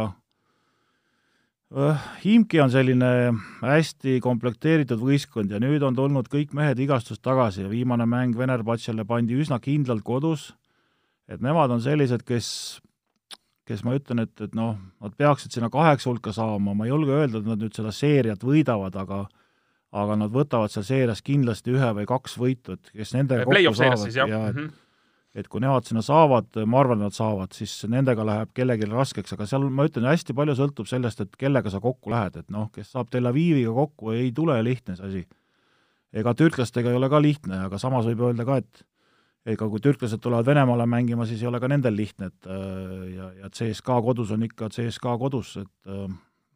Imki 1.74 2.60
on 2.62 2.70
selline 2.70 3.08
hästi 3.64 4.20
komplekteeritud 4.24 5.02
võistkond 5.02 5.52
ja 5.52 5.60
nüüd 5.60 5.84
on 5.84 5.96
tulnud 5.98 6.30
kõik 6.30 6.54
mehed 6.54 6.78
vigastust 6.78 7.24
tagasi 7.26 7.64
ja 7.66 7.72
viimane 7.72 8.06
mäng 8.06 8.38
Venerbatšale 8.38 9.04
pandi 9.10 9.36
üsna 9.42 9.58
kindlalt 9.60 10.06
kodus, 10.06 10.52
et 11.28 11.42
nemad 11.42 11.74
on 11.74 11.82
sellised, 11.82 12.22
kes, 12.24 12.48
kes 13.66 13.82
ma 13.84 13.98
ütlen, 13.98 14.22
et, 14.28 14.36
et 14.46 14.54
noh, 14.56 14.78
nad 15.02 15.18
peaksid 15.18 15.58
sinna 15.58 15.72
kaheksa 15.74 16.12
hulka 16.12 16.36
saama, 16.38 16.78
ma 16.78 16.86
ei 16.86 16.94
julge 16.94 17.18
öelda, 17.18 17.42
et 17.42 17.50
nad 17.50 17.66
nüüd 17.66 17.76
seda 17.76 17.92
seeriat 17.96 18.46
võidavad, 18.46 18.96
aga 19.02 19.26
aga 19.96 20.16
nad 20.20 20.32
võtavad 20.34 20.72
seal 20.74 20.84
seerias 20.84 21.22
kindlasti 21.24 21.72
ühe 21.72 21.90
või 21.96 22.08
kaks 22.10 22.34
võitu, 22.38 22.76
et 22.76 22.90
kes 22.92 23.14
nendega 23.16 23.46
kokku 23.48 23.78
saavad. 23.80 24.10
ja 24.12 24.26
et 24.26 24.56
mm 24.56 24.66
-hmm 24.66 24.74
et 25.36 25.48
kui 25.52 25.60
nemad 25.60 25.84
sinna 25.88 26.02
saavad, 26.06 26.48
ma 26.64 26.80
arvan, 26.80 27.02
nad 27.04 27.16
saavad, 27.16 27.52
siis 27.58 27.74
nendega 27.92 28.24
läheb 28.28 28.54
kellelgi 28.56 28.88
raskeks, 28.88 29.36
aga 29.36 29.48
seal 29.50 29.68
ma 29.68 29.88
ütlen, 29.88 30.08
hästi 30.08 30.36
palju 30.38 30.56
sõltub 30.56 30.88
sellest, 30.88 31.26
et 31.26 31.36
kellega 31.40 31.72
sa 31.74 31.82
kokku 31.84 32.14
lähed, 32.14 32.40
et 32.40 32.54
noh, 32.54 32.70
kes 32.74 32.94
saab 32.96 33.12
Tel 33.12 33.28
Aviviga 33.28 33.74
kokku, 33.76 34.14
ei 34.16 34.32
tule 34.36 34.56
lihtne 34.64 34.96
see 34.96 35.10
asi. 35.10 35.24
ega 36.16 36.32
türklastega 36.40 36.92
ei 36.92 36.96
ole 36.96 37.10
ka 37.12 37.20
lihtne, 37.20 37.66
aga 37.68 37.80
samas 37.82 38.08
võib 38.08 38.24
öelda 38.30 38.46
ka, 38.48 38.62
et 38.64 38.86
ega 39.52 39.68
kui 39.70 39.84
türklased 39.84 40.24
tulevad 40.24 40.48
Venemaale 40.48 40.88
mängima, 40.90 41.28
siis 41.28 41.44
ei 41.44 41.50
ole 41.52 41.60
ka 41.60 41.68
nendel 41.68 41.96
lihtne, 41.96 42.32
et 42.32 42.48
äh, 42.48 43.02
ja, 43.18 43.32
ja 43.44 43.52
CSKA 43.52 44.00
kodus 44.08 44.32
on 44.32 44.46
ikka 44.48 44.72
CSKA 44.72 45.18
kodus, 45.22 45.58
et 45.62 45.92
äh, 45.92 46.08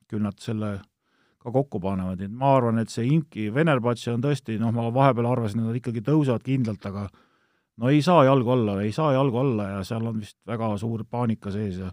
küll 0.09 0.23
nad 0.23 0.39
selle 0.39 0.77
ka 1.39 1.51
kokku 1.51 1.79
panevad, 1.83 2.19
nii 2.19 2.31
et 2.31 2.39
ma 2.39 2.55
arvan, 2.57 2.79
et 2.79 2.91
see 2.91 3.11
Imki 3.11 3.49
Venerbatši 3.55 4.13
on 4.15 4.23
tõesti, 4.23 4.57
noh, 4.59 4.71
ma 4.75 4.87
vahepeal 4.95 5.27
arvasin, 5.29 5.61
et 5.61 5.69
nad 5.69 5.77
ikkagi 5.79 6.03
tõusevad 6.07 6.43
kindlalt, 6.47 6.87
aga 6.89 7.09
no 7.79 7.89
ei 7.89 8.03
saa 8.05 8.25
jalgu 8.27 8.53
alla, 8.55 8.79
ei 8.83 8.93
saa 8.95 9.13
jalgu 9.15 9.41
alla 9.41 9.67
ja 9.75 9.81
seal 9.87 10.07
on 10.09 10.19
vist 10.21 10.37
väga 10.47 10.71
suur 10.81 11.05
paanika 11.09 11.51
sees 11.53 11.79
ja 11.81 11.91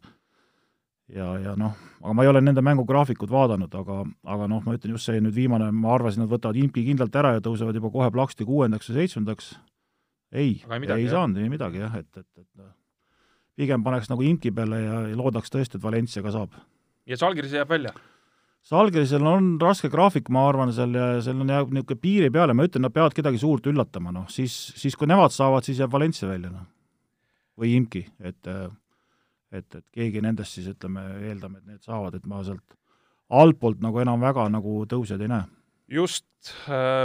ja, 1.12 1.26
ja 1.38 1.52
noh, 1.58 1.74
aga 2.02 2.14
ma 2.18 2.24
ei 2.24 2.30
ole 2.32 2.42
nende 2.42 2.62
mängugraafikut 2.66 3.30
vaadanud, 3.30 3.74
aga, 3.78 4.00
aga 4.26 4.48
noh, 4.50 4.62
ma 4.66 4.74
ütlen 4.74 4.96
just 4.96 5.06
see 5.06 5.20
nüüd 5.22 5.36
viimane, 5.36 5.68
ma 5.70 5.92
arvasin, 5.94 6.24
nad 6.24 6.32
võtavad 6.32 6.58
impi 6.58 6.82
kindlalt 6.88 7.14
ära 7.14 7.36
ja 7.36 7.44
tõusevad 7.44 7.78
juba 7.78 7.92
kohe 7.94 8.10
plaksti 8.14 8.46
kuuendaks 8.48 8.90
või 8.90 8.98
seitsmendaks. 9.00 9.52
ei, 10.32 10.56
ei, 10.66 10.88
ei 10.96 11.08
saanud 11.08 11.38
ei 11.38 11.52
midagi 11.52 11.84
jah, 11.84 11.94
et, 12.00 12.10
et, 12.18 12.26
et 12.42 12.66
pigem 13.56 13.84
paneks 13.86 14.10
nagu 14.10 14.26
imki 14.26 14.50
peale 14.52 14.82
ja 14.82 15.04
loodaks 15.16 15.54
tõesti, 15.54 15.78
et 15.78 15.86
Valencia 15.86 16.22
ka 16.22 16.34
saab 16.34 16.58
ja 17.06 17.18
Žalgiris 17.20 17.54
jääb 17.54 17.70
välja? 17.70 17.94
Žalgirisel 18.66 19.22
on 19.30 19.52
raske 19.62 19.86
graafik, 19.92 20.26
ma 20.34 20.48
arvan, 20.48 20.72
seal 20.74 20.94
ja 20.96 21.10
seal 21.22 21.38
on 21.38 21.52
jääb 21.52 21.70
niisugune 21.74 22.02
piiri 22.02 22.30
peale, 22.34 22.54
ma 22.56 22.64
ütlen, 22.66 22.82
nad 22.82 22.94
peavad 22.94 23.14
kedagi 23.14 23.38
suurt 23.38 23.68
üllatama, 23.70 24.10
noh, 24.14 24.24
siis, 24.32 24.56
siis 24.74 24.96
kui 24.98 25.06
nemad 25.06 25.34
saavad, 25.34 25.62
siis 25.66 25.78
jääb 25.78 25.92
Valencia 25.92 26.26
välja, 26.26 26.50
noh. 26.50 26.66
või 27.60 27.76
Imki, 27.76 28.02
et 28.18 28.50
et, 29.54 29.76
et 29.78 29.84
keegi 29.94 30.20
nendest 30.20 30.58
siis 30.58 30.66
ütleme, 30.72 31.04
eeldame, 31.28 31.60
et 31.62 31.76
need 31.76 31.86
saavad, 31.86 32.18
et 32.18 32.26
ma 32.26 32.42
sealt 32.44 32.74
altpoolt 33.30 33.78
nagu 33.82 34.02
enam 34.02 34.20
väga 34.22 34.48
nagu 34.50 34.82
tõusjaid 34.90 35.22
ei 35.22 35.30
näe. 35.30 35.46
just, 35.88 36.26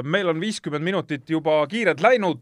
meil 0.04 0.34
on 0.34 0.42
viiskümmend 0.42 0.84
minutit 0.84 1.30
juba 1.30 1.62
kiirelt 1.70 2.02
läinud, 2.02 2.42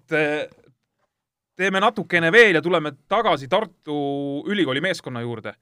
teeme 1.59 1.83
natukene 1.83 2.31
veel 2.31 2.55
ja 2.55 2.61
tuleme 2.63 2.95
tagasi 3.07 3.51
Tartu 3.51 3.99
Ülikooli 4.47 4.79
meeskonna 4.79 5.27
juurde 5.27 5.59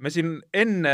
me 0.00 0.10
siin 0.12 0.38
enne 0.56 0.92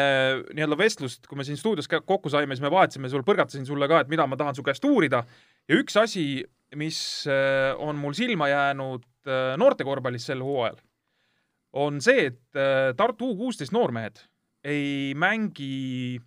nii-öelda 0.55 0.79
vestlust, 0.79 1.27
kui 1.29 1.39
me 1.39 1.47
siin 1.47 1.59
stuudios 1.59 1.89
kokku 1.89 2.31
saime, 2.33 2.57
siis 2.57 2.65
me 2.65 2.73
vahetasime 2.73 3.11
sul, 3.13 3.25
põrgatasin 3.27 3.67
sulle 3.69 3.89
ka, 3.91 4.03
et 4.03 4.13
mida 4.13 4.27
ma 4.27 4.39
tahan 4.39 4.57
su 4.57 4.65
käest 4.67 4.85
uurida. 4.89 5.23
Ja 5.71 5.79
üks 5.79 5.99
asi, 6.01 6.43
mis 6.79 6.99
äh, 7.31 7.73
on 7.79 7.99
mul 8.01 8.17
silma 8.19 8.51
jäänud 8.51 9.07
äh, 9.29 9.55
noortekorvpallis 9.61 10.27
sel 10.31 10.43
hooajal, 10.45 10.81
on 11.77 12.01
see, 12.03 12.31
et 12.33 12.59
äh, 12.59 12.93
Tartu 12.99 13.33
U 13.33 13.39
kuusteist 13.39 13.75
noormehed 13.77 14.23
ei 14.67 15.13
mängi 15.15 16.19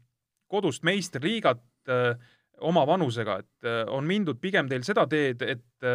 kodust 0.49 0.85
meistriliigat 0.87 1.65
oma 2.63 2.83
vanusega, 2.87 3.39
et 3.41 3.67
on 3.91 4.05
mindud 4.07 4.37
pigem 4.41 4.67
teil 4.69 4.83
seda 4.85 5.03
teed, 5.09 5.41
et 5.41 5.87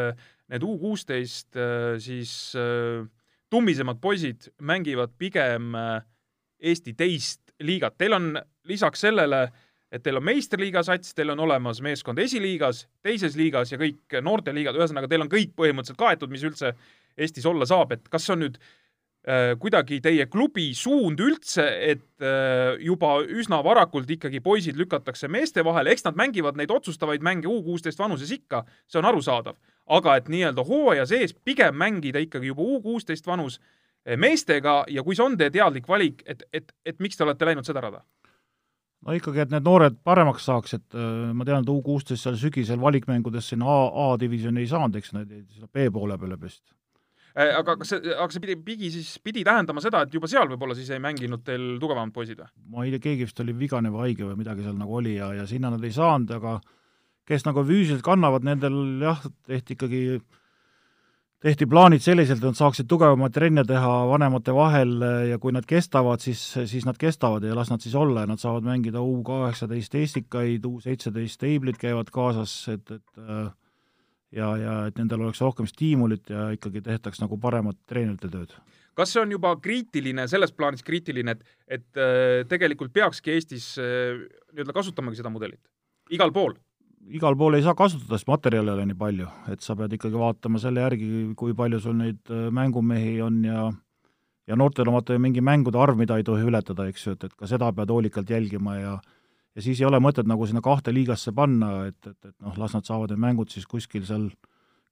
need 0.51 0.67
U 0.67 0.75
kuusteist 0.83 1.57
siis 2.03 2.33
tummisemad 3.55 4.01
poisid 4.03 4.49
mängivad 4.61 5.15
pigem 5.19 5.75
äh, 5.79 6.03
Eesti 6.65 6.95
teist 6.97 7.55
liigat. 7.61 7.97
Teil 7.99 8.17
on 8.17 8.35
lisaks 8.69 9.05
sellele, 9.05 9.47
et 9.95 10.03
teil 10.03 10.19
on 10.19 10.27
meistriliiga 10.27 10.83
sats, 10.87 11.15
teil 11.15 11.33
on 11.35 11.43
olemas 11.47 11.81
meeskond 11.85 12.19
esiliigas, 12.23 12.85
teises 13.05 13.37
liigas 13.39 13.73
ja 13.73 13.79
kõik 13.81 14.17
noorteliigad, 14.25 14.77
ühesõnaga 14.79 15.11
teil 15.11 15.25
on 15.25 15.31
kõik 15.33 15.53
põhimõtteliselt 15.59 16.01
kaetud, 16.01 16.33
mis 16.33 16.47
üldse 16.47 16.75
Eestis 17.15 17.45
olla 17.47 17.67
saab, 17.69 17.93
et 17.95 18.09
kas 18.11 18.25
see 18.27 18.33
on 18.35 18.41
nüüd 18.43 18.57
äh, 18.59 19.53
kuidagi 19.63 20.01
teie 20.03 20.25
klubi 20.27 20.73
suund 20.75 21.21
üldse, 21.23 21.63
et 21.93 22.25
äh, 22.25 22.75
juba 22.83 23.21
üsna 23.23 23.61
varakult 23.63 24.11
ikkagi 24.11 24.41
poisid 24.43 24.81
lükatakse 24.81 25.31
meeste 25.31 25.63
vahele, 25.63 25.95
eks 25.95 26.09
nad 26.09 26.19
mängivad 26.19 26.59
neid 26.59 26.75
otsustavaid 26.75 27.23
mänge 27.23 27.47
U 27.47 27.61
kuusteist 27.63 28.03
vanuses 28.03 28.35
ikka, 28.35 28.65
see 28.91 28.99
on 28.99 29.07
arusaadav, 29.13 29.61
aga 29.95 30.19
et 30.19 30.33
nii-öelda 30.33 30.67
hooaja 30.67 31.07
sees 31.07 31.37
pigem 31.47 31.79
mängida 31.79 32.25
ikkagi 32.25 32.51
juba 32.51 32.67
U 32.67 32.83
kuusteist 32.83 33.31
vanus 33.31 33.61
Eh, 33.61 33.84
meestega 34.21 34.83
ja 34.93 35.05
kui 35.05 35.17
see 35.17 35.25
on 35.25 35.39
teie 35.41 35.53
teadlik 35.55 35.89
valik, 35.89 36.23
et, 36.29 36.45
et, 36.53 36.73
et 36.85 37.01
miks 37.03 37.17
te 37.17 37.25
olete 37.25 37.49
läinud 37.49 37.67
seda 37.67 37.83
rada? 37.85 38.05
no 39.05 39.17
ikkagi, 39.17 39.43
et 39.45 39.51
need 39.53 39.67
noored 39.67 39.99
paremaks 40.05 40.47
saaks, 40.49 40.79
et 40.79 40.97
äh, 40.97 41.33
ma 41.37 41.45
tean, 41.45 41.65
et 41.65 41.73
U 41.73 41.81
kuusteist 41.85 42.25
seal 42.25 42.39
sügisel 42.41 42.81
valikmängudes 42.81 43.51
sinna 43.53 43.69
A, 43.69 43.83
A-divisjoni 44.07 44.65
ei 44.65 44.71
saanud, 44.71 44.97
eks 45.01 45.13
nad 45.17 45.29
jäid 45.29 45.47
sinna 45.53 45.69
B 45.69 45.91
poole 45.93 46.17
peale 46.21 46.39
vist 46.41 46.63
äh, 47.37 47.53
aga 47.57 47.77
kas 47.81 47.95
see, 47.95 48.15
aga 48.15 48.31
see 48.33 48.45
pidi, 48.45 48.59
pidi 48.69 48.93
siis, 48.95 49.17
pidi 49.25 49.45
tähendama 49.45 49.85
seda, 49.85 50.05
et 50.05 50.15
juba 50.17 50.31
seal 50.31 50.49
võib-olla 50.53 50.77
siis 50.79 50.93
ei 50.95 51.03
mänginud 51.05 51.45
teil 51.45 51.75
tugevamad 51.83 52.15
poisid 52.17 52.41
või? 52.41 52.53
ma 52.77 52.87
ei 52.87 52.95
tea, 52.95 53.07
keegi 53.11 53.29
vist 53.29 53.45
oli 53.45 53.57
vigane 53.57 53.93
või 53.93 54.09
haige 54.09 54.29
või 54.29 54.41
midagi 54.41 54.65
seal 54.65 54.79
nagu 54.81 55.01
oli 55.01 55.19
ja, 55.19 55.33
ja 55.41 55.49
sinna 55.49 55.73
nad 55.75 55.85
ei 55.85 55.93
saanud, 55.97 56.33
aga 56.39 56.59
kes 57.29 57.45
nagu 57.49 57.65
füüsiliselt 57.65 58.05
kannavad, 58.05 58.45
nendel 58.45 58.81
jah, 59.05 59.21
tehti 59.49 59.77
ikkagi 59.79 60.07
äh, 60.17 60.25
tehti 61.45 61.67
plaanid 61.69 62.01
selliselt, 62.01 62.41
et 62.41 62.49
nad 62.49 62.57
saaksid 62.57 62.89
tugevamaid 62.89 63.35
trenne 63.35 63.65
teha 63.69 63.93
vanemate 64.09 64.55
vahel 64.57 64.95
ja 65.29 65.39
kui 65.41 65.53
nad 65.53 65.67
kestavad, 65.69 66.23
siis, 66.25 66.41
siis 66.71 66.87
nad 66.89 66.97
kestavad 67.01 67.45
ja 67.45 67.57
las 67.57 67.73
nad 67.73 67.85
siis 67.85 67.97
olla 68.01 68.25
ja 68.25 68.31
nad 68.31 68.41
saavad 68.41 68.65
mängida 68.65 69.03
U 69.05 69.19
kaheksateist 69.27 69.99
Estikaid, 70.01 70.65
U 70.65 70.81
seitseteist 70.85 71.41
Teiblit 71.43 71.81
käivad 71.81 72.09
kaasas, 72.15 72.55
et, 72.73 72.95
et 72.97 73.21
äh, 73.21 73.51
ja, 74.41 74.49
ja 74.61 74.79
et 74.89 74.97
nendel 75.01 75.27
oleks 75.27 75.43
rohkem 75.45 75.69
stiimulit 75.69 76.33
ja 76.33 76.49
ikkagi 76.57 76.81
tehtaks 76.85 77.21
nagu 77.21 77.39
paremat 77.41 77.79
treenerite 77.91 78.33
tööd. 78.33 78.57
kas 78.97 79.13
see 79.13 79.21
on 79.21 79.37
juba 79.37 79.53
kriitiline, 79.61 80.29
selles 80.31 80.53
plaanis 80.55 80.87
kriitiline, 80.87 81.37
et, 81.37 81.57
et 81.69 82.01
äh, 82.01 82.41
tegelikult 82.49 82.95
peakski 82.95 83.37
Eestis 83.37 83.75
nii-öelda 83.77 84.73
kasutamagi 84.73 85.21
seda 85.21 85.35
mudelit? 85.35 85.61
igal 86.13 86.33
pool? 86.33 86.57
Igal 87.13 87.37
pool 87.37 87.59
ei 87.59 87.65
saa 87.65 87.75
kasutada, 87.77 88.19
sest 88.19 88.29
materjali 88.31 88.71
ei 88.71 88.75
ole 88.75 88.87
nii 88.91 88.99
palju, 88.99 89.31
et 89.53 89.65
sa 89.65 89.77
pead 89.77 89.93
ikkagi 89.97 90.19
vaatama 90.19 90.61
selle 90.63 90.85
järgi, 90.85 91.09
kui 91.37 91.57
palju 91.57 91.81
sul 91.81 91.99
neid 91.99 92.23
äh, 92.33 92.47
mängumehi 92.55 93.19
on 93.25 93.43
ja 93.45 93.73
ja 94.49 94.57
noortel 94.61 94.89
on 94.91 94.99
vaata 94.99 95.17
mingi 95.19 95.41
mängude 95.41 95.79
arv, 95.81 95.97
mida 95.97 96.19
ei 96.21 96.25
tohi 96.25 96.45
ületada, 96.45 96.85
eks 96.91 97.07
ju, 97.07 97.15
et, 97.17 97.25
et 97.25 97.37
ka 97.37 97.49
seda 97.49 97.71
pead 97.73 97.93
hoolikalt 97.93 98.31
jälgima 98.31 98.77
ja 98.77 98.97
ja 99.55 99.63
siis 99.63 99.81
ei 99.81 99.87
ole 99.87 100.01
mõtet 100.03 100.27
nagu 100.27 100.47
sinna 100.47 100.61
kahte 100.65 100.93
liigasse 100.93 101.33
panna, 101.33 101.87
et, 101.89 102.01
et, 102.07 102.19
et 102.27 102.35
noh, 102.43 102.57
las 102.59 102.75
nad 102.75 102.85
saavad 102.85 103.13
need 103.15 103.23
mängud 103.23 103.53
siis 103.55 103.69
kuskil 103.71 104.05
seal 104.07 104.29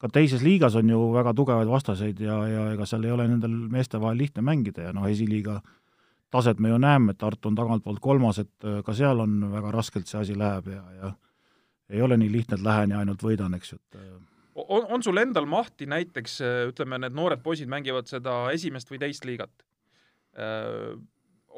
ka 0.02 0.10
teises 0.10 0.42
liigas 0.42 0.76
on 0.78 0.88
ju 0.90 1.00
väga 1.14 1.34
tugevaid 1.34 1.70
vastaseid 1.70 2.20
ja, 2.22 2.36
ja 2.48 2.66
ega 2.74 2.86
seal 2.86 3.04
ei 3.06 3.14
ole 3.14 3.26
nendel 3.30 3.54
meeste 3.70 4.00
vahel 4.02 4.18
lihtne 4.22 4.44
mängida 4.46 4.88
ja 4.88 4.94
noh, 4.94 5.08
esiliiga 5.10 5.60
taset 6.32 6.62
me 6.62 6.70
ju 6.72 6.78
näeme, 6.80 7.12
et 7.12 7.20
Tartu 7.20 7.50
on 7.50 7.58
tagantpoolt 7.58 8.00
kolmas, 8.00 8.38
et 8.40 8.64
äh, 8.64 8.80
ka 8.86 8.94
seal 8.96 9.20
on 9.20 9.50
väga 9.52 9.74
raskelt 9.74 10.08
see 10.08 10.22
asi 10.22 10.38
läheb 10.38 10.70
ja, 10.72 10.82
ja 11.00 11.12
ei 11.92 12.02
ole 12.02 12.16
nii 12.16 12.32
lihtne, 12.32 12.58
et 12.58 12.66
lähen 12.66 12.94
ja 12.94 13.02
ainult 13.02 13.22
võidan, 13.24 13.54
eks 13.58 13.74
ju, 13.74 13.78
et 13.78 14.00
äh, 14.00 14.10
on, 14.62 14.86
on 14.96 15.04
sul 15.04 15.20
endal 15.20 15.46
mahti 15.48 15.88
näiteks, 15.90 16.40
äh, 16.44 16.58
ütleme, 16.72 17.00
need 17.02 17.16
noored 17.16 17.42
poisid 17.44 17.70
mängivad 17.72 18.10
seda 18.10 18.44
esimest 18.54 18.90
või 18.92 19.00
teist 19.02 19.26
liigat? 19.28 19.52
Äh, 20.38 20.92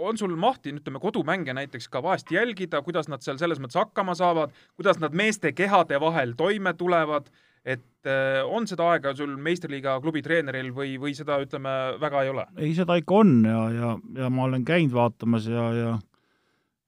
on 0.04 0.18
sul 0.18 0.34
mahti, 0.40 0.74
ütleme, 0.74 0.98
kodumänge 1.02 1.54
näiteks 1.54 1.86
ka 1.88 2.02
vahest 2.02 2.30
jälgida, 2.34 2.82
kuidas 2.82 3.06
nad 3.10 3.22
seal 3.22 3.38
selles 3.38 3.60
mõttes 3.62 3.78
hakkama 3.78 4.16
saavad, 4.18 4.54
kuidas 4.74 4.98
nad 4.98 5.14
meeste 5.14 5.52
kehade 5.54 6.00
vahel 6.02 6.34
toime 6.38 6.72
tulevad, 6.74 7.28
et 7.64 8.08
on 8.50 8.66
seda 8.68 8.88
aega 8.92 9.14
sul 9.16 9.38
meistriliiga 9.40 9.94
klubi 10.02 10.20
treeneril 10.20 10.72
või, 10.74 10.96
või 11.00 11.14
seda, 11.16 11.38
ütleme, 11.40 11.70
väga 12.02 12.24
ei 12.26 12.32
ole? 12.32 12.44
ei, 12.58 12.72
seda 12.76 12.98
ikka 13.00 13.20
on 13.22 13.30
ja, 13.46 13.62
ja, 13.72 13.92
ja 14.18 14.32
ma 14.34 14.48
olen 14.50 14.66
käinud 14.66 14.92
vaatamas 14.98 15.46
ja, 15.48 15.68
ja 15.78 15.94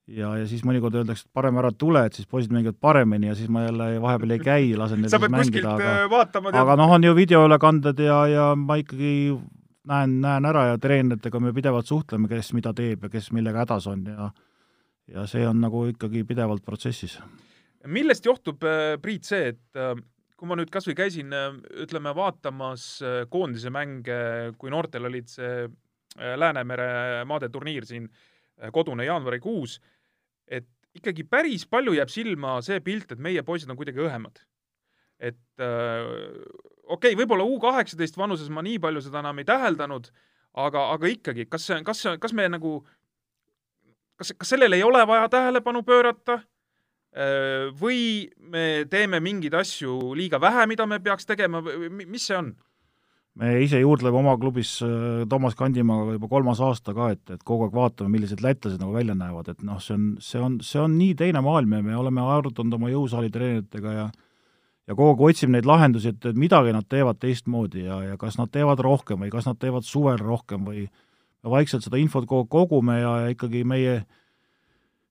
ja, 0.07 0.31
ja 0.39 0.47
siis 0.49 0.63
mõnikord 0.67 0.95
öeldakse, 1.01 1.27
et 1.27 1.35
parem 1.35 1.59
ära 1.61 1.73
tule, 1.75 2.05
et 2.07 2.17
siis 2.17 2.29
poisid 2.31 2.55
mängivad 2.55 2.79
paremini 2.81 3.31
ja 3.31 3.37
siis 3.39 3.51
ma 3.53 3.65
jälle 3.67 3.89
vahepeal 4.03 4.37
ei 4.37 4.43
käi, 4.43 4.67
lasen 4.79 5.03
neil 5.03 5.13
siis 5.13 5.31
mängida, 5.33 5.75
aga 5.75 5.93
äh, 5.93 6.11
vaatama, 6.11 6.53
aga 6.63 6.77
noh, 6.79 6.97
on 6.97 7.07
ju 7.07 7.15
videoülekanded 7.17 8.03
ja, 8.07 8.19
ja 8.31 8.49
ma 8.59 8.79
ikkagi 8.81 9.13
näen, 9.91 10.19
näen 10.23 10.51
ära 10.51 10.67
ja 10.73 10.83
treeneritega 10.83 11.41
me 11.43 11.55
pidevalt 11.57 11.91
suhtleme, 11.91 12.31
kes 12.31 12.53
mida 12.57 12.75
teeb 12.77 13.07
ja 13.07 13.13
kes 13.13 13.33
millega 13.35 13.65
hädas 13.65 13.89
on 13.91 14.05
ja 14.13 14.31
ja 15.07 15.23
see 15.31 15.45
on 15.47 15.61
nagu 15.63 15.85
ikkagi 15.93 16.25
pidevalt 16.27 16.65
protsessis. 16.67 17.21
millest 17.87 18.27
johtub, 18.27 18.63
äh, 18.67 18.95
Priit, 19.03 19.27
see, 19.27 19.53
et 19.55 19.79
äh, 19.79 19.95
kui 20.37 20.49
ma 20.51 20.57
nüüd 20.59 20.71
kas 20.71 20.87
või 20.89 20.97
käisin, 20.99 21.31
ütleme, 21.83 22.13
vaatamas 22.15 22.99
koondise 23.33 23.71
mänge, 23.73 24.53
kui 24.59 24.71
noortel 24.71 25.09
olid 25.09 25.31
see 25.33 25.67
Läänemere 26.17 27.25
maadeturniir 27.29 27.85
siin 27.85 28.07
kodune 28.73 29.05
jaanuarikuus, 29.05 29.79
et 30.49 30.67
ikkagi 30.97 31.27
päris 31.29 31.67
palju 31.69 31.97
jääb 31.97 32.13
silma 32.13 32.59
see 32.65 32.81
pilt, 32.85 33.13
et 33.13 33.23
meie 33.23 33.43
poisid 33.47 33.71
on 33.71 33.79
kuidagi 33.79 34.03
õhemad. 34.05 34.41
et 35.19 35.65
äh, 35.65 36.05
okei 36.87 37.15
okay,, 37.15 37.17
võib-olla 37.17 37.45
U 37.49 37.59
kaheksateist 37.61 38.19
vanuses 38.21 38.51
ma 38.53 38.65
nii 38.65 38.79
palju 38.83 39.01
seda 39.07 39.23
enam 39.23 39.39
ei 39.41 39.49
täheldanud, 39.49 40.11
aga, 40.67 40.91
aga 40.93 41.09
ikkagi, 41.09 41.47
kas 41.49 41.65
see, 41.71 41.79
kas 41.87 42.03
see, 42.05 42.19
kas 42.21 42.35
me 42.37 42.49
nagu, 42.53 42.75
kas, 44.21 44.35
kas 44.37 44.53
sellele 44.53 44.77
ei 44.77 44.85
ole 44.85 45.01
vaja 45.09 45.31
tähelepanu 45.33 45.83
pöörata 45.89 46.39
äh, 47.17 47.73
või 47.81 48.29
me 48.39 48.85
teeme 48.93 49.21
mingeid 49.25 49.57
asju 49.57 50.15
liiga 50.19 50.41
vähe, 50.43 50.67
mida 50.69 50.87
me 50.87 51.01
peaks 51.01 51.29
tegema 51.29 51.65
mis 51.65 52.29
see 52.29 52.37
on? 52.37 52.55
Me 53.41 53.53
ise 53.65 53.81
juurdleme 53.83 54.21
oma 54.21 54.37
klubis 54.41 54.77
äh, 54.85 55.25
Toomas 55.29 55.57
Kandimaaga 55.59 56.17
juba 56.17 56.29
kolmas 56.31 56.61
aasta 56.65 56.95
ka, 56.97 57.11
et, 57.15 57.23
et 57.35 57.43
kogu 57.47 57.67
aeg 57.67 57.75
vaatame, 57.77 58.13
millised 58.15 58.43
lätlased 58.45 58.81
nagu 58.81 58.95
välja 58.97 59.17
näevad, 59.19 59.51
et 59.53 59.65
noh, 59.67 59.81
see 59.83 59.97
on, 59.97 60.07
see 60.25 60.43
on, 60.43 60.61
see 60.65 60.81
on 60.83 60.97
nii 60.99 61.17
teine 61.19 61.43
maailm 61.45 61.77
ja 61.79 61.83
me 61.85 61.99
oleme 62.01 62.25
arutanud 62.25 62.79
oma 62.79 62.93
jõusaali 62.93 63.33
treeneritega 63.33 63.97
ja 63.99 64.07
ja 64.87 64.95
kogu 64.95 65.11
aeg 65.11 65.25
otsime 65.33 65.57
neid 65.57 65.67
lahendusi, 65.67 66.13
et, 66.15 66.29
et 66.31 66.37
midagi 66.39 66.71
nad 66.71 66.87
teevad 66.87 67.19
teistmoodi 67.19 67.89
ja, 67.89 67.97
ja 68.13 68.21
kas 68.21 68.37
nad 68.39 68.53
teevad 68.55 68.79
rohkem 68.87 69.19
või 69.25 69.33
kas 69.35 69.49
nad 69.49 69.59
teevad 69.59 69.83
suvel 69.83 70.21
rohkem 70.23 70.63
või 70.63 70.85
vaikselt 71.43 71.83
seda 71.83 71.99
infot 71.99 72.27
kogu 72.27 72.45
aeg 72.45 72.53
kogume 72.55 73.01
ja, 73.01 73.17
ja 73.25 73.35
ikkagi 73.35 73.65
meie 73.67 73.97
äh, 73.97 74.07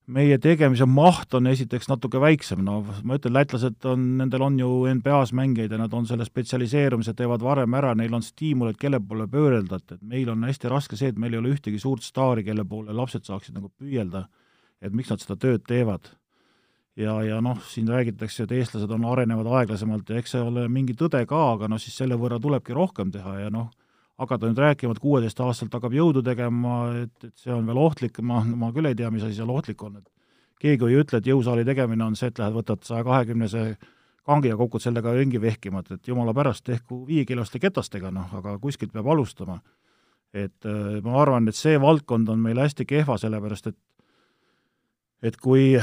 meie 0.06 0.38
tegemise 0.41 0.86
maht 0.89 1.34
on 1.38 1.47
esiteks 1.49 1.88
natuke 1.89 2.20
väiksem, 2.22 2.62
no 2.66 2.80
ma 2.86 3.18
ütlen, 3.18 3.34
lätlased 3.36 3.88
on, 3.89 4.03
nendel 4.20 4.43
on 4.45 4.58
ju 4.60 4.70
NBA-s 4.99 5.34
mängijaid 5.38 5.74
ja 5.74 5.80
nad 5.82 5.93
on 5.97 6.06
selle 6.10 6.28
spetsialiseerumise, 6.28 7.16
teevad 7.18 7.43
varem 7.45 7.74
ära, 7.78 7.95
neil 7.97 8.14
on 8.14 8.26
stiimulid, 8.26 8.78
kelle 8.82 8.99
poole 9.01 9.28
pöörelda, 9.32 9.80
et, 9.82 9.95
et 9.97 10.03
meil 10.06 10.30
on 10.34 10.45
hästi 10.45 10.72
raske 10.72 10.99
see, 10.99 11.10
et 11.14 11.22
meil 11.22 11.34
ei 11.34 11.41
ole 11.41 11.56
ühtegi 11.56 11.82
suurt 11.82 12.06
staari, 12.06 12.45
kelle 12.45 12.68
poole 12.70 12.93
lapsed 12.93 13.26
saaksid 13.26 13.58
nagu 13.58 13.72
püüelda, 13.74 14.28
et 14.82 14.93
miks 14.93 15.10
nad 15.14 15.24
seda 15.24 15.39
tööd 15.41 15.66
teevad. 15.68 16.12
ja, 16.95 17.18
ja 17.26 17.41
noh, 17.43 17.58
siin 17.68 17.89
räägitakse, 17.91 18.45
et 18.45 18.53
eestlased 18.56 18.91
on, 18.91 19.08
arenevad 19.10 19.49
aeglasemalt 19.60 20.10
ja 20.10 20.22
eks 20.22 20.38
see 20.38 20.43
ole 20.43 20.68
mingi 20.72 20.93
tõde 20.95 21.26
ka, 21.28 21.41
aga 21.56 21.68
noh, 21.68 21.82
siis 21.82 21.97
selle 21.97 22.16
võrra 22.16 22.39
tulebki 22.39 22.78
rohkem 22.78 23.12
teha 23.12 23.39
ja 23.39 23.49
noh, 23.51 23.72
hakata 24.22 24.47
nüüd 24.47 24.59
rääkima, 24.61 24.95
et 24.95 25.03
kuueteistaastaselt 25.03 25.74
hakkab 25.76 25.95
jõudu 25.95 26.24
tegema, 26.24 26.78
et, 27.03 27.16
et 27.24 27.34
see 27.39 27.53
on 27.53 27.66
veel 27.68 27.80
ohtlik, 27.82 28.22
ma, 28.24 28.43
ma 28.47 28.72
küll 28.76 28.88
ei 28.89 28.95
tea, 28.95 29.09
mis 29.11 29.26
asi 29.28 29.39
seal 29.39 29.51
ohtlik 29.51 29.82
on, 29.84 29.97
et 29.99 30.07
keegi 30.61 30.88
ei 30.88 30.99
ütle, 31.01 31.20
et 31.20 31.28
jõusaali 31.28 31.66
tegemine 31.68 32.05
on 32.05 32.16
see, 32.16 32.32
et 32.32 32.39
lähed, 32.39 32.55
võtad 32.55 32.86
saja 32.88 33.03
kahekümnese 33.07 33.66
kangi 34.26 34.49
ja 34.49 34.57
kukud 34.57 34.82
sellega 34.82 35.13
ringi 35.13 35.41
vehkima, 35.41 35.84
et, 35.84 35.97
et 35.99 36.07
jumala 36.07 36.34
pärast, 36.34 36.63
tehku 36.66 37.03
viiekiloste 37.07 37.59
ketastega, 37.61 38.11
noh, 38.13 38.32
aga 38.39 38.55
kuskilt 38.61 38.93
peab 38.95 39.11
alustama. 39.11 39.59
et 40.36 40.66
äh, 40.68 41.01
ma 41.03 41.22
arvan, 41.22 41.47
et 41.47 41.55
see 41.55 41.78
valdkond 41.80 42.28
on 42.30 42.39
meil 42.43 42.59
hästi 42.59 42.86
kehva, 42.86 43.16
sellepärast 43.18 43.68
et 43.68 43.78
et 45.24 45.38
kui, 45.41 45.76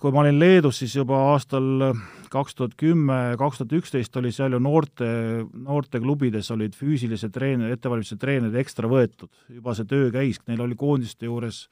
kui 0.00 0.12
ma 0.12 0.22
olin 0.24 0.38
Leedus, 0.38 0.78
siis 0.80 0.96
juba 0.96 1.18
aastal 1.32 1.92
kaks 2.32 2.56
tuhat 2.58 2.76
kümme, 2.78 3.18
kaks 3.40 3.60
tuhat 3.60 3.74
üksteist 3.80 4.16
oli 4.20 4.32
seal 4.34 4.54
ju 4.56 4.60
noorte, 4.62 5.08
noorteklubides 5.52 6.50
olid 6.54 6.76
füüsilise 6.78 7.30
treener, 7.34 7.74
ettevalmistuse 7.74 8.20
treenerid 8.20 8.56
ekstra 8.62 8.90
võetud, 8.90 9.30
juba 9.52 9.74
see 9.76 9.88
töö 9.88 10.08
käis, 10.14 10.40
neil 10.48 10.62
oli 10.64 10.78
koondiste 10.78 11.28
juures 11.28 11.66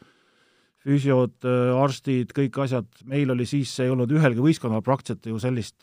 füsiod, 0.87 1.43
arstid, 1.81 2.31
kõik 2.37 2.61
asjad, 2.63 2.87
meil 3.11 3.33
oli 3.35 3.47
siis, 3.49 3.73
ei 3.83 3.91
olnud 3.91 4.13
ühelgi 4.15 4.43
võistkonnal 4.45 4.85
praktiliselt 4.87 5.27
ju 5.27 5.41
sellist, 5.43 5.81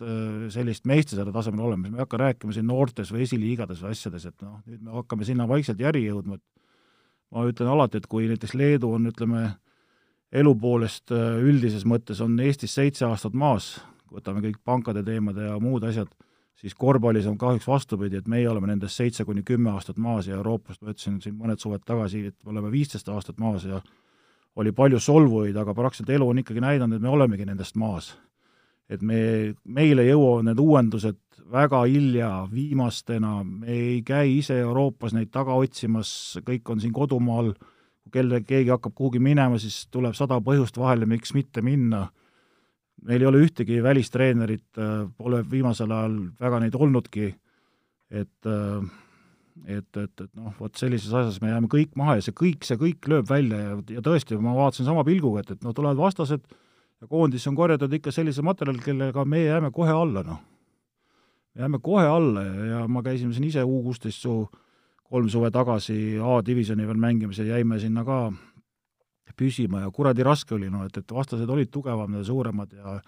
sellist 0.53 0.87
selle 1.11 1.33
tasemel 1.35 1.65
olemas, 1.67 1.91
me 1.91 1.99
ei 1.99 2.05
hakka 2.05 2.21
rääkima 2.21 2.55
siin 2.55 2.69
noortes 2.69 3.11
või 3.11 3.25
esiliigades 3.25 3.83
või 3.83 3.91
asjades, 3.97 4.29
et 4.29 4.45
noh, 4.45 4.61
nüüd 4.63 4.85
me 4.85 4.95
hakkame 5.01 5.27
sinna 5.27 5.47
vaikselt 5.49 5.83
järgi 5.83 6.05
jõudma, 6.07 6.39
et 6.39 7.35
ma 7.35 7.43
ütlen 7.49 7.73
alati, 7.73 7.99
et 7.99 8.07
kui 8.07 8.29
näiteks 8.31 8.55
Leedu 8.55 8.93
on, 8.95 9.09
ütleme, 9.11 9.43
elu 10.33 10.53
poolest 10.55 11.11
üldises 11.13 11.83
mõttes 11.89 12.21
on 12.23 12.39
Eestis 12.41 12.73
seitse 12.77 13.05
aastat 13.09 13.35
maas, 13.37 13.75
võtame 14.13 14.43
kõik 14.45 14.61
pankade 14.65 15.03
teemad 15.03 15.37
ja 15.41 15.57
muud 15.61 15.83
asjad, 15.87 16.11
siis 16.59 16.75
korvpallis 16.77 17.27
on 17.29 17.37
kahjuks 17.37 17.67
vastupidi, 17.67 18.21
et 18.21 18.29
meie 18.29 18.47
oleme 18.49 18.69
nendest 18.69 18.99
seitse 18.99 19.25
kuni 19.25 19.43
kümme 19.43 19.73
aastat 19.73 19.97
maas 19.97 20.29
ja 20.29 20.37
Euroopast 20.37 20.81
ma 20.81 20.93
ütlesin 20.93 21.19
siin 21.23 21.35
mõned 21.39 21.61
suved 21.61 21.83
tagasi, 21.85 22.27
et 22.29 22.37
me 22.45 22.53
oleme 22.53 22.71
viisteist 22.71 23.09
aastat 23.09 23.41
maas 23.41 23.65
ja 23.65 23.81
oli 24.55 24.71
palju 24.71 24.99
solvujaid, 25.01 25.57
aga 25.57 25.73
praktiliselt 25.73 26.13
elu 26.13 26.29
on 26.29 26.41
ikkagi 26.43 26.61
näidanud, 26.61 26.97
et 26.97 27.01
me 27.01 27.09
olemegi 27.09 27.45
nendest 27.45 27.75
maas. 27.75 28.13
et 28.89 29.01
me, 29.01 29.55
meile 29.63 30.03
jõuavad 30.03 30.43
need 30.43 30.59
uuendused 30.59 31.17
väga 31.51 31.79
hilja, 31.87 32.47
viimastena, 32.51 33.43
me 33.43 33.71
ei 33.71 34.01
käi 34.05 34.37
ise 34.37 34.57
Euroopas 34.59 35.13
neid 35.15 35.31
taga 35.31 35.55
otsimas, 35.55 36.37
kõik 36.45 36.69
on 36.69 36.81
siin 36.83 36.93
kodumaal 36.93 37.53
kui 38.03 38.11
kelle, 38.11 38.41
keegi 38.43 38.73
hakkab 38.73 38.93
kuhugi 38.95 39.21
minema, 39.23 39.57
siis 39.57 39.85
tuleb 39.91 40.13
sada 40.17 40.39
põhjust 40.43 40.77
vahele, 40.77 41.07
miks 41.09 41.33
mitte 41.33 41.63
minna. 41.63 42.09
Meil 43.07 43.23
ei 43.23 43.29
ole 43.29 43.43
ühtegi 43.45 43.81
välistreenerit, 43.83 44.67
äh, 44.79 45.05
pole 45.17 45.43
viimasel 45.49 45.91
ajal 45.91 46.19
väga 46.39 46.59
neid 46.63 46.75
olnudki, 46.79 47.31
et 48.11 48.49
äh, 48.49 48.91
et, 49.67 49.97
et, 49.97 50.21
et 50.21 50.29
noh, 50.33 50.53
vot 50.57 50.75
sellises 50.79 51.13
asjas 51.13 51.39
me 51.41 51.51
jääme 51.51 51.69
kõik 51.71 51.93
maha 51.99 52.17
ja 52.17 52.25
see 52.25 52.35
kõik, 52.35 52.65
see 52.65 52.79
kõik 52.79 53.05
lööb 53.09 53.27
välja 53.29 53.59
ja, 53.59 53.75
ja 53.97 54.03
tõesti, 54.05 54.37
ma 54.41 54.55
vaatasin 54.57 54.87
sama 54.87 55.03
pilguga, 55.07 55.43
et, 55.43 55.53
et 55.55 55.65
no 55.65 55.73
tulevad 55.77 55.99
vastased 55.99 56.41
ja 56.41 57.09
koondis 57.09 57.45
on 57.49 57.57
korjatud 57.57 57.93
ikka 57.93 58.13
sellise 58.15 58.43
materjal, 58.45 58.79
kellega 58.83 59.25
meie 59.29 59.51
jääme 59.51 59.71
kohe 59.75 59.93
alla, 59.93 60.23
noh. 60.25 60.41
jääme 61.59 61.79
kohe 61.83 62.05
alla 62.09 62.45
ja, 62.47 62.65
ja 62.71 62.81
ma 62.87 63.03
käisin 63.05 63.33
siin 63.33 63.47
ise 63.49 63.63
U 63.63 63.83
kuusteist 63.85 64.25
su 64.25 64.39
kolm 65.03 65.29
suve 65.29 65.51
tagasi 65.53 66.17
A-divisjoni 66.17 66.87
veel 66.89 67.01
mängimas 67.01 67.37
ja 67.37 67.51
jäime 67.53 67.79
sinna 67.79 68.05
ka 68.07 68.25
püsima 69.37 69.83
ja 69.83 69.91
kuradi 69.91 70.25
raske 70.25 70.55
oli, 70.55 70.69
no 70.69 70.83
et, 70.87 70.97
et 70.99 71.11
vastased 71.15 71.49
olid 71.49 71.71
tugevamad 71.71 72.21
ja 72.21 72.27
suuremad 72.27 72.73
ja 72.75 72.99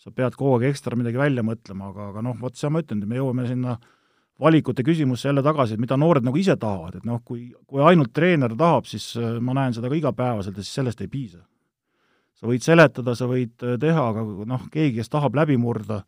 sa 0.00 0.12
pead 0.12 0.36
kogu 0.38 0.58
aeg 0.58 0.70
ekstra 0.70 0.96
midagi 0.98 1.18
välja 1.18 1.44
mõtlema, 1.44 1.90
aga, 1.90 2.10
aga 2.12 2.24
noh, 2.24 2.36
vot 2.40 2.56
seda 2.56 2.70
ma 2.74 2.82
ütlen, 2.84 3.02
me 3.08 3.18
jõuame 3.18 3.46
sinna 3.48 3.76
valikute 4.40 4.84
küsimusse 4.84 5.30
jälle 5.30 5.42
tagasi, 5.42 5.74
et 5.74 5.82
mida 5.82 5.96
noored 5.96 6.24
nagu 6.24 6.36
ise 6.38 6.56
tahavad, 6.60 6.98
et 7.00 7.06
noh, 7.08 7.22
kui, 7.24 7.48
kui 7.66 7.82
ainult 7.82 8.12
treener 8.16 8.52
tahab, 8.56 8.88
siis 8.88 9.14
äh, 9.16 9.38
ma 9.40 9.56
näen 9.56 9.76
seda 9.76 9.90
ka 9.90 9.96
igapäevaselt 9.96 10.60
ja 10.60 10.64
siis 10.64 10.76
sellest 10.80 11.00
ei 11.00 11.08
piisa. 11.12 11.40
sa 12.36 12.46
võid 12.46 12.60
seletada, 12.60 13.14
sa 13.16 13.26
võid 13.30 13.64
äh, 13.64 13.78
teha, 13.80 14.10
aga 14.12 14.26
noh, 14.44 14.68
keegi, 14.72 14.98
kes 15.00 15.08
tahab 15.08 15.34
läbi 15.40 15.56
murda, 15.56 16.02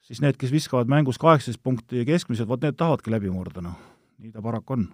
siis 0.00 0.24
need, 0.24 0.40
kes 0.40 0.50
viskavad 0.52 0.88
mängus 0.88 1.20
kaheksateist 1.20 1.62
punkti 1.62 2.06
keskmiselt, 2.08 2.48
vot 2.48 2.64
need 2.64 2.80
tahavadki 2.80 3.12
läbi 3.12 3.30
murda, 3.30 3.62
noh 3.62 3.76
nii 4.18 4.32
ta 4.34 4.42
paraku 4.42 4.74
on 4.74 4.88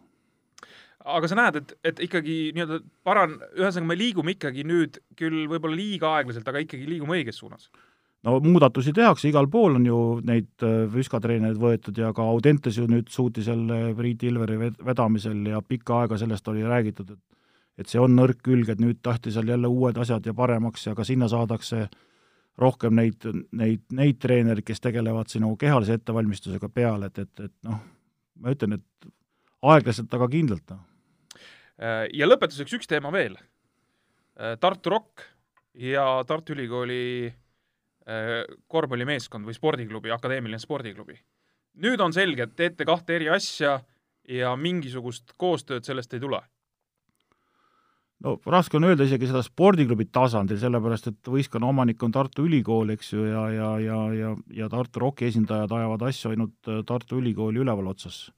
aga 1.05 1.29
sa 1.31 1.39
näed, 1.39 1.59
et, 1.61 1.75
et 1.85 2.05
ikkagi 2.07 2.37
nii-öelda 2.57 2.81
paran-, 3.07 3.37
ühesõnaga 3.59 3.91
me 3.91 3.99
liigume 3.99 4.37
ikkagi 4.37 4.65
nüüd 4.69 5.01
küll 5.19 5.45
võib-olla 5.51 5.77
liiga 5.77 6.15
aeglaselt, 6.19 6.49
aga 6.49 6.63
ikkagi 6.65 6.89
liigume 6.89 7.19
õiges 7.19 7.43
suunas? 7.43 7.69
no 8.25 8.39
muudatusi 8.41 8.95
tehakse, 8.97 9.29
igal 9.29 9.51
pool 9.53 9.77
on 9.77 9.85
ju 9.85 10.01
neid 10.25 10.65
äh, 10.65 10.87
Vyska-treenereid 10.93 11.61
võetud 11.61 11.99
ja 12.01 12.13
ka 12.17 12.25
Audentes 12.33 12.79
ju 12.81 12.87
nüüd 12.89 13.11
suutis 13.13 13.51
jälle 13.53 13.93
Priit 13.99 14.25
Ilveri 14.25 14.57
vedamisel 14.63 15.45
ja 15.53 15.61
pikka 15.61 16.01
aega 16.03 16.19
sellest 16.21 16.49
oli 16.49 16.65
räägitud, 16.65 17.13
et 17.13 17.23
et 17.79 17.91
see 17.91 18.01
on 18.01 18.15
nõrk 18.15 18.39
külg, 18.47 18.69
et 18.71 18.79
nüüd 18.79 19.01
tahti 19.03 19.33
seal 19.35 19.49
jälle 19.51 19.67
uued 19.71 19.99
asjad 19.99 20.27
ja 20.27 20.35
paremaks 20.37 20.87
ja 20.87 20.95
ka 20.95 21.07
sinna 21.07 21.29
saadakse 21.31 21.89
rohkem 22.61 22.95
neid, 22.95 23.27
neid, 23.51 23.83
neid 23.91 24.21
treenereid, 24.23 24.63
kes 24.67 24.83
tegelevad 24.85 25.33
sinu 25.33 25.51
kehalise 25.59 25.97
ettevalmistusega 25.99 26.71
peale, 26.71 27.11
et, 27.11 27.19
et, 27.25 27.49
et 27.49 27.55
noh, 27.67 27.81
ma 28.39 28.55
ütlen, 28.55 28.79
et 28.79 29.09
aeglaselt, 29.75 30.15
aga 30.15 30.29
kindlalt. 30.31 30.69
Noh. 30.71 30.85
Äh, 31.81 32.07
ja 32.15 32.29
lõpetuseks 32.29 32.77
üks 32.79 32.91
teema 32.91 33.11
veel. 33.15 33.35
Äh, 34.39 34.55
Tartu 34.63 34.93
Rock 34.95 35.25
ja 35.75 36.07
Tartu 36.29 36.55
Ülikooli 36.55 37.27
äh, 37.27 38.45
korvpallimeeskond 38.71 39.47
või 39.49 39.57
spordiklubi, 39.57 40.13
akadeemiline 40.15 40.61
spordiklubi. 40.63 41.19
nüüd 41.83 42.01
on 42.01 42.13
selge, 42.15 42.47
et 42.47 42.55
teete 42.55 42.85
kahte 42.87 43.17
eri 43.17 43.29
asja 43.35 43.81
ja 44.31 44.57
mingisugust 44.57 45.35
koostööd 45.37 45.85
sellest 45.85 46.15
ei 46.15 46.21
tule 46.23 46.39
no 48.25 48.37
raske 48.47 48.79
on 48.79 48.87
öelda 48.89 49.05
isegi 49.05 49.27
seda 49.29 49.43
spordiklubi 49.45 50.07
tasandil, 50.15 50.59
sellepärast 50.61 51.11
et 51.11 51.29
võistkonna 51.29 51.69
omanik 51.69 52.03
on 52.07 52.15
Tartu 52.15 52.47
Ülikool, 52.47 52.95
eks 52.95 53.13
ju, 53.13 53.27
ja, 53.27 53.43
ja, 53.53 53.73
ja, 53.83 53.99
ja, 54.15 54.31
ja 54.63 54.69
Tartu 54.73 55.03
Rocki 55.03 55.27
esindajad 55.29 55.75
ajavad 55.75 56.07
asju 56.09 56.33
ainult 56.33 56.73
Tartu 56.87 57.19
Ülikooli 57.21 57.61
üleval 57.65 57.91
otsas. 57.93 58.29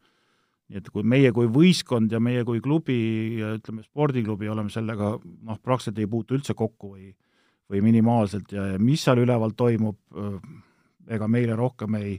Nii 0.66 0.80
et 0.80 0.88
kui 0.90 1.04
meie 1.06 1.30
kui 1.32 1.46
võistkond 1.52 2.10
ja 2.12 2.18
meie 2.20 2.42
kui 2.44 2.60
klubi 2.60 2.98
ja 3.40 3.52
ütleme, 3.58 3.84
spordiklubi 3.86 4.48
oleme 4.50 4.72
sellega 4.72 5.14
noh, 5.20 5.60
praktiliselt 5.62 6.00
ei 6.02 6.10
puutu 6.10 6.38
üldse 6.38 6.56
kokku 6.58 6.96
või 6.96 7.12
või 7.70 7.82
minimaalselt 7.82 8.52
ja, 8.52 8.66
ja 8.72 8.78
mis 8.78 9.02
seal 9.02 9.18
üleval 9.22 9.54
toimub, 9.58 9.98
ega 11.10 11.28
meile 11.30 11.56
rohkem 11.58 11.96
ei, 11.98 12.16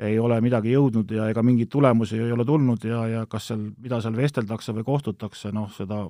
ei 0.00 0.18
ole 0.18 0.40
midagi 0.40 0.72
jõudnud 0.72 1.10
ja 1.12 1.28
ega 1.32 1.44
mingeid 1.44 1.70
tulemusi 1.72 2.18
ei 2.18 2.32
ole 2.32 2.46
tulnud 2.48 2.84
ja, 2.88 3.02
ja 3.08 3.24
kas 3.30 3.50
seal, 3.50 3.66
mida 3.78 4.00
seal 4.00 4.16
vesteldakse 4.16 4.74
või 4.76 4.86
kohtutakse, 4.88 5.52
noh, 5.52 5.70
seda 5.76 6.06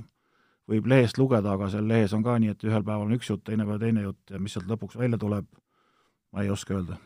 võib 0.70 0.86
lehest 0.86 1.18
lugeda, 1.18 1.56
aga 1.56 1.68
seal 1.72 1.88
lehes 1.90 2.14
on 2.14 2.22
ka 2.22 2.36
nii, 2.38 2.54
et 2.54 2.66
ühel 2.68 2.84
päeval 2.86 3.08
on 3.08 3.16
üks 3.16 3.30
jutt, 3.32 3.44
teine 3.48 3.66
päev 3.66 3.82
teine 3.82 4.06
jutt 4.06 4.30
ja 4.30 4.38
mis 4.38 4.54
sealt 4.54 4.70
lõpuks 4.70 4.98
välja 4.98 5.18
tuleb, 5.18 5.48
ma 6.32 6.44
ei 6.44 6.52
oska 6.54 6.78
öelda. 6.78 7.00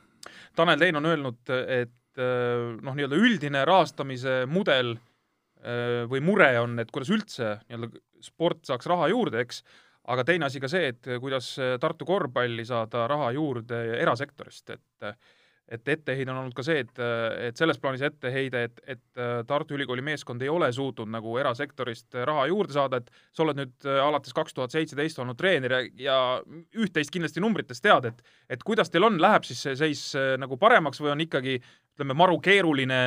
Tanel 0.56 0.80
Tein 0.80 0.96
on 0.98 1.06
öelnud, 1.08 1.40
et 1.48 1.92
noh, 2.16 2.94
nii-öelda 2.96 3.18
üldine 3.20 3.64
rahastamise 3.68 4.44
mudel 4.50 4.94
äh, 4.96 6.04
või 6.10 6.22
mure 6.24 6.50
on, 6.62 6.78
et 6.82 6.92
kuidas 6.94 7.12
üldse 7.14 7.56
nii-öelda 7.66 7.90
sport 8.24 8.64
saaks 8.66 8.88
raha 8.90 9.10
juurde, 9.12 9.42
eks, 9.44 9.62
aga 10.12 10.24
teine 10.26 10.48
asi 10.48 10.62
ka 10.62 10.70
see, 10.70 10.92
et 10.94 11.08
kuidas 11.22 11.50
Tartu 11.82 12.06
korvpalli 12.08 12.64
saada 12.66 13.04
raha 13.10 13.32
juurde 13.36 13.82
erasektorist, 13.98 14.70
et 14.76 15.08
et 15.68 15.88
etteheide 15.90 16.30
on 16.30 16.40
olnud 16.40 16.54
ka 16.54 16.62
see, 16.62 16.84
et, 16.84 17.00
et 17.48 17.58
selles 17.58 17.78
plaanis 17.82 18.04
etteheide, 18.06 18.62
et, 18.68 18.82
et 18.94 19.22
Tartu 19.48 19.74
Ülikooli 19.74 20.04
meeskond 20.06 20.42
ei 20.42 20.50
ole 20.52 20.68
suutnud 20.72 21.10
nagu 21.10 21.34
erasektorist 21.42 22.14
raha 22.28 22.46
juurde 22.50 22.76
saada, 22.76 23.00
et 23.02 23.10
sa 23.34 23.42
oled 23.42 23.58
nüüd 23.58 23.88
alates 23.90 24.36
kaks 24.36 24.54
tuhat 24.54 24.74
seitseteist 24.74 25.18
olnud 25.22 25.38
treener 25.38 25.74
ja, 25.98 26.18
üht-teist 26.76 27.10
kindlasti 27.14 27.42
numbritest 27.42 27.82
tead, 27.82 28.12
et 28.12 28.22
et 28.56 28.62
kuidas 28.66 28.92
teil 28.92 29.08
on, 29.08 29.18
läheb 29.22 29.46
siis 29.48 29.64
see 29.66 29.74
seis 29.78 30.04
nagu 30.38 30.58
paremaks 30.60 31.02
või 31.02 31.14
on 31.16 31.26
ikkagi 31.26 31.58
ütleme, 31.58 32.14
maru 32.14 32.38
keeruline 32.44 33.00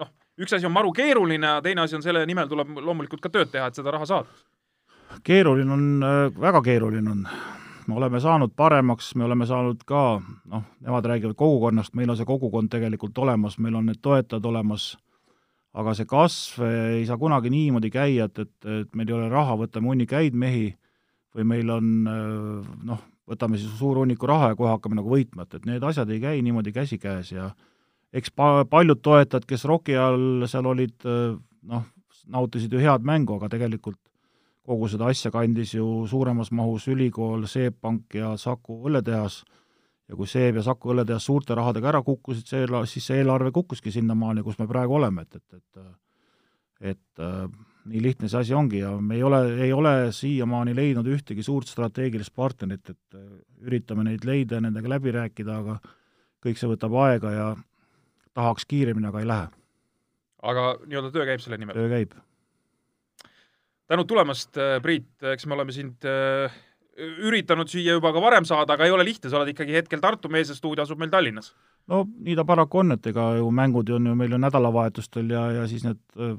noh, 0.00 0.12
üks 0.40 0.56
asi 0.56 0.68
on 0.68 0.72
maru 0.72 0.92
keeruline 0.96 1.58
teine 1.66 1.84
asi 1.84 1.98
on 1.98 2.04
selle 2.04 2.24
nimel 2.26 2.48
tuleb 2.48 2.78
loomulikult 2.80 3.20
ka 3.24 3.32
tööd 3.34 3.52
teha, 3.52 3.68
et 3.68 3.76
seda 3.76 3.92
raha 3.92 4.08
saada? 4.08 4.40
keeruline 5.24 5.72
on, 5.72 5.88
väga 6.40 6.64
keeruline 6.64 7.12
on 7.12 7.24
me 7.88 7.96
oleme 7.96 8.20
saanud 8.20 8.52
paremaks, 8.56 9.14
me 9.16 9.24
oleme 9.24 9.46
saanud 9.48 9.82
ka, 9.88 10.20
noh, 10.52 10.64
nemad 10.84 11.06
räägivad 11.08 11.36
kogukonnast, 11.38 11.94
meil 11.96 12.10
on 12.12 12.18
see 12.18 12.28
kogukond 12.28 12.70
tegelikult 12.72 13.18
olemas, 13.18 13.58
meil 13.58 13.78
on 13.78 13.88
need 13.88 14.00
toetajad 14.04 14.44
olemas, 14.46 14.90
aga 15.78 15.94
see 15.96 16.08
kasv 16.08 16.64
ei 16.68 17.06
saa 17.08 17.16
kunagi 17.20 17.52
niimoodi 17.52 17.90
käia, 17.92 18.28
et, 18.28 18.42
et, 18.44 18.56
et 18.82 18.98
meil 18.98 19.08
ei 19.08 19.16
ole 19.16 19.30
raha, 19.32 19.56
võtame 19.62 19.88
hunnik 19.92 20.12
häid 20.12 20.36
mehi 20.36 20.68
või 21.36 21.46
meil 21.48 21.72
on 21.72 21.88
noh, 22.88 23.00
võtame 23.28 23.60
siis 23.60 23.72
suur 23.80 24.00
hunniku 24.02 24.28
raha 24.28 24.52
ja 24.52 24.58
kohe 24.58 24.72
hakkame 24.74 24.98
nagu 24.98 25.12
võitma, 25.12 25.46
et, 25.46 25.56
et 25.56 25.68
need 25.68 25.84
asjad 25.84 26.10
ei 26.12 26.20
käi 26.20 26.42
niimoodi 26.44 26.74
käsikäes 26.76 27.32
ja 27.32 27.52
eks 28.12 28.32
pa-, 28.36 28.66
paljud 28.68 29.00
toetajad, 29.04 29.48
kes 29.48 29.64
Rocki 29.68 29.96
all 29.96 30.44
seal 30.48 30.68
olid, 30.68 30.96
noh, 31.04 31.88
nautisid 32.28 32.72
ju 32.72 32.84
head 32.84 33.04
mängu, 33.06 33.36
aga 33.38 33.48
tegelikult 33.56 34.00
kogu 34.68 34.88
seda 34.92 35.08
asja 35.08 35.32
kandis 35.34 35.74
ju 35.74 35.86
suuremas 36.10 36.52
mahus 36.52 36.88
ülikool, 36.92 37.46
Seep 37.48 37.80
Pank 37.80 38.14
ja 38.18 38.34
Saku 38.36 38.82
õlletehas, 38.88 39.42
ja 40.08 40.16
kui 40.16 40.28
Seeb 40.28 40.60
ja 40.60 40.66
Saku 40.66 40.92
õlletehas 40.92 41.24
suurte 41.24 41.56
rahadega 41.56 41.94
ära 41.94 42.02
kukkusid, 42.04 42.46
see, 42.48 42.66
siis 42.90 43.08
see 43.08 43.22
eelarve 43.22 43.52
kukkuski 43.56 43.92
sinnamaani, 43.94 44.44
kus 44.44 44.60
me 44.60 44.68
praegu 44.68 45.00
oleme, 45.00 45.24
et, 45.24 45.40
et, 45.40 45.62
et 45.62 45.88
et 46.80 47.22
äh, 47.22 47.46
nii 47.88 48.02
lihtne 48.02 48.28
see 48.30 48.40
asi 48.40 48.54
ongi 48.54 48.82
ja 48.82 48.92
me 49.02 49.16
ei 49.18 49.22
ole, 49.26 49.40
ei 49.64 49.72
ole 49.74 50.12
siiamaani 50.14 50.74
leidnud 50.76 51.08
ühtegi 51.10 51.42
suurt 51.42 51.70
strateegilist 51.70 52.34
partnerit, 52.36 52.92
et 52.92 53.18
äh, 53.18 53.24
üritame 53.66 54.04
neid 54.06 54.26
leida 54.28 54.58
ja 54.58 54.64
nendega 54.64 54.92
läbi 54.94 55.14
rääkida, 55.14 55.58
aga 55.62 55.78
kõik 56.44 56.60
see 56.60 56.70
võtab 56.70 56.94
aega 57.02 57.34
ja 57.34 57.48
tahaks 58.38 58.68
kiiremini, 58.70 59.10
aga 59.10 59.22
ei 59.22 59.30
lähe. 59.32 59.48
aga 60.52 60.66
nii-öelda 60.86 61.12
töö 61.14 61.26
käib 61.26 61.42
selle 61.42 61.58
nimel? 61.58 61.78
töö 61.78 61.90
käib. 61.90 62.14
Tänud 63.88 64.08
tulemast, 64.08 64.56
äh, 64.60 64.78
Priit, 64.82 65.10
eks 65.32 65.46
me 65.46 65.56
oleme 65.56 65.72
sind 65.74 66.04
äh, 66.08 66.52
üritanud 66.98 67.70
siia 67.70 67.96
juba 67.96 68.12
ka 68.14 68.22
varem 68.22 68.46
saada, 68.48 68.74
aga 68.74 68.86
ei 68.86 68.94
ole 68.94 69.06
lihtne, 69.06 69.30
sa 69.30 69.40
oled 69.40 69.52
ikkagi 69.54 69.76
hetkel 69.76 70.02
Tartu 70.02 70.30
mees 70.32 70.50
ja 70.50 70.56
stuudio 70.58 70.84
asub 70.84 71.00
meil 71.00 71.12
Tallinnas. 71.12 71.54
no 71.88 72.04
nii 72.04 72.36
ta 72.36 72.44
paraku 72.44 72.82
on, 72.82 72.96
et 72.98 73.06
ega 73.06 73.30
ju 73.38 73.50
mängud 73.54 73.90
on 73.96 74.06
ju 74.10 74.14
meil 74.14 74.32
ju 74.32 74.38
nädalavahetustel 74.38 75.30
ja, 75.30 75.50
ja 75.60 75.66
siis 75.70 75.86
need 75.86 76.00
äh, 76.18 76.36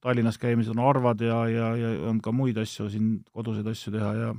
Tallinnas 0.00 0.38
käimised 0.38 0.76
on 0.76 0.84
harvad 0.84 1.20
ja, 1.20 1.46
ja, 1.50 1.74
ja 1.76 1.94
on 2.10 2.20
ka 2.22 2.32
muid 2.32 2.58
asju 2.58 2.88
siin, 2.90 3.16
koduseid 3.32 3.66
asju 3.66 3.92
teha 3.92 4.14
ja 4.14 4.34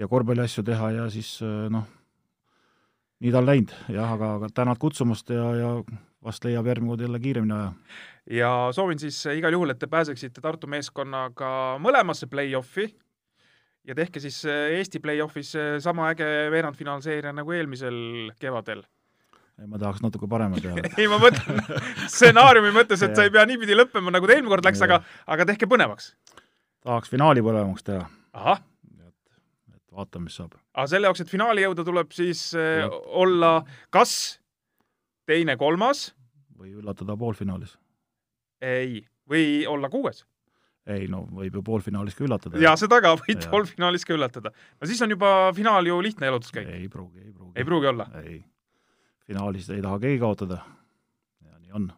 ja 0.00 0.08
korvpalliasju 0.08 0.64
teha 0.64 0.90
ja 0.90 1.10
siis 1.12 1.36
noh, 1.70 1.84
nii 3.20 3.30
ta 3.30 3.42
on 3.42 3.46
läinud 3.46 3.74
jah, 3.92 4.14
aga, 4.16 4.34
aga 4.38 4.48
tänad 4.54 4.80
kutsumast 4.80 5.30
ja, 5.30 5.50
ja 5.54 5.74
vast 6.24 6.44
leiab 6.46 6.66
järgmine 6.66 6.94
kord 6.94 7.04
jälle 7.04 7.20
kiiremini 7.20 7.54
aja. 7.54 7.72
Ja 8.30 8.70
soovin 8.72 9.00
siis 9.02 9.18
igal 9.34 9.52
juhul, 9.52 9.72
et 9.74 9.80
te 9.82 9.90
pääseksite 9.90 10.40
Tartu 10.40 10.70
meeskonnaga 10.70 11.78
mõlemasse 11.82 12.28
play-off'i 12.30 12.88
ja 13.84 13.96
tehke 13.98 14.20
siis 14.22 14.44
Eesti 14.46 15.02
play-off'is 15.02 15.54
sama 15.82 16.12
äge 16.12 16.26
veerandfinaalseeria 16.54 17.32
nagu 17.34 17.52
eelmisel 17.52 18.30
kevadel 18.38 18.84
ma 19.68 19.78
tahaks 19.78 20.02
natuke 20.02 20.28
paremat 20.30 20.62
teha 20.64 20.82
ei, 21.00 21.08
ma 21.10 21.18
mõtlen 21.22 21.60
stsenaariumi 22.12 22.72
mõttes, 22.74 23.02
et 23.04 23.14
sa 23.16 23.26
ei 23.26 23.32
pea 23.34 23.44
niipidi 23.48 23.76
lõppema, 23.76 24.12
nagu 24.14 24.28
ta 24.28 24.36
eelmine 24.36 24.52
kord 24.52 24.66
läks, 24.66 24.82
aga, 24.84 25.00
aga 25.30 25.48
tehke 25.52 25.68
põnevaks. 25.70 26.12
tahaks 26.84 27.12
finaali 27.12 27.44
põnevamaks 27.44 27.86
teha. 27.86 28.06
ahah. 28.32 28.62
et, 29.06 29.14
et 29.76 29.98
vaatame, 29.98 30.28
mis 30.28 30.38
saab. 30.40 30.56
aga 30.74 30.88
selle 30.94 31.10
jaoks, 31.10 31.24
et 31.24 31.32
finaali 31.32 31.66
jõuda, 31.66 31.86
tuleb 31.88 32.16
siis 32.16 32.48
äh, 32.58 32.86
olla 33.22 33.54
kas 33.94 34.16
teine-kolmas. 35.28 36.10
või 36.58 36.74
üllatada 36.80 37.16
poolfinaalis. 37.18 37.76
Ei, 38.62 39.02
või 39.28 39.64
olla 39.68 39.90
kuues 39.92 40.24
ei 40.90 41.06
no 41.10 41.22
võib 41.30 41.58
ju 41.58 41.62
poolfinaalis 41.62 42.16
ka 42.18 42.24
üllatada. 42.26 42.58
jaa, 42.62 42.74
seda 42.78 42.98
ka, 43.04 43.14
võid 43.20 43.44
poolfinaalis 43.50 44.06
ka 44.06 44.16
üllatada. 44.16 44.50
no 44.50 44.88
siis 44.90 45.02
on 45.04 45.14
juba 45.14 45.52
finaal 45.54 45.86
ju 45.86 46.00
lihtne 46.02 46.30
jalutuskäik. 46.30 46.68
ei 46.68 46.88
pruugi, 46.88 47.20
ei 47.22 47.32
pruugi. 47.32 47.52
ei 47.56 47.68
pruugi 47.68 47.90
olla? 47.92 48.08
ei 48.22 48.38
finaalis 49.26 49.70
ei 49.70 49.82
taha 49.82 49.98
keegi 50.02 50.20
kaotada. 50.20 50.58
ja 51.44 51.58
nii 51.58 51.76
on. 51.78 51.90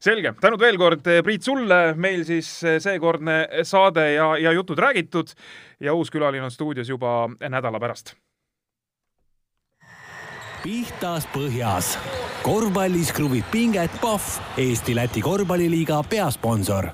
selge, 0.00 0.34
tänud 0.40 0.60
veel 0.60 0.78
kord, 0.80 1.06
eh, 1.06 1.22
Priit, 1.24 1.42
sulle, 1.42 1.80
meil 1.94 2.24
siis 2.28 2.50
eh, 2.64 2.78
seekordne 2.80 3.64
saade 3.64 4.12
ja, 4.12 4.32
ja 4.40 4.52
jutud 4.56 4.78
räägitud 4.78 5.34
ja 5.80 5.94
uus 5.94 6.10
külaline 6.10 6.44
on 6.44 6.54
stuudios 6.54 6.88
juba 6.88 7.28
nädala 7.40 7.80
pärast. 7.80 8.16
pihtas 10.62 11.28
põhjas. 11.30 11.94
Korvpallis 12.46 13.10
kruvib 13.10 13.48
pinget 13.50 13.90
Pahv, 14.00 14.22
Eesti-Läti 14.62 15.22
korvpalliliiga 15.24 15.98
peasponsor 16.06 16.92